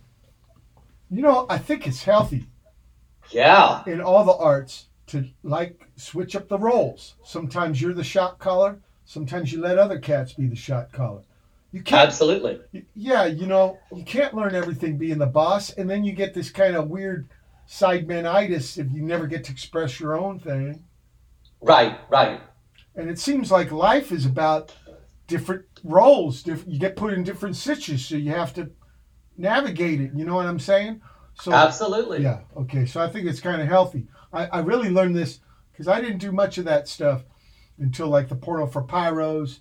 You 1.11 1.23
know, 1.23 1.47
I 1.49 1.59
think 1.59 1.87
it's 1.87 2.03
healthy 2.05 2.47
yeah, 3.31 3.83
in 3.87 4.01
all 4.01 4.25
the 4.25 4.35
arts 4.35 4.87
to 5.15 5.25
like 5.43 5.89
switch 5.97 6.37
up 6.37 6.49
the 6.49 6.59
roles. 6.59 7.15
Sometimes 7.25 7.81
you're 7.81 7.95
the 7.95 8.05
shot 8.05 8.39
caller. 8.39 8.79
Sometimes 9.05 9.53
you 9.53 9.61
let 9.61 9.79
other 9.79 9.99
cats 9.99 10.33
be 10.33 10.47
the 10.47 10.57
shot 10.57 10.93
caller. 10.93 11.23
You 11.73 11.83
can't. 11.83 12.07
absolutely. 12.07 12.61
Yeah, 12.95 13.27
you 13.27 13.47
know, 13.47 13.79
you 13.93 14.05
can't 14.05 14.35
learn 14.35 14.55
everything 14.55 14.97
being 14.97 15.19
the 15.19 15.27
boss, 15.27 15.71
and 15.71 15.91
then 15.91 16.05
you 16.05 16.13
get 16.13 16.33
this 16.33 16.51
kind 16.51 16.77
of 16.77 16.89
weird 16.89 17.29
sidemanitis 17.69 18.79
if 18.79 18.93
you 18.93 19.03
never 19.03 19.27
get 19.27 19.45
to 19.45 19.53
express 19.53 19.99
your 19.99 20.17
own 20.17 20.39
thing. 20.39 20.85
Right, 21.61 21.99
right. 22.09 22.41
And 22.95 23.11
it 23.11 23.19
seems 23.19 23.51
like 23.51 23.73
life 23.73 24.13
is 24.13 24.25
about 24.25 24.73
different 25.27 25.65
roles. 25.83 26.47
You 26.47 26.79
get 26.79 26.97
put 26.97 27.13
in 27.13 27.25
different 27.25 27.57
situations, 27.57 28.07
so 28.07 28.17
you 28.17 28.31
have 28.31 28.55
to 28.55 28.71
navigate 29.37 30.01
it. 30.01 30.13
You 30.15 30.25
know 30.25 30.35
what 30.37 30.47
I'm 30.47 30.61
saying? 30.61 31.01
So 31.41 31.53
Absolutely. 31.53 32.23
yeah, 32.23 32.41
okay. 32.57 32.87
So 32.87 33.01
I 33.01 33.09
think 33.11 33.27
it's 33.27 33.41
kind 33.41 33.61
of 33.61 33.67
healthy. 33.67 34.07
I, 34.35 34.47
I 34.47 34.59
really 34.61 34.91
learned 34.91 35.17
this 35.17 35.41
because 35.73 35.89
I 35.89 36.01
didn't 36.01 36.19
do 36.19 36.33
much 36.33 36.59
of 36.59 36.65
that 36.67 36.89
stuff 36.89 37.25
until 37.79 38.09
like 38.09 38.29
the 38.29 38.37
Porno 38.37 38.67
for 38.67 38.83
Pyros. 38.83 39.61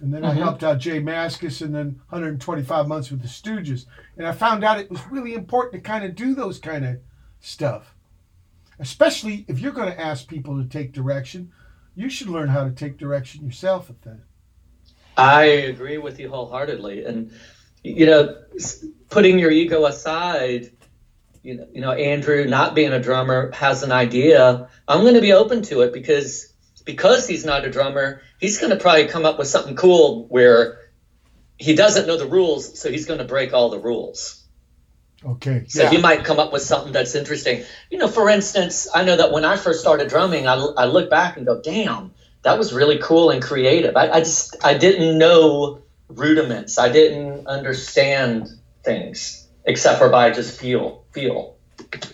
And 0.00 0.12
then 0.12 0.24
I 0.24 0.34
Mhm. 0.34 0.38
helped 0.38 0.62
out 0.62 0.78
J 0.78 1.00
Mascis 1.00 1.62
and 1.62 1.74
then 1.74 2.00
125 2.10 2.86
months 2.86 3.10
with 3.10 3.22
the 3.22 3.28
Stooges. 3.28 3.86
And 4.18 4.26
I 4.26 4.32
found 4.32 4.62
out 4.64 4.78
it 4.78 4.90
was 4.90 5.00
really 5.10 5.34
important 5.34 5.82
to 5.82 5.88
kind 5.90 6.04
of 6.04 6.14
do 6.14 6.34
those 6.34 6.58
kind 6.58 6.84
of 6.84 6.98
stuff. 7.40 7.94
Especially 8.78 9.46
if 9.48 9.58
you're 9.58 9.72
going 9.72 9.90
to 9.90 9.98
ask 10.00 10.28
people 10.28 10.62
to 10.62 10.68
take 10.68 10.92
direction, 10.92 11.50
you 11.94 12.10
should 12.10 12.28
learn 12.28 12.48
how 12.48 12.64
to 12.64 12.70
take 12.70 12.98
direction 12.98 13.42
yourself 13.44 13.88
at 13.88 14.02
that. 14.02 14.20
I 15.16 15.44
agree 15.44 15.96
with 15.96 16.20
you 16.20 16.28
wholeheartedly. 16.28 17.06
And, 17.06 17.30
you 17.82 18.04
know, 18.04 18.36
putting 19.08 19.38
your 19.38 19.50
ego 19.50 19.86
aside, 19.86 20.75
you 21.46 21.56
know, 21.56 21.66
you 21.72 21.80
know, 21.80 21.92
Andrew, 21.92 22.44
not 22.44 22.74
being 22.74 22.92
a 22.92 23.00
drummer, 23.00 23.52
has 23.52 23.84
an 23.84 23.92
idea. 23.92 24.68
I'm 24.88 25.02
going 25.02 25.14
to 25.14 25.20
be 25.20 25.32
open 25.32 25.62
to 25.62 25.82
it 25.82 25.92
because 25.92 26.52
because 26.84 27.26
he's 27.26 27.44
not 27.44 27.64
a 27.64 27.70
drummer, 27.70 28.20
he's 28.40 28.58
going 28.58 28.70
to 28.70 28.76
probably 28.76 29.06
come 29.06 29.24
up 29.24 29.38
with 29.38 29.46
something 29.46 29.76
cool 29.76 30.26
where 30.26 30.78
he 31.56 31.74
doesn't 31.74 32.06
know 32.06 32.16
the 32.16 32.26
rules, 32.26 32.78
so 32.78 32.90
he's 32.90 33.06
going 33.06 33.18
to 33.18 33.24
break 33.24 33.52
all 33.52 33.70
the 33.70 33.78
rules. 33.78 34.44
Okay. 35.24 35.64
So 35.68 35.86
he 35.86 35.98
might 35.98 36.24
come 36.24 36.38
up 36.38 36.52
with 36.52 36.62
something 36.62 36.92
that's 36.92 37.14
interesting. 37.14 37.64
You 37.90 37.98
know, 37.98 38.08
for 38.08 38.28
instance, 38.28 38.88
I 38.92 39.04
know 39.04 39.16
that 39.16 39.32
when 39.32 39.44
I 39.44 39.56
first 39.56 39.80
started 39.80 40.08
drumming, 40.08 40.46
I, 40.46 40.54
I 40.54 40.84
look 40.84 41.10
back 41.10 41.36
and 41.36 41.46
go, 41.46 41.60
damn, 41.60 42.12
that 42.42 42.58
was 42.58 42.72
really 42.72 42.98
cool 42.98 43.30
and 43.30 43.42
creative. 43.42 43.96
I, 43.96 44.10
I 44.10 44.18
just, 44.20 44.56
I 44.64 44.76
didn't 44.76 45.18
know 45.18 45.82
rudiments. 46.08 46.78
I 46.78 46.90
didn't 46.90 47.46
understand 47.46 48.48
things 48.84 49.46
except 49.66 49.98
for 49.98 50.08
by 50.08 50.30
just 50.30 50.58
feel, 50.58 51.04
feel. 51.20 51.56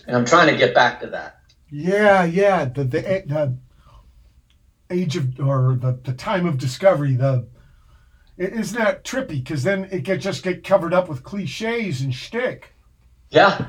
And 0.06 0.16
I'm 0.16 0.24
trying 0.24 0.48
to 0.48 0.56
get 0.56 0.74
back 0.74 1.00
to 1.00 1.08
that. 1.08 1.40
Yeah, 1.70 2.24
yeah. 2.24 2.64
The 2.66 2.84
the, 2.84 3.00
the 3.26 3.56
age 4.90 5.16
of 5.16 5.38
or 5.40 5.76
the, 5.80 5.98
the 6.04 6.12
time 6.12 6.46
of 6.46 6.56
discovery. 6.58 7.14
The 7.16 7.48
it, 8.36 8.52
isn't 8.52 8.78
that 8.78 9.04
trippy? 9.04 9.42
Because 9.42 9.62
then 9.64 9.88
it 9.90 10.04
get 10.04 10.20
just 10.20 10.42
get 10.42 10.64
covered 10.64 10.94
up 10.94 11.08
with 11.08 11.22
cliches 11.22 12.00
and 12.00 12.14
shtick. 12.14 12.72
Yeah, 13.30 13.66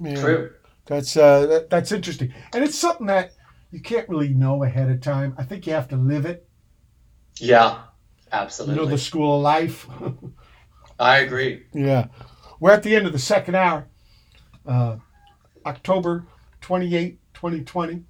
Yeah. 0.00 0.20
true. 0.20 0.50
That's 0.86 1.16
uh, 1.16 1.46
that, 1.46 1.70
that's 1.70 1.92
interesting, 1.92 2.32
and 2.54 2.64
it's 2.64 2.78
something 2.78 3.06
that 3.06 3.32
you 3.70 3.80
can't 3.80 4.08
really 4.08 4.30
know 4.30 4.64
ahead 4.64 4.90
of 4.90 5.00
time. 5.00 5.34
I 5.38 5.44
think 5.44 5.66
you 5.66 5.72
have 5.74 5.88
to 5.88 5.96
live 5.96 6.24
it. 6.26 6.48
Yeah, 7.38 7.74
You 8.22 8.28
absolutely. 8.32 8.76
know 8.76 8.86
the 8.86 8.98
school 8.98 9.36
of 9.36 9.42
life. 9.42 9.86
I 10.98 11.18
agree. 11.18 11.64
yeah, 11.72 12.06
we're 12.58 12.72
at 12.72 12.82
the 12.82 12.96
end 12.96 13.06
of 13.06 13.12
the 13.12 13.18
second 13.18 13.54
hour. 13.54 13.86
Uh, 14.68 14.96
October 15.66 16.24
28, 16.60 17.18
2020. 17.34 18.04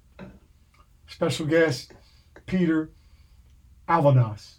Special 1.07 1.45
guest 1.45 1.93
Peter 2.45 2.91
Alvanos. 3.87 4.55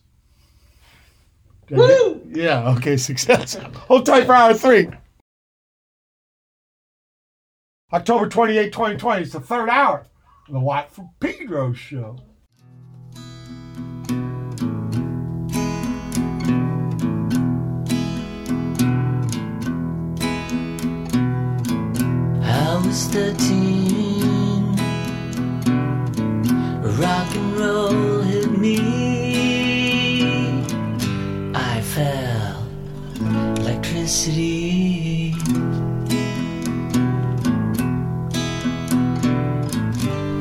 Did 1.68 1.78
I 1.78 1.86
get- 1.86 2.00
Woo! 2.06 2.22
Yeah, 2.32 2.70
okay, 2.76 2.96
success. 2.96 3.54
Hold 3.54 4.06
tight 4.06 4.24
for 4.26 4.34
hour 4.34 4.54
three. 4.54 4.88
October 7.92 8.28
28, 8.28 8.72
2020. 8.72 9.22
It's 9.22 9.32
the 9.32 9.40
third 9.40 9.68
hour 9.68 10.06
of 10.48 10.52
the 10.54 10.60
Watt 10.60 10.92
from 10.92 11.10
Pedro 11.20 11.72
show. 11.72 12.18
Was 22.90 23.06
13. 23.06 24.74
Rock 26.98 27.36
and 27.36 27.52
roll 27.56 28.20
hit 28.22 28.50
me. 28.50 28.78
I 31.54 31.80
felt 31.94 32.64
electricity. 33.60 35.34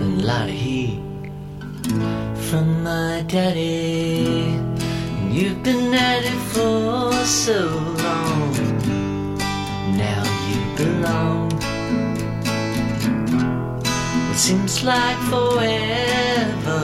And 0.02 0.22
a 0.22 0.26
lot 0.26 0.50
of 0.50 0.56
heat 0.56 1.04
from 2.50 2.84
my 2.84 3.24
daddy. 3.28 4.26
And 5.18 5.34
you've 5.36 5.62
been 5.62 5.94
at 5.94 6.24
it 6.24 6.40
for 6.54 7.14
so 7.26 7.89
seems 14.50 14.84
like 14.84 15.20
forever. 15.30 16.82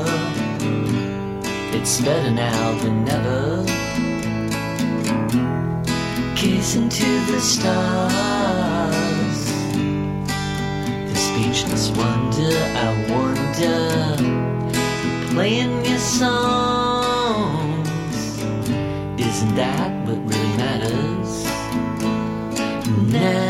It's 1.74 2.00
better 2.00 2.30
now 2.30 2.78
than 2.82 3.04
never. 3.06 3.66
Gaze 6.36 6.76
into 6.76 7.10
the 7.32 7.40
stars. 7.42 9.40
The 11.10 11.16
speechless 11.28 11.90
wonder, 12.02 12.56
I 12.86 12.88
wonder. 13.10 13.80
Playing 15.34 15.76
your 15.86 16.04
songs. 16.20 17.90
Isn't 19.30 19.56
that 19.56 19.92
what 20.06 20.20
really 20.30 20.54
matters? 20.64 21.32
Now, 23.12 23.45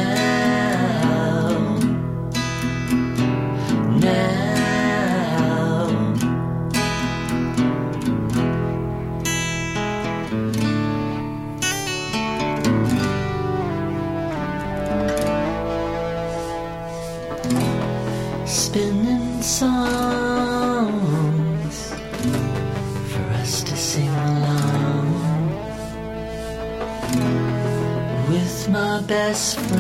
best 29.08 29.60
friend 29.60 29.75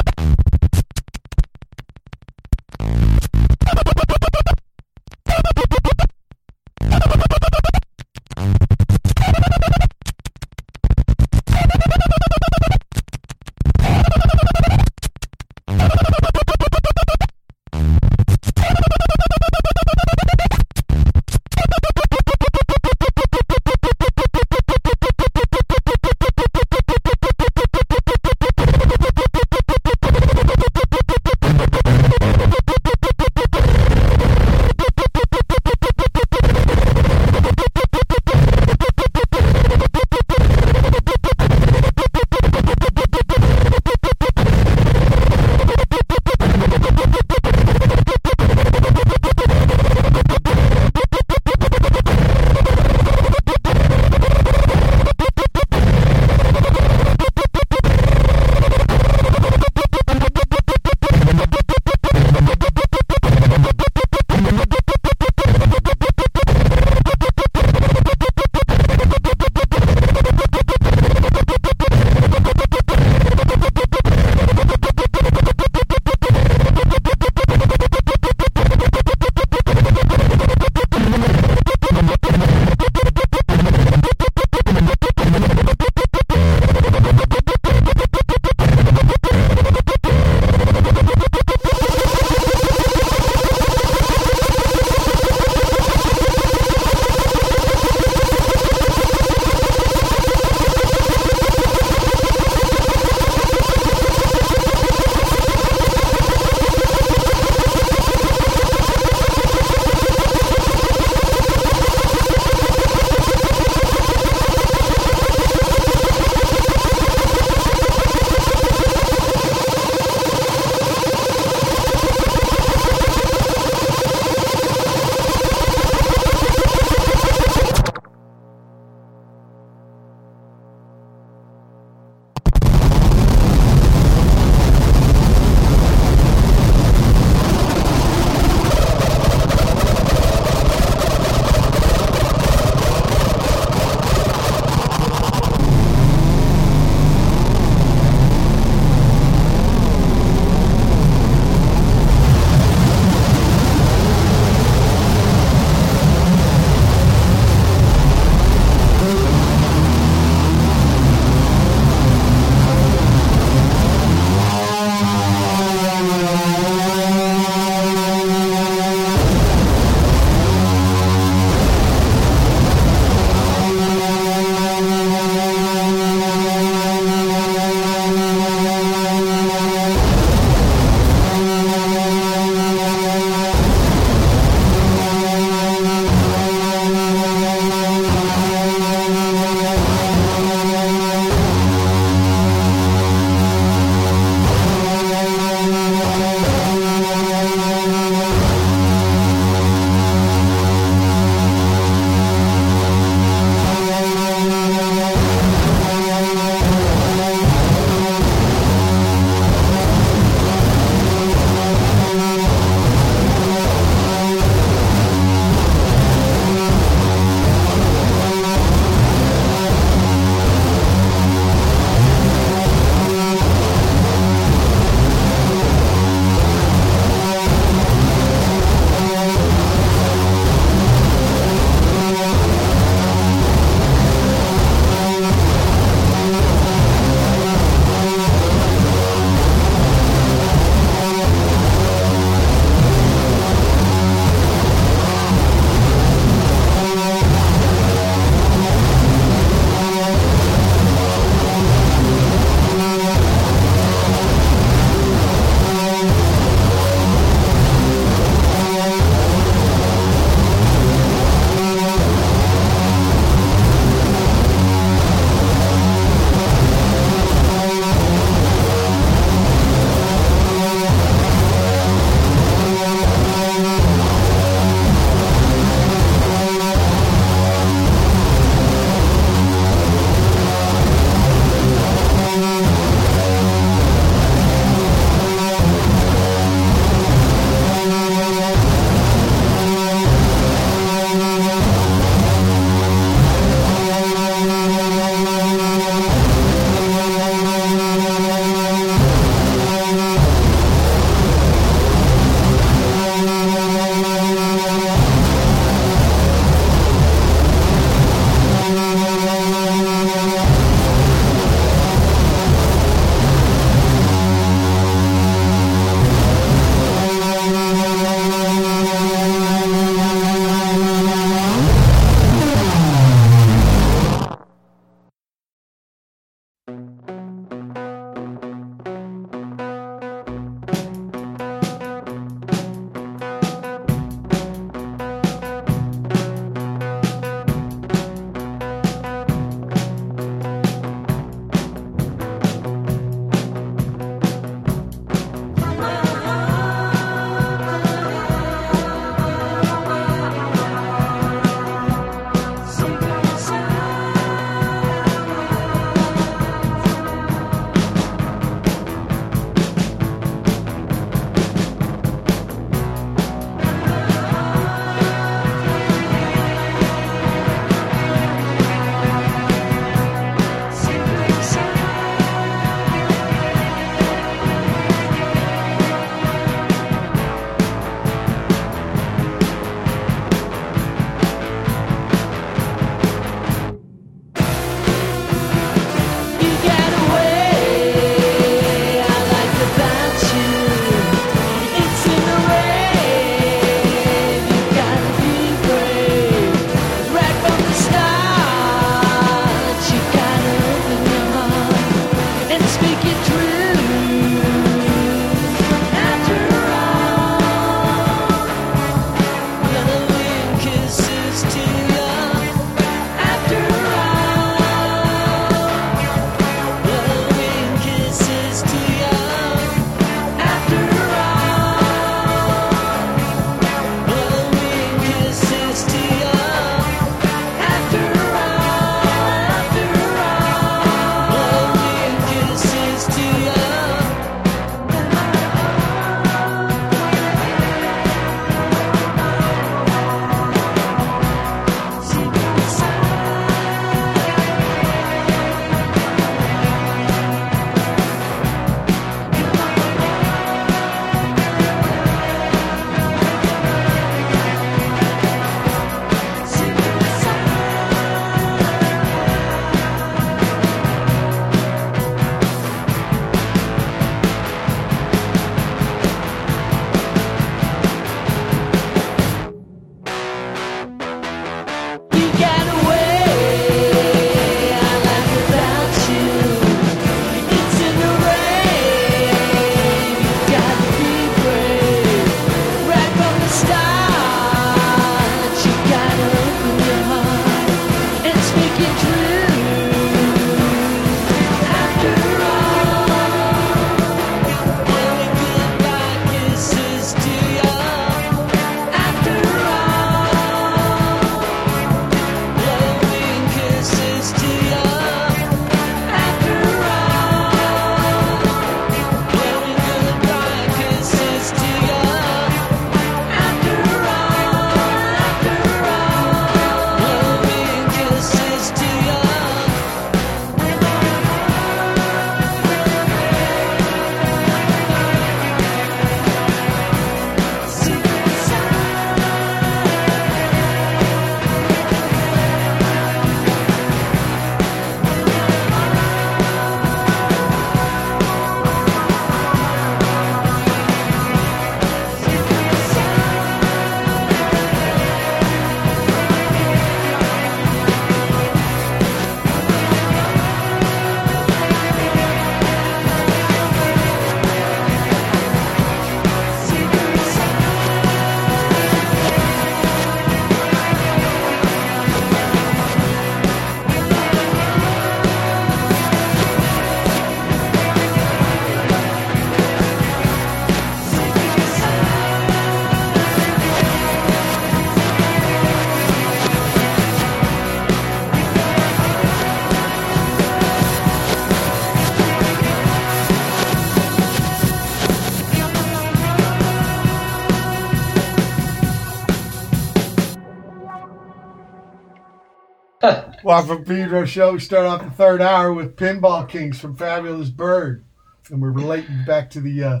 Well, 593.44 593.62
from 593.62 593.84
Pedro 593.84 594.24
show, 594.24 594.54
we 594.54 594.58
start 594.58 594.86
off 594.86 595.04
the 595.04 595.10
third 595.10 595.42
hour 595.42 595.70
with 595.70 595.96
Pinball 595.96 596.48
Kings 596.48 596.80
from 596.80 596.96
Fabulous 596.96 597.50
Bird, 597.50 598.02
and 598.48 598.62
we're 598.62 598.70
relating 598.70 599.22
back 599.26 599.50
to 599.50 599.60
the 599.60 599.84
uh, 599.84 600.00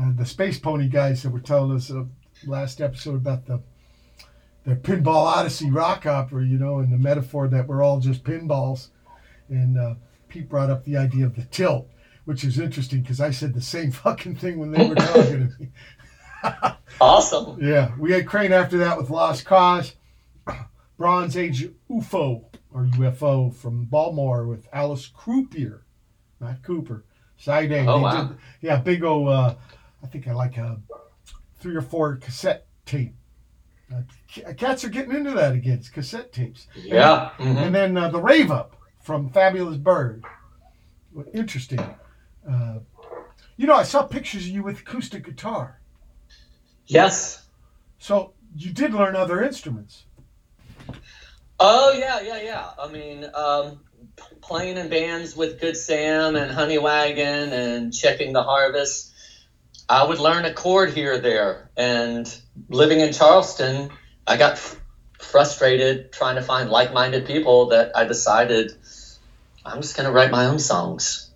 uh, 0.00 0.12
the 0.14 0.24
Space 0.24 0.56
Pony 0.60 0.86
guys 0.88 1.24
that 1.24 1.30
were 1.30 1.40
telling 1.40 1.76
us 1.76 1.90
uh, 1.90 2.04
last 2.46 2.80
episode 2.80 3.16
about 3.16 3.46
the 3.46 3.60
their 4.64 4.76
Pinball 4.76 5.26
Odyssey 5.26 5.68
rock 5.68 6.06
opera, 6.06 6.46
you 6.46 6.56
know, 6.56 6.78
and 6.78 6.92
the 6.92 6.96
metaphor 6.96 7.48
that 7.48 7.66
we're 7.66 7.82
all 7.82 7.98
just 7.98 8.22
pinballs. 8.22 8.90
And 9.48 9.76
uh, 9.76 9.94
Pete 10.28 10.48
brought 10.48 10.70
up 10.70 10.84
the 10.84 10.96
idea 10.96 11.26
of 11.26 11.34
the 11.34 11.42
tilt, 11.46 11.88
which 12.24 12.44
is 12.44 12.60
interesting 12.60 13.02
because 13.02 13.20
I 13.20 13.32
said 13.32 13.52
the 13.52 13.60
same 13.60 13.90
fucking 13.90 14.36
thing 14.36 14.60
when 14.60 14.70
they 14.70 14.88
were 14.88 14.94
talking 14.94 15.50
to 15.50 15.60
me. 15.60 15.68
Awesome. 17.00 17.58
Yeah, 17.60 17.90
we 17.98 18.12
had 18.12 18.28
Crane 18.28 18.52
after 18.52 18.78
that 18.78 18.96
with 18.96 19.10
Lost 19.10 19.44
Cause, 19.44 19.94
Bronze 20.96 21.36
Age 21.36 21.68
UFO 21.98 22.44
or 22.72 22.86
UFO 22.86 23.54
from 23.54 23.84
Baltimore 23.84 24.46
with 24.46 24.68
Alice 24.72 25.06
Croupier, 25.08 25.82
not 26.40 26.62
Cooper. 26.62 27.04
Side 27.36 27.72
A. 27.72 27.86
Oh, 27.86 28.00
wow. 28.00 28.24
did- 28.28 28.36
yeah, 28.60 28.76
big 28.76 29.02
old, 29.04 29.28
Uh, 29.28 29.54
I 30.02 30.06
think 30.06 30.28
I 30.28 30.32
like 30.32 30.56
a 30.56 30.80
three 31.58 31.74
or 31.74 31.82
four 31.82 32.16
cassette 32.16 32.66
tape. 32.86 33.14
Uh, 33.94 34.02
cats 34.56 34.84
are 34.84 34.88
getting 34.88 35.14
into 35.14 35.32
that 35.32 35.52
again. 35.52 35.78
It's 35.78 35.88
cassette 35.88 36.32
tapes. 36.32 36.66
Yeah. 36.76 37.30
mhm. 37.38 37.56
And 37.56 37.74
then 37.74 37.96
uh, 37.96 38.08
the 38.08 38.20
Rave 38.20 38.50
Up 38.50 38.76
from 39.02 39.30
Fabulous 39.30 39.76
Bird. 39.76 40.24
Interesting. 41.32 41.80
Uh, 42.48 42.78
you 43.56 43.66
know, 43.66 43.74
I 43.74 43.82
saw 43.84 44.02
pictures 44.02 44.42
of 44.44 44.48
you 44.50 44.62
with 44.62 44.80
acoustic 44.80 45.24
guitar. 45.24 45.80
Yes. 46.86 47.46
So 47.98 48.34
you 48.56 48.72
did 48.72 48.92
learn 48.94 49.16
other 49.16 49.42
instruments. 49.42 50.04
Oh 51.58 51.92
yeah, 51.92 52.20
yeah, 52.20 52.40
yeah. 52.40 52.70
I 52.78 52.88
mean, 52.88 53.26
um, 53.34 53.80
playing 54.40 54.76
in 54.76 54.88
bands 54.88 55.36
with 55.36 55.60
Good 55.60 55.76
Sam 55.76 56.36
and 56.36 56.50
Honey 56.50 56.78
Wagon 56.78 57.52
and 57.52 57.94
checking 57.94 58.32
the 58.32 58.42
harvest. 58.42 59.12
I 59.88 60.04
would 60.04 60.18
learn 60.18 60.44
a 60.44 60.52
chord 60.52 60.92
here 60.92 61.14
or 61.14 61.18
there. 61.18 61.70
And 61.76 62.32
living 62.68 63.00
in 63.00 63.12
Charleston, 63.12 63.90
I 64.26 64.36
got 64.36 64.52
f- 64.52 64.80
frustrated 65.20 66.12
trying 66.12 66.36
to 66.36 66.42
find 66.42 66.70
like-minded 66.70 67.26
people 67.26 67.68
that 67.68 67.96
I 67.96 68.04
decided 68.04 68.72
I'm 69.64 69.80
just 69.80 69.96
going 69.96 70.06
to 70.06 70.12
write 70.12 70.30
my 70.30 70.46
own 70.46 70.58
songs. 70.58 71.30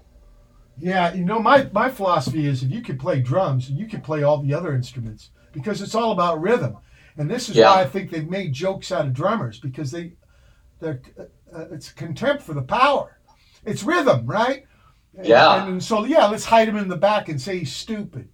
Yeah, 0.78 1.12
you 1.12 1.24
know, 1.24 1.40
my, 1.40 1.68
my 1.72 1.90
philosophy 1.90 2.46
is 2.46 2.62
if 2.62 2.70
you 2.70 2.82
can 2.82 2.98
play 2.98 3.20
drums, 3.20 3.70
you 3.70 3.86
can 3.86 4.00
play 4.00 4.22
all 4.22 4.38
the 4.38 4.54
other 4.54 4.74
instruments 4.74 5.30
because 5.52 5.82
it's 5.82 5.94
all 5.94 6.12
about 6.12 6.40
rhythm. 6.40 6.76
And 7.18 7.28
this 7.30 7.48
is 7.48 7.56
Yeah. 7.56 7.74
why 7.74 7.82
I 7.82 7.84
think 7.86 8.10
they've 8.10 8.28
made 8.28 8.52
jokes 8.52 8.90
out 8.92 9.04
of 9.06 9.12
drummers 9.12 9.58
because 9.58 9.90
they, 9.90 10.12
they're, 10.80 11.02
uh, 11.54 11.66
it's 11.72 11.90
contempt 11.90 12.42
for 12.42 12.54
the 12.54 12.62
power. 12.62 13.18
It's 13.66 13.82
rhythm, 13.82 14.24
right? 14.24 14.64
Yeah. 15.20 15.66
And, 15.66 15.82
so, 15.82 16.04
yeah, 16.04 16.26
let's 16.26 16.44
hide 16.44 16.68
him 16.68 16.76
in 16.76 16.88
the 16.88 16.96
back 16.96 17.28
and 17.28 17.40
say 17.40 17.58
he's 17.58 17.74
stupid. 17.74 18.28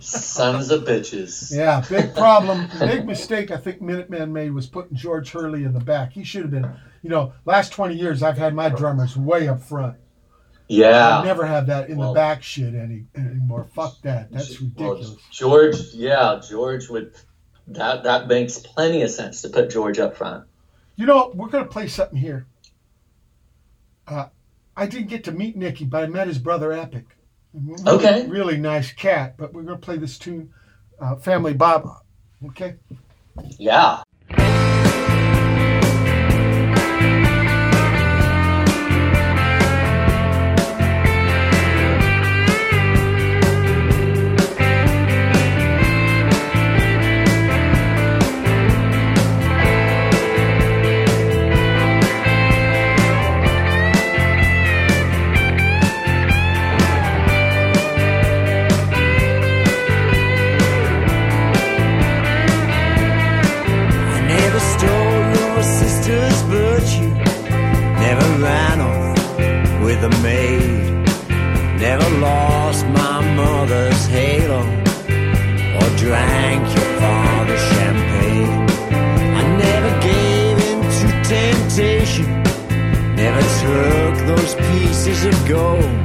Sons 0.00 0.70
of 0.70 0.84
bitches. 0.84 1.54
Yeah, 1.54 1.84
big 1.88 2.14
problem, 2.14 2.68
big 2.78 3.04
mistake 3.04 3.50
I 3.50 3.56
think 3.56 3.82
Minutemen 3.82 4.32
made 4.32 4.52
was 4.52 4.66
putting 4.68 4.96
George 4.96 5.32
Hurley 5.32 5.64
in 5.64 5.72
the 5.72 5.80
back. 5.80 6.12
He 6.12 6.22
should 6.22 6.42
have 6.42 6.52
been, 6.52 6.70
you 7.02 7.10
know, 7.10 7.32
last 7.44 7.72
20 7.72 7.96
years 7.96 8.22
I've 8.22 8.38
had 8.38 8.54
my 8.54 8.68
drummers 8.68 9.16
way 9.16 9.48
up 9.48 9.60
front. 9.60 9.96
I 10.70 11.24
never 11.24 11.46
have 11.46 11.66
that 11.66 11.88
in 11.88 11.96
Well- 11.98 12.12
the 12.12 12.18
back 12.18 12.42
shit 12.42 12.74
any 12.74 13.04
anymore. 13.16 13.66
Fuck 13.74 14.00
that. 14.02 14.30
That's 14.30 14.60
Well, 14.60 14.70
ridiculous. 14.70 15.16
George, 15.30 15.80
yeah, 15.94 16.40
George 16.46 16.88
would. 16.90 17.12
That 17.68 18.04
that 18.04 18.28
makes 18.28 18.58
plenty 18.58 19.02
of 19.02 19.10
sense 19.10 19.42
to 19.42 19.48
put 19.50 19.70
George 19.70 19.98
up 19.98 20.16
front. 20.16 20.44
You 20.96 21.06
know, 21.06 21.30
we're 21.34 21.48
gonna 21.48 21.66
play 21.66 21.86
something 21.86 22.18
here. 22.18 22.46
Uh, 24.06 24.26
I 24.76 24.86
didn't 24.86 25.08
get 25.08 25.24
to 25.24 25.32
meet 25.32 25.56
Nikki, 25.56 25.84
but 25.84 26.02
I 26.02 26.06
met 26.06 26.28
his 26.28 26.38
brother 26.38 26.72
Epic. 26.72 27.04
Really, 27.52 27.82
Okay. 27.88 28.26
Really 28.26 28.56
nice 28.56 28.92
cat. 28.92 29.34
But 29.36 29.52
we're 29.52 29.62
gonna 29.62 29.76
play 29.78 29.96
this 29.98 30.18
tune, 30.18 30.50
uh, 31.00 31.16
Family 31.16 31.52
Bob. 31.54 31.88
Okay. 32.46 32.76
Yeah. 33.58 34.02
A 70.08 70.22
maid. 70.22 70.88
Never 71.80 72.08
lost 72.18 72.86
my 72.86 73.18
mother's 73.34 74.06
halo. 74.06 74.62
Or 75.78 75.88
drank 76.04 76.62
your 76.76 76.88
father's 77.00 77.64
champagne. 77.72 78.52
I 79.40 79.42
never 79.64 79.92
gave 80.10 80.56
in 80.70 80.80
to 80.98 81.06
temptation. 81.36 82.28
Never 83.14 83.42
took 83.62 84.14
those 84.30 84.54
pieces 84.68 85.24
of 85.30 85.34
gold. 85.48 85.96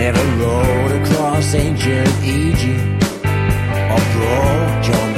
Never 0.00 0.24
rode 0.42 0.92
across 1.02 1.54
ancient 1.54 2.14
Egypt 2.24 3.04
or 3.92 4.02
broke 4.14 4.74
John 4.86 5.09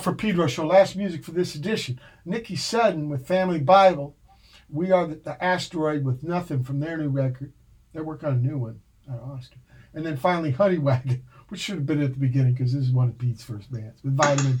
For 0.00 0.14
Pedro 0.14 0.46
Show. 0.46 0.66
Last 0.66 0.96
music 0.96 1.24
for 1.24 1.32
this 1.32 1.54
edition. 1.54 2.00
Nikki 2.24 2.56
Sudden 2.56 3.10
with 3.10 3.26
Family 3.26 3.60
Bible. 3.60 4.16
We 4.70 4.92
are 4.92 5.06
the, 5.06 5.16
the 5.16 5.44
asteroid 5.44 6.04
with 6.04 6.22
nothing 6.22 6.64
from 6.64 6.80
their 6.80 6.96
new 6.96 7.08
record. 7.08 7.52
They're 7.92 8.04
working 8.04 8.28
on 8.28 8.36
a 8.36 8.38
new 8.38 8.56
one 8.56 8.80
out 9.10 9.20
of 9.20 9.30
Austin. 9.30 9.58
And 9.92 10.06
then 10.06 10.16
finally 10.16 10.52
Honey 10.52 10.78
Wagon, 10.78 11.24
which 11.48 11.60
should 11.60 11.74
have 11.74 11.86
been 11.86 12.02
at 12.02 12.14
the 12.14 12.20
beginning 12.20 12.54
because 12.54 12.72
this 12.72 12.84
is 12.84 12.92
one 12.92 13.08
of 13.08 13.18
Pete's 13.18 13.44
first 13.44 13.70
bands 13.70 14.02
with 14.02 14.16
vitamin 14.16 14.60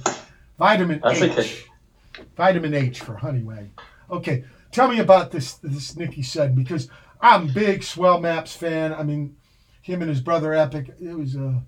vitamin 0.58 1.00
That's 1.02 1.22
H. 1.22 1.30
okay. 1.32 2.24
Vitamin 2.36 2.74
H 2.74 3.00
for 3.00 3.14
Honey 3.16 3.42
Wagon. 3.42 3.72
Okay, 4.10 4.44
tell 4.72 4.88
me 4.88 4.98
about 4.98 5.30
this 5.30 5.54
this 5.54 5.96
Nikki 5.96 6.22
Sudden 6.22 6.54
because 6.54 6.88
I'm 7.20 7.46
big 7.52 7.82
Swell 7.82 8.20
Maps 8.20 8.54
fan. 8.54 8.92
I 8.92 9.04
mean, 9.04 9.36
him 9.80 10.02
and 10.02 10.10
his 10.10 10.20
brother 10.20 10.52
Epic. 10.52 10.90
It 11.00 11.16
was 11.16 11.36
uh, 11.36 11.60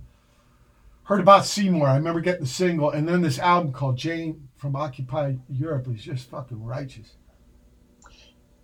heard 1.13 1.21
about 1.21 1.45
Seymour. 1.45 1.87
I 1.87 1.97
remember 1.97 2.21
getting 2.21 2.45
the 2.45 2.47
single, 2.47 2.91
and 2.91 3.07
then 3.07 3.21
this 3.21 3.39
album 3.39 3.71
called 3.73 3.99
Jane 3.99 4.49
from 4.57 4.75
Occupied 4.75 5.41
Europe 5.51 5.87
is 5.95 6.03
just 6.03 6.31
fucking 6.31 6.65
righteous. 6.65 7.17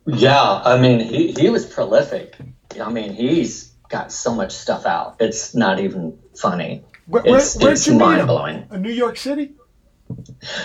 Yeah, 0.06 0.62
I 0.64 0.80
mean, 0.80 1.00
he, 1.00 1.32
he 1.32 1.50
was 1.50 1.66
prolific. 1.66 2.36
I 2.80 2.90
mean, 2.90 3.12
he's 3.12 3.72
got 3.90 4.10
so 4.10 4.34
much 4.34 4.52
stuff 4.52 4.86
out. 4.86 5.16
It's 5.20 5.54
not 5.54 5.78
even 5.78 6.18
funny. 6.34 6.84
Where, 7.04 7.22
where, 7.22 7.36
It's, 7.36 7.54
where'd 7.58 7.72
it's 7.72 7.86
you 7.86 7.92
meet 7.92 7.98
mind 8.00 8.20
him? 8.22 8.26
blowing. 8.28 8.66
In 8.72 8.80
New 8.80 8.92
York 8.92 9.18
City? 9.18 9.52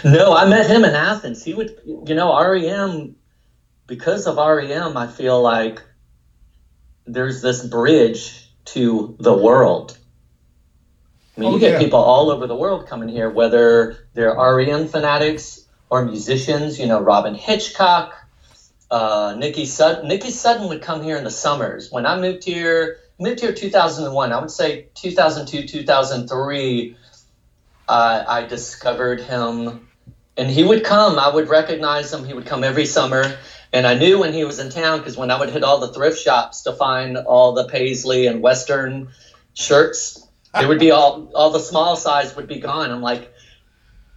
No, 0.05 0.33
I 0.33 0.47
met 0.47 0.69
him 0.69 0.85
in 0.85 0.95
Athens. 0.95 1.43
He 1.43 1.53
would, 1.53 1.77
you 1.85 2.15
know, 2.15 2.33
REM, 2.33 3.17
because 3.87 4.25
of 4.25 4.37
REM, 4.37 4.95
I 4.95 5.07
feel 5.07 5.41
like 5.41 5.81
there's 7.05 7.41
this 7.41 7.65
bridge 7.65 8.49
to 8.67 9.17
the 9.19 9.33
world. 9.35 9.97
I 11.35 11.39
mean, 11.39 11.49
Oh, 11.49 11.53
you 11.53 11.59
get 11.59 11.73
yeah. 11.73 11.79
people 11.79 11.99
all 11.99 12.29
over 12.29 12.47
the 12.47 12.55
world 12.55 12.87
coming 12.87 13.09
here, 13.09 13.29
whether 13.29 13.97
they're 14.13 14.35
REM 14.35 14.87
fanatics 14.87 15.65
or 15.89 16.05
musicians, 16.05 16.79
you 16.79 16.85
know, 16.87 16.99
Robyn 16.99 17.35
Hitchcock, 17.35 18.13
uh, 18.91 19.35
Nikki 19.37 19.65
Sudden. 19.65 20.07
Nikki 20.07 20.29
Sudden 20.29 20.67
would 20.69 20.81
come 20.81 21.01
here 21.01 21.17
in 21.17 21.23
the 21.23 21.31
summers. 21.31 21.91
When 21.91 22.05
I 22.05 22.19
moved 22.19 22.43
here, 22.43 22.97
moved 23.19 23.39
here 23.39 23.53
2001, 23.53 24.31
I 24.31 24.39
would 24.39 24.51
say 24.51 24.87
2002, 24.95 25.67
2003, 25.67 26.97
uh, 27.87 28.23
I 28.27 28.45
discovered 28.45 29.21
him. 29.21 29.87
And 30.37 30.49
he 30.49 30.63
would 30.63 30.83
come, 30.83 31.19
I 31.19 31.29
would 31.29 31.47
recognize 31.49 32.11
him. 32.13 32.25
He 32.25 32.33
would 32.33 32.45
come 32.45 32.63
every 32.63 32.85
summer. 32.85 33.37
And 33.71 33.87
I 33.87 33.95
knew 33.95 34.19
when 34.19 34.33
he 34.33 34.43
was 34.43 34.59
in 34.59 34.69
town 34.69 34.99
because 34.99 35.17
when 35.17 35.31
I 35.31 35.39
would 35.39 35.49
hit 35.49 35.63
all 35.63 35.79
the 35.79 35.91
thrift 35.93 36.19
shops 36.19 36.63
to 36.63 36.73
find 36.73 37.17
all 37.17 37.53
the 37.53 37.67
Paisley 37.67 38.27
and 38.27 38.41
Western 38.41 39.09
shirts, 39.53 40.22
it 40.61 40.67
would 40.67 40.79
be 40.79 40.91
all, 40.91 41.31
all 41.35 41.49
the 41.51 41.59
small 41.59 41.95
size 41.95 42.35
would 42.35 42.47
be 42.47 42.59
gone. 42.59 42.91
I'm 42.91 43.01
like, 43.01 43.33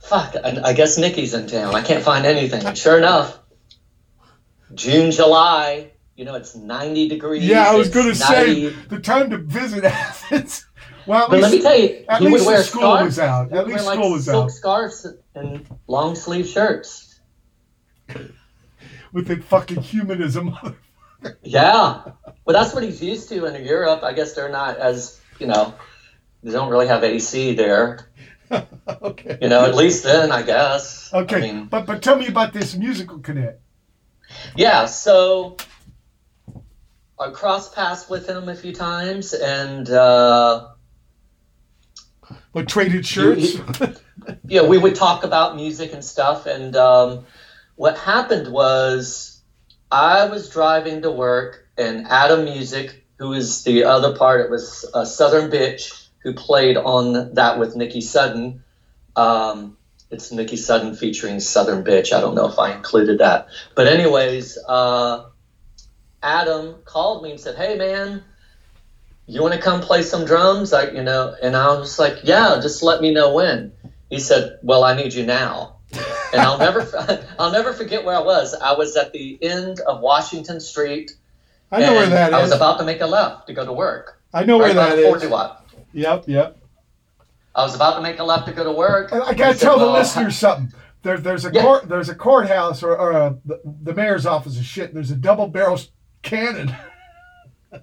fuck, 0.02 0.34
I, 0.42 0.60
I 0.65 0.73
guess 0.73 0.98
Nikki's 0.98 1.34
in 1.34 1.47
town. 1.47 1.74
I 1.74 1.82
can't 1.82 2.05
find 2.05 2.26
anything. 2.26 2.65
And 2.65 2.76
sure 2.76 2.98
enough, 2.98 3.39
June, 4.74 5.10
July, 5.10 5.92
you 6.16 6.24
know, 6.24 6.34
it's 6.34 6.55
90 6.55 7.08
degrees. 7.08 7.44
Yeah, 7.44 7.65
I 7.70 7.74
was 7.74 7.89
going 7.89 8.08
to 8.08 8.15
say 8.15 8.68
the 8.89 8.98
time 8.98 9.31
to 9.31 9.39
visit 9.39 9.84
Athens. 9.84 10.66
Well, 11.06 11.24
at 11.24 11.31
But 11.31 11.40
let 11.40 11.52
least, 11.52 11.65
me 11.65 11.70
tell 11.70 11.78
you, 11.78 12.05
at 12.08 12.20
least 12.20 12.32
would 12.32 12.47
wear 12.47 12.62
school 12.65 12.81
scarves. 12.82 13.05
was 13.05 13.18
out. 13.20 13.52
At 13.52 13.66
least 13.68 13.84
wear, 13.84 13.94
like, 13.94 13.98
school 13.98 14.12
was 14.12 14.24
silk 14.24 14.44
out. 14.44 14.50
scarves 14.50 15.06
and 15.36 15.66
long 15.86 16.16
sleeve 16.16 16.47
shirts. 16.48 17.20
with 19.12 19.28
the 19.28 19.36
fucking 19.36 19.81
humanism. 19.82 20.55
Yeah. 21.42 22.02
Well, 22.44 22.52
that's 22.55 22.73
what 22.74 22.84
he's 22.84 23.02
used 23.02 23.31
to 23.31 23.47
in 23.47 23.65
Europe. 23.65 24.05
I 24.05 24.12
guess 24.12 24.34
they're 24.34 24.50
not 24.50 24.76
as, 24.76 25.18
you 25.40 25.47
know, 25.48 25.74
they 26.47 26.52
don't 26.52 26.70
really 26.70 26.86
have 26.86 27.02
AC 27.02 27.55
there. 27.55 28.08
okay. 29.02 29.39
You 29.42 29.49
know, 29.49 29.65
at 29.65 29.75
least 29.75 30.05
then, 30.05 30.31
I 30.31 30.42
guess. 30.42 31.12
Okay, 31.12 31.36
I 31.36 31.41
mean, 31.41 31.65
but 31.65 31.86
but 31.86 32.02
tell 32.02 32.15
me 32.16 32.28
about 32.28 32.52
this 32.52 32.76
musical 32.76 33.18
connect. 33.18 33.60
yeah, 34.55 34.86
so 34.86 35.57
I 37.18 37.31
crossed 37.31 37.75
paths 37.75 38.08
with 38.08 38.28
him 38.28 38.49
a 38.49 38.55
few 38.55 38.73
times, 38.73 39.34
and 39.34 39.91
uh, 39.91 40.68
What 42.52 42.68
traded 42.68 43.05
shirts? 43.05 43.57
yeah, 44.47 44.62
we 44.62 44.78
would 44.78 44.94
talk 44.94 45.25
about 45.25 45.57
music 45.57 45.92
and 45.92 46.05
stuff. 46.05 46.47
And 46.47 46.76
um, 46.76 47.26
what 47.75 47.99
happened 47.99 48.52
was 48.52 49.42
I 49.91 50.26
was 50.26 50.49
driving 50.49 51.02
to 51.02 51.10
work, 51.10 51.66
and 51.76 52.07
Adam 52.07 52.44
Musick, 52.44 53.05
who 53.18 53.33
is 53.33 53.65
the 53.65 53.83
other 53.83 54.16
part, 54.16 54.42
it 54.42 54.50
was 54.50 54.89
a 54.94 55.05
Southern 55.05 55.50
Bitch 55.50 56.06
who 56.26 56.34
played 56.34 56.76
on 56.76 57.34
that 57.34 57.56
with 57.60 57.76
Nikki 57.76 58.00
Sudden. 58.00 58.64
Um, 59.14 59.76
it's 60.10 60.32
Nikki 60.32 60.56
Sudden 60.56 60.96
featuring 60.96 61.38
Southern 61.38 61.84
Bitch. 61.84 62.12
I 62.12 62.20
don't 62.20 62.34
know 62.34 62.48
if 62.48 62.58
I 62.58 62.72
included 62.72 63.18
that. 63.18 63.46
But, 63.76 63.86
anyways, 63.86 64.58
uh, 64.66 65.26
Adam 66.24 66.82
called 66.84 67.22
me 67.22 67.30
and 67.30 67.38
said, 67.38 67.55
Hey, 67.55 67.76
man, 67.76 68.24
you 69.26 69.40
want 69.40 69.55
to 69.55 69.60
come 69.60 69.80
play 69.80 70.02
some 70.02 70.24
drums? 70.24 70.72
I, 70.72 70.90
you 70.90 71.05
know, 71.05 71.36
and 71.40 71.55
I 71.55 71.68
was 71.78 71.96
like, 71.96 72.18
yeah, 72.24 72.58
just 72.60 72.82
let 72.82 73.00
me 73.00 73.14
know 73.14 73.32
when. 73.32 73.70
He 74.10 74.18
said, 74.18 74.58
well, 74.62 74.82
I 74.82 74.96
need 74.96 75.14
you 75.14 75.24
now. 75.24 75.76
And 76.32 76.42
I'll 76.42 76.58
never, 76.58 77.24
I'll 77.38 77.52
never 77.52 77.72
forget 77.72 78.05
where 78.05 78.16
I 78.16 78.20
was. 78.20 78.52
I 78.52 78.72
was 78.72 78.96
at 78.96 79.12
the 79.12 79.38
end 79.40 79.78
of 79.78 80.00
Washington 80.00 80.58
Street. 80.58 81.12
I 81.70 81.80
know 81.80 81.94
where 81.94 82.08
that 82.08 82.34
I 82.34 82.38
is. 82.38 82.50
was 82.50 82.56
about 82.56 82.78
to 82.78 82.84
make 82.84 83.00
a 83.00 83.06
left 83.06 83.46
to 83.46 83.52
go 83.52 83.64
to 83.64 83.72
work. 83.72 84.20
I 84.34 84.44
know 84.44 84.58
where 84.58 84.66
right 84.68 84.76
by 84.76 84.88
that 84.90 84.98
is. 84.98 85.06
40 85.06 85.26
watt. 85.28 85.65
Yep, 85.92 86.24
yep. 86.26 86.58
I 87.55 87.62
was 87.65 87.74
about 87.74 87.97
to 87.97 88.02
make 88.02 88.18
a 88.18 88.24
left 88.24 88.47
to 88.48 88.52
go 88.52 88.65
to 88.65 88.73
work. 88.73 89.12
And 89.12 89.23
I 89.23 89.32
gotta 89.32 89.56
said, 89.56 89.65
tell 89.65 89.78
the 89.78 89.86
"Well, 89.86 89.94
listeners 89.94 90.36
something. 90.39 90.73
There, 91.02 91.18
there's 91.18 91.44
a 91.44 91.52
Yeah. 91.52 91.62
court, 91.62 91.89
there's 91.89 92.08
a 92.08 92.15
courthouse 92.15 92.82
or, 92.82 92.97
or 92.97 93.12
a, 93.12 93.36
the, 93.44 93.60
the 93.82 93.94
mayor's 93.94 94.26
office 94.26 94.56
is 94.56 94.66
shit. 94.66 94.92
There's 94.92 95.10
a 95.10 95.16
double 95.16 95.47
barrel 95.47 95.78
cannon. 96.23 96.74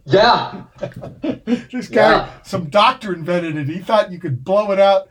Yeah, 0.06 0.64
this 1.22 1.88
guy, 1.88 2.12
Yeah. 2.12 2.30
some 2.44 2.66
doctor 2.70 3.14
invented 3.14 3.56
it. 3.58 3.68
He 3.68 3.80
thought 3.80 4.12
you 4.12 4.20
could 4.20 4.44
blow 4.44 4.72
it 4.72 4.80
out 4.80 5.10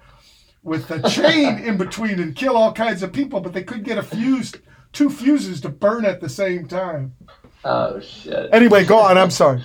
with 0.63 0.91
a 0.91 1.09
chain 1.09 1.59
in 1.65 1.77
between 1.77 2.21
and 2.21 2.35
kill 2.35 2.57
all 2.57 2.73
kinds 2.73 3.03
of 3.03 3.13
people, 3.13 3.41
but 3.41 3.53
they 3.53 3.63
couldn't 3.63 3.85
get 3.85 3.99
a 3.99 4.03
fuse, 4.03 4.53
two 4.93 5.09
fuses 5.11 5.61
to 5.63 5.69
burn 5.69 6.05
at 6.05 6.21
the 6.21 6.29
same 6.29 6.67
time. 6.67 7.15
Oh 7.65 8.01
shit. 8.01 8.49
Anyway, 8.53 8.85
go 8.85 8.99
on. 8.99 9.17
I'm 9.19 9.31
sorry. 9.31 9.65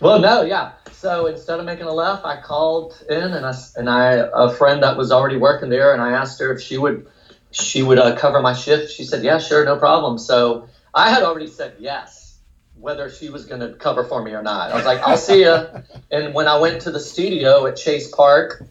Well, 0.00 0.18
no, 0.18 0.42
yeah. 0.42 0.72
So 0.98 1.26
instead 1.26 1.60
of 1.60 1.64
making 1.64 1.86
a 1.86 1.92
left, 1.92 2.24
I 2.24 2.40
called 2.40 3.00
in 3.08 3.32
and 3.32 3.46
I 3.46 3.54
and 3.76 3.88
I 3.88 4.26
a 4.34 4.50
friend 4.50 4.82
that 4.82 4.96
was 4.96 5.12
already 5.12 5.36
working 5.36 5.68
there, 5.68 5.92
and 5.92 6.02
I 6.02 6.10
asked 6.10 6.40
her 6.40 6.52
if 6.52 6.60
she 6.60 6.76
would 6.76 7.06
she 7.52 7.84
would 7.84 8.00
uh, 8.00 8.16
cover 8.16 8.40
my 8.40 8.52
shift. 8.52 8.90
She 8.90 9.04
said, 9.04 9.22
"Yeah, 9.22 9.38
sure, 9.38 9.64
no 9.64 9.76
problem." 9.76 10.18
So 10.18 10.68
I 10.92 11.10
had 11.10 11.22
already 11.22 11.46
said 11.46 11.76
yes, 11.78 12.40
whether 12.74 13.08
she 13.10 13.30
was 13.30 13.44
going 13.44 13.60
to 13.60 13.74
cover 13.74 14.02
for 14.02 14.24
me 14.24 14.32
or 14.32 14.42
not. 14.42 14.72
I 14.72 14.74
was 14.74 14.86
like, 14.86 15.00
"I'll 15.02 15.16
see 15.16 15.42
you." 15.42 15.66
and 16.10 16.34
when 16.34 16.48
I 16.48 16.58
went 16.58 16.82
to 16.82 16.90
the 16.90 17.00
studio 17.00 17.64
at 17.66 17.76
Chase 17.76 18.10
Park, 18.10 18.64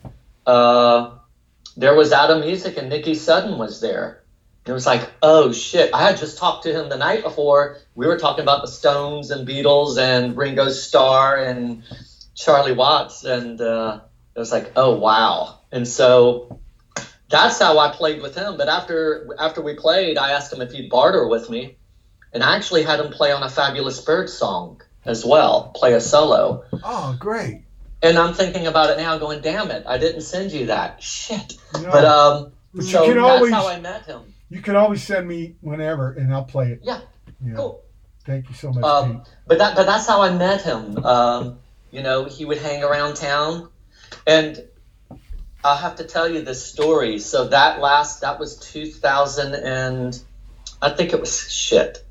uh, 0.46 1.16
there 1.78 1.96
was 1.96 2.12
Adam 2.12 2.42
Musick 2.42 2.76
and 2.76 2.90
Nikki 2.90 3.16
Sudden 3.16 3.58
was 3.58 3.80
there. 3.80 4.22
And 4.66 4.72
it 4.72 4.74
was 4.74 4.86
like, 4.86 5.10
oh 5.22 5.54
shit! 5.54 5.94
I 5.94 6.04
had 6.04 6.18
just 6.18 6.38
talked 6.38 6.64
to 6.64 6.74
him 6.74 6.90
the 6.90 6.98
night 6.98 7.24
before. 7.24 7.78
We 7.96 8.06
were 8.06 8.20
talking 8.20 8.44
about 8.44 8.64
the 8.64 8.68
Stones 8.68 9.32
and 9.32 9.48
Beatles 9.48 9.98
and 9.98 10.36
Ringo 10.36 10.68
Starr 10.68 11.38
and 11.38 11.84
Charlie 12.38 12.74
Watts, 12.74 13.24
and 13.26 13.60
uh, 13.60 14.00
it 14.36 14.40
was 14.40 14.52
like, 14.52 14.72
oh 14.76 14.96
wow! 14.98 15.60
And 15.72 15.88
so 15.88 16.60
that's 17.30 17.60
how 17.60 17.80
I 17.80 17.92
played 17.92 18.22
with 18.22 18.36
him. 18.36 18.56
But 18.58 18.70
after 18.70 19.28
after 19.40 19.62
we 19.62 19.74
played, 19.76 20.18
I 20.18 20.32
asked 20.32 20.54
him 20.54 20.62
if 20.62 20.72
he'd 20.72 20.90
barter 20.90 21.28
with 21.28 21.50
me, 21.50 21.78
and 22.32 22.44
I 22.44 22.56
actually 22.56 22.84
had 22.84 23.00
him 23.00 23.12
play 23.12 23.32
on 23.32 23.42
a 23.44 23.50
Fabulous 23.50 24.00
Bird 24.00 24.30
song 24.30 24.82
as 25.04 25.26
well, 25.26 25.72
play 25.76 25.94
a 25.94 26.00
solo. 26.02 26.64
Oh, 26.84 27.16
great. 27.20 27.64
And 28.04 28.20
I'm 28.20 28.36
thinking 28.36 28.68
about 28.68 28.92
it 28.92 28.98
now, 28.98 29.18
going, 29.18 29.42
damn 29.42 29.72
it, 29.72 29.84
I 29.88 29.98
didn't 29.98 30.22
send 30.22 30.52
you 30.52 30.68
that 30.68 31.02
shit. 31.02 31.58
No. 31.74 31.90
But 31.92 32.06
um, 32.06 32.52
so 32.82 33.08
that's 33.08 33.18
always- 33.20 33.52
how 33.52 33.68
I 33.68 33.80
met 33.80 34.06
him. 34.06 34.22
You 34.50 34.62
can 34.62 34.76
always 34.78 35.02
send 35.04 35.28
me 35.28 35.56
whenever, 35.62 36.12
and 36.12 36.32
I'll 36.32 36.44
play 36.46 36.72
it. 36.74 36.82
Yeah, 36.84 37.02
Yeah. 37.44 37.56
cool. 37.56 37.84
Thank 38.26 38.48
you 38.50 38.56
so 38.56 38.72
much, 38.72 38.84
Um, 38.84 39.18
Pete. 39.22 39.34
but 39.48 39.58
that 39.58 39.76
but 39.76 39.86
that's 39.88 40.06
how 40.08 40.22
I 40.22 40.30
met 40.32 40.62
him. 40.62 41.04
Um, 41.04 41.60
you 41.92 42.02
know, 42.02 42.26
he 42.26 42.46
would 42.46 42.58
hang 42.58 42.84
around 42.84 43.16
town, 43.16 43.70
and 44.26 44.64
I'll 45.64 45.78
have 45.78 45.96
to 45.98 46.04
tell 46.04 46.30
you 46.30 46.42
this 46.42 46.66
story. 46.66 47.20
So 47.20 47.48
that 47.50 47.80
last 47.82 48.22
that 48.22 48.40
was 48.40 48.58
2000 48.58 49.54
and 49.56 50.20
I 50.82 50.92
think 50.92 51.14
it 51.14 51.20
was 51.20 51.52
shit. 51.52 52.06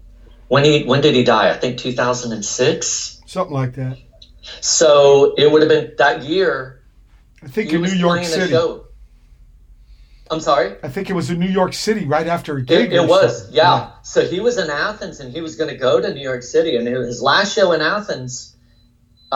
When 0.49 0.65
he 0.65 0.85
when 0.85 1.01
did 1.01 1.15
he 1.15 1.25
die? 1.25 1.51
I 1.51 1.55
think 1.55 1.79
2006. 1.79 3.23
Something 3.27 3.55
like 3.55 3.75
that. 3.75 3.99
So 4.61 5.35
it 5.37 5.51
would 5.51 5.63
have 5.63 5.69
been 5.69 5.93
that 5.99 6.25
year. 6.25 6.83
I 7.43 7.49
think 7.49 7.73
in 7.73 7.83
New 7.83 7.93
York 7.93 8.25
City. 8.25 8.55
I'm 10.29 10.41
sorry. 10.41 10.75
I 10.83 10.89
think 10.89 11.09
it 11.09 11.13
was 11.13 11.31
in 11.31 11.39
New 11.39 11.49
York 11.49 11.73
City 11.73 12.05
right 12.05 12.27
after 12.27 12.57
a 12.57 12.63
gig. 12.63 12.93
It, 12.93 12.97
it 12.97 13.09
was, 13.09 13.39
something. 13.39 13.57
yeah. 13.57 13.93
So 14.03 14.27
he 14.27 14.41
was 14.41 14.59
in 14.59 14.69
Athens 14.71 15.21
and 15.21 15.33
he 15.33 15.41
was 15.41 15.55
going 15.55 15.71
to 15.71 15.77
go 15.77 16.01
to 16.01 16.13
New 16.13 16.23
York 16.23 16.43
City. 16.43 16.77
And 16.77 16.87
his 16.87 17.23
last 17.23 17.55
show 17.55 17.71
in 17.73 17.81
Athens, 17.81 18.56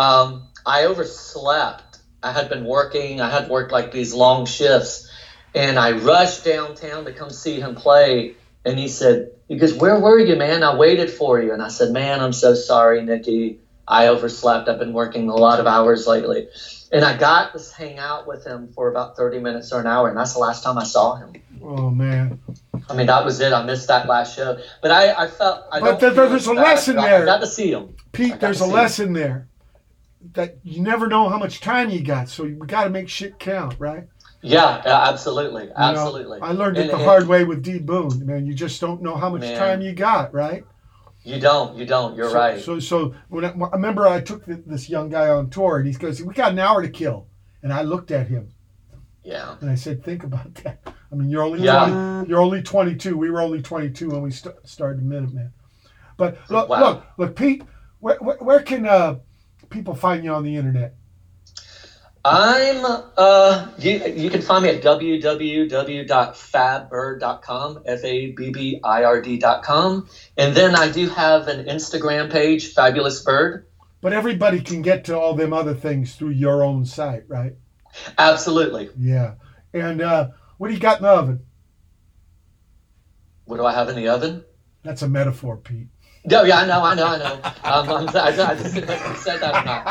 um, 0.01 0.49
I 0.65 0.85
overslept. 0.87 1.99
I 2.23 2.33
had 2.33 2.49
been 2.49 2.65
working, 2.65 3.21
I 3.21 3.31
had 3.31 3.49
worked 3.49 3.73
like 3.73 3.93
these 3.93 4.13
long 4.15 4.47
shifts. 4.47 5.09
And 5.55 5.79
I 5.79 5.93
rushed 5.93 6.45
downtown 6.45 7.05
to 7.07 7.13
come 7.13 7.31
see 7.31 7.61
him 7.61 7.75
play. 7.75 8.35
And 8.65 8.79
he 8.79 8.89
said, 8.89 9.33
he 9.49 9.57
goes, 9.57 9.75
where 9.75 9.99
were 9.99 10.19
you, 10.19 10.37
man? 10.37 10.63
I 10.63 10.77
waited 10.77 11.11
for 11.11 11.41
you. 11.41 11.53
And 11.53 11.63
I 11.63 11.69
said, 11.69 11.93
man, 11.93 12.21
I'm 12.21 12.33
so 12.33 12.55
sorry, 12.55 13.03
Nikki. 13.03 13.59
I 13.89 14.07
overslept. 14.09 14.69
I've 14.69 14.79
been 14.79 14.93
working 14.93 15.29
a 15.29 15.35
lot 15.35 15.59
of 15.59 15.67
hours 15.67 16.07
lately. 16.07 16.47
And 16.93 17.05
I 17.05 17.17
got 17.17 17.53
to 17.59 17.75
hang 17.77 17.99
out 17.99 18.29
with 18.29 18.47
him 18.47 18.69
for 18.75 18.91
about 18.91 19.17
30 19.17 19.41
minutes 19.41 19.73
or 19.73 19.81
an 19.81 19.87
hour. 19.87 20.09
And 20.09 20.17
that's 20.17 20.35
the 20.35 20.39
last 20.39 20.63
time 20.63 20.79
I 20.79 20.85
saw 20.85 21.17
him. 21.17 21.33
Oh 21.63 21.91
man. 21.91 22.39
I 22.89 22.95
mean, 22.95 23.07
that 23.07 23.25
was 23.25 23.41
it. 23.41 23.53
I 23.53 23.65
missed 23.65 23.89
that 23.89 24.07
last 24.07 24.37
show. 24.37 24.59
But 24.83 24.93
I, 24.93 25.25
I 25.25 25.27
felt. 25.27 25.65
I 25.73 25.81
But 25.81 26.01
there- 26.01 26.11
there's 26.11 26.47
a 26.47 26.55
bad. 26.55 26.63
lesson 26.63 26.99
I- 26.99 27.09
there. 27.09 27.23
I 27.23 27.25
got 27.25 27.41
to 27.41 27.47
see 27.47 27.73
him. 27.73 27.95
Pete, 28.13 28.39
there's 28.41 28.61
a 28.61 28.67
lesson 28.67 29.13
there 29.13 29.50
that 30.33 30.59
you 30.63 30.81
never 30.83 31.07
know 31.09 31.29
how 31.29 31.39
much 31.39 31.61
time 31.61 31.91
you 31.91 32.03
got, 32.03 32.29
so 32.29 32.45
we 32.45 32.53
got 32.67 32.85
to 32.85 32.91
make 32.91 33.09
shit 33.09 33.39
count, 33.39 33.77
right? 33.79 34.07
Yeah, 34.43 34.81
yeah, 34.87 35.03
absolutely. 35.09 35.65
You 35.65 35.69
know, 35.71 35.75
Absolutely. 35.77 36.41
I 36.41 36.53
learned 36.53 36.79
it 36.79 36.83
And- 36.83 36.91
the 36.91 36.95
and 36.97 37.05
hard 37.05 37.29
way 37.29 37.45
with 37.45 37.63
D 37.63 37.79
Boon. 37.79 38.25
Man, 38.25 38.47
you 38.47 38.55
just 38.55 38.81
don't 38.81 39.03
know 39.03 39.15
how 39.17 39.29
much 39.29 39.43
Man. 39.43 39.59
time 39.59 39.83
you 39.83 39.93
got, 39.93 40.33
right? 40.33 40.65
You 41.25 41.39
don't. 41.39 41.77
You 41.77 41.85
don't. 41.85 42.17
You're 42.17 42.31
so, 42.31 42.35
right. 42.35 42.59
So, 42.61 42.79
so 42.81 43.15
when 43.29 43.45
I, 43.45 43.51
I 43.51 43.73
remember, 43.73 44.07
I 44.09 44.23
took 44.23 44.47
th 44.47 44.61
this 44.67 44.89
young 44.89 45.11
guy 45.11 45.29
on 45.29 45.51
tour, 45.51 45.77
and 45.77 45.87
he 45.87 45.93
goes, 45.93 46.23
"We 46.23 46.33
got 46.33 46.53
an 46.53 46.59
hour 46.59 46.81
to 46.81 46.89
kill," 46.89 47.27
and 47.63 47.71
I 47.71 47.83
looked 47.83 48.11
at 48.11 48.29
him 48.29 48.55
yeah. 49.23 49.57
and 49.61 49.69
I 49.69 49.75
said, 49.75 50.03
"Think 50.03 50.25
about 50.25 50.55
that. 50.65 50.81
I 51.13 51.15
mean, 51.15 51.29
you're 51.29 51.43
only 51.43 51.61
Yeah. 51.61 51.85
20, 52.25 52.31
you're 52.31 52.41
only 52.41 52.63
22. 52.63 53.19
We 53.19 53.31
were 53.31 53.43
only 53.43 53.61
22 53.61 54.09
when 54.11 54.23
we 54.23 54.31
st- 54.31 54.55
started 54.65 55.03
Minutemen." 55.05 55.53
But 56.17 56.39
look, 56.49 56.71
Wow. 56.71 56.81
look, 56.81 57.05
look, 57.19 57.37
Pete. 57.37 57.63
Where, 57.99 58.17
where, 58.17 58.37
where 58.39 58.61
can 58.63 58.87
uh, 58.87 59.17
people 59.71 59.95
find 59.95 60.23
you 60.25 60.33
on 60.33 60.45
the 60.45 60.57
internet? 60.57 60.95
I'm. 62.23 62.85
Uh, 63.17 63.69
you 63.79 63.93
you 64.05 64.29
can 64.29 64.43
find 64.43 64.65
me 64.65 64.69
at 64.69 64.83
www.fabbird.com, 64.83 67.83
f 67.87 68.05
a 68.05 68.33
b 68.33 68.51
b 68.51 68.79
i 68.85 69.05
r 69.05 69.23
d.com, 69.23 70.07
and 70.37 70.55
then 70.55 70.75
I 70.75 70.91
do 70.91 71.09
have 71.09 71.49
an 71.49 71.65
Instagram 71.65 72.31
page, 72.31 72.75
Fabulous 72.75 73.23
Bird. 73.23 73.65
But 74.03 74.13
everybody 74.13 74.61
can 74.61 74.83
get 74.83 75.07
to 75.07 75.19
all 75.19 75.33
them 75.35 75.55
other 75.55 75.75
things 75.75 76.15
through 76.15 76.31
your 76.31 76.63
own 76.63 76.85
site, 76.85 77.25
right? 77.29 77.55
Absolutely. 78.19 78.91
Yeah. 78.99 79.37
And 79.73 80.03
uh, 80.03 80.29
what 80.59 80.69
do 80.69 80.75
you 80.75 80.81
got 80.81 80.99
in 80.99 81.05
the 81.05 81.11
oven? 81.11 81.47
What 83.45 83.57
do 83.57 83.65
I 83.65 83.73
have 83.73 83.89
in 83.89 83.97
the 83.97 84.09
oven? 84.09 84.45
That's 84.83 85.03
a 85.03 85.09
metaphor, 85.09 85.57
Pete. 85.57 85.89
No, 86.25 86.43
yeah, 86.45 86.59
I 86.59 86.67
know, 86.67 86.83
I 86.83 86.95
know, 86.95 87.07
I 87.07 87.19
know. 87.19 87.41
Um, 87.65 87.91
I'm, 87.91 88.09
I, 88.17 88.29
I 88.51 88.55
just 88.55 88.75
didn't 88.75 89.17
said 89.17 89.41
that 89.41 89.57
or 89.57 89.63
not. 89.63 89.89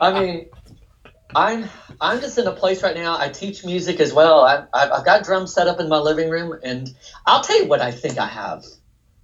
I 0.00 0.12
mean, 0.12 0.46
I'm 1.34 1.68
I'm 2.00 2.20
just 2.20 2.38
in 2.38 2.46
a 2.46 2.52
place 2.52 2.82
right 2.82 2.94
now. 2.94 3.16
I 3.18 3.28
teach 3.28 3.64
music 3.64 4.00
as 4.00 4.12
well. 4.12 4.44
I, 4.44 4.64
I've, 4.72 4.90
I've 4.92 5.04
got 5.04 5.24
drums 5.24 5.52
set 5.54 5.68
up 5.68 5.80
in 5.80 5.88
my 5.88 5.98
living 5.98 6.28
room, 6.30 6.54
and 6.62 6.90
I'll 7.26 7.40
tell 7.40 7.58
you 7.58 7.66
what 7.66 7.80
I 7.80 7.90
think 7.92 8.18
I 8.18 8.26
have. 8.26 8.64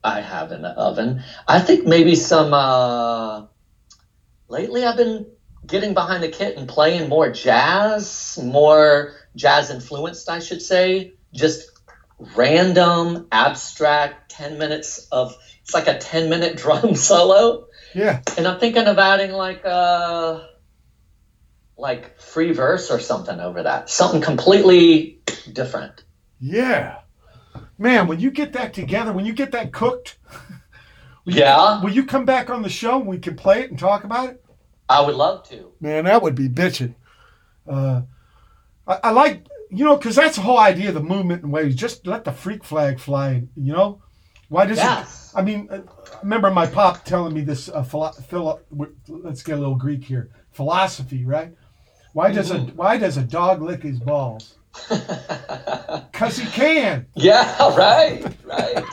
I 0.04 0.20
have 0.20 0.52
in 0.52 0.62
the 0.62 0.70
oven. 0.70 1.22
I 1.48 1.60
think 1.60 1.86
maybe 1.86 2.14
some. 2.14 2.54
Uh, 2.54 3.42
lately, 4.48 4.84
I've 4.84 4.96
been 4.96 5.26
getting 5.66 5.94
behind 5.94 6.22
the 6.22 6.28
kit 6.28 6.56
and 6.56 6.68
playing 6.68 7.08
more 7.08 7.28
jazz, 7.28 8.38
more 8.42 9.12
jazz 9.36 9.70
influenced, 9.70 10.28
I 10.28 10.40
should 10.40 10.62
say. 10.62 11.12
Just 11.34 11.70
random, 12.36 13.26
abstract, 13.32 14.30
ten 14.30 14.58
minutes 14.58 15.06
of. 15.12 15.36
It's 15.62 15.74
like 15.74 15.86
a 15.88 15.98
ten 15.98 16.28
minute 16.28 16.56
drum 16.56 16.94
solo 17.08 17.66
Yeah. 17.94 18.20
and 18.36 18.46
I'm 18.46 18.58
thinking 18.60 18.86
of 18.86 18.98
adding 18.98 19.32
like 19.32 19.64
uh 19.64 20.40
like 21.76 22.18
free 22.20 22.52
verse 22.52 22.90
or 22.90 23.00
something 23.00 23.40
over 23.40 23.62
that. 23.64 23.90
Something 23.90 24.20
completely 24.20 25.20
different. 25.52 26.04
Yeah. 26.38 26.98
Man, 27.78 28.06
when 28.06 28.20
you 28.20 28.30
get 28.30 28.52
that 28.52 28.72
together, 28.74 29.12
when 29.12 29.24
you 29.26 29.32
get 29.32 29.52
that 29.52 29.72
cooked, 29.72 30.18
will 31.24 31.32
you, 31.34 31.40
Yeah. 31.40 31.82
will 31.82 31.90
you 31.90 32.04
come 32.06 32.24
back 32.24 32.50
on 32.50 32.62
the 32.62 32.68
show 32.68 32.98
and 32.98 33.06
we 33.06 33.18
can 33.18 33.34
play 33.36 33.60
it 33.62 33.70
and 33.70 33.78
talk 33.78 34.04
about 34.04 34.30
it? 34.30 34.44
I 34.88 35.00
would 35.00 35.14
love 35.16 35.48
to. 35.48 35.72
Man, 35.80 36.04
that 36.04 36.22
would 36.22 36.34
be 36.34 36.48
bitching. 36.48 36.94
Uh, 37.66 38.02
I, 38.86 38.98
I 39.04 39.10
like, 39.10 39.46
you 39.70 39.84
know, 39.84 39.96
because 39.96 40.16
that's 40.16 40.36
the 40.36 40.42
whole 40.42 40.58
idea 40.58 40.88
of 40.88 40.94
the 40.94 41.00
movement 41.02 41.42
and 41.42 41.52
waves. 41.52 41.74
Just 41.74 42.06
let 42.06 42.24
the 42.24 42.32
freak 42.32 42.62
flag 42.62 43.00
fly, 43.00 43.44
you 43.56 43.72
know? 43.72 44.01
Why 44.52 44.66
does 44.66 44.76
Yes. 44.76 45.32
it? 45.34 45.38
I 45.38 45.42
mean, 45.42 45.66
uh, 45.70 45.78
I 46.14 46.18
remember 46.22 46.50
my 46.50 46.66
pop 46.66 47.04
telling 47.04 47.32
me 47.32 47.40
this. 47.40 47.70
Uh, 47.70 47.82
philo- 47.82 48.12
philo- 48.12 48.60
let's 49.08 49.42
get 49.42 49.56
a 49.56 49.58
little 49.58 49.76
Greek 49.76 50.04
here. 50.04 50.28
Philosophy, 50.50 51.24
right? 51.24 51.54
Why 52.12 52.30
does 52.32 52.50
a 52.50 52.58
Why 52.60 52.98
does 52.98 53.16
a 53.16 53.22
dog 53.22 53.62
lick 53.62 53.82
his 53.82 53.98
balls? 53.98 54.56
Cause 56.12 56.36
he 56.38 56.46
can. 56.50 57.06
Yeah, 57.14 57.74
right, 57.76 58.22
right. 58.44 58.84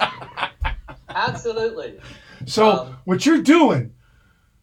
Absolutely. 1.10 2.00
So 2.46 2.70
Um, 2.72 2.98
what 3.04 3.26
you're 3.26 3.42
doing, 3.42 3.92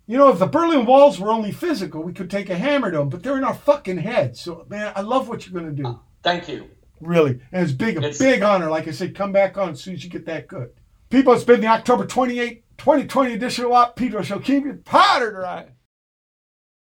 you 0.07 0.17
know, 0.17 0.31
if 0.31 0.39
the 0.39 0.47
Berlin 0.47 0.87
Walls 0.87 1.21
were 1.21 1.31
only 1.31 1.53
physical, 1.53 2.03
we 2.03 2.15
could 2.15 2.31
take 2.31 2.49
a 2.49 2.57
hammer 2.57 2.91
to 2.91 2.97
them, 2.99 3.09
but 3.11 3.23
they're 3.23 3.37
in 3.37 3.45
our 3.45 3.55
fucking 3.55 3.99
heads. 3.99 4.41
So 4.41 4.65
man, 4.71 4.93
I 4.97 5.03
love 5.03 5.29
what 5.29 5.47
you're 5.47 5.61
gonna 5.61 5.75
do. 5.75 6.01
Thank 6.23 6.49
you. 6.49 6.71
Really, 7.03 7.41
and 7.53 7.63
it's 7.63 7.73
big, 7.73 7.97
a 7.97 7.99
It's- 7.99 8.19
big 8.19 8.43
honor. 8.43 8.71
Like 8.71 8.89
I 8.89 8.93
said, 8.93 9.15
come 9.15 9.31
back 9.33 9.59
on 9.59 9.71
as 9.71 9.83
soon 9.83 9.93
as 9.95 10.03
you 10.05 10.09
get 10.09 10.25
that 10.27 10.49
good. 10.49 10.71
People, 11.09 11.35
it's 11.35 11.45
been 11.45 11.61
the 11.61 11.69
October 11.69 12.05
28, 12.05 12.65
2020 12.79 13.35
edition 13.35 13.65
of 13.65 13.71
Watt 13.71 13.95
Pedro 13.95 14.23
Show. 14.23 14.41
Keep 14.41 14.65
your 14.65 14.77
powder 14.77 15.31
dry. 15.33 15.67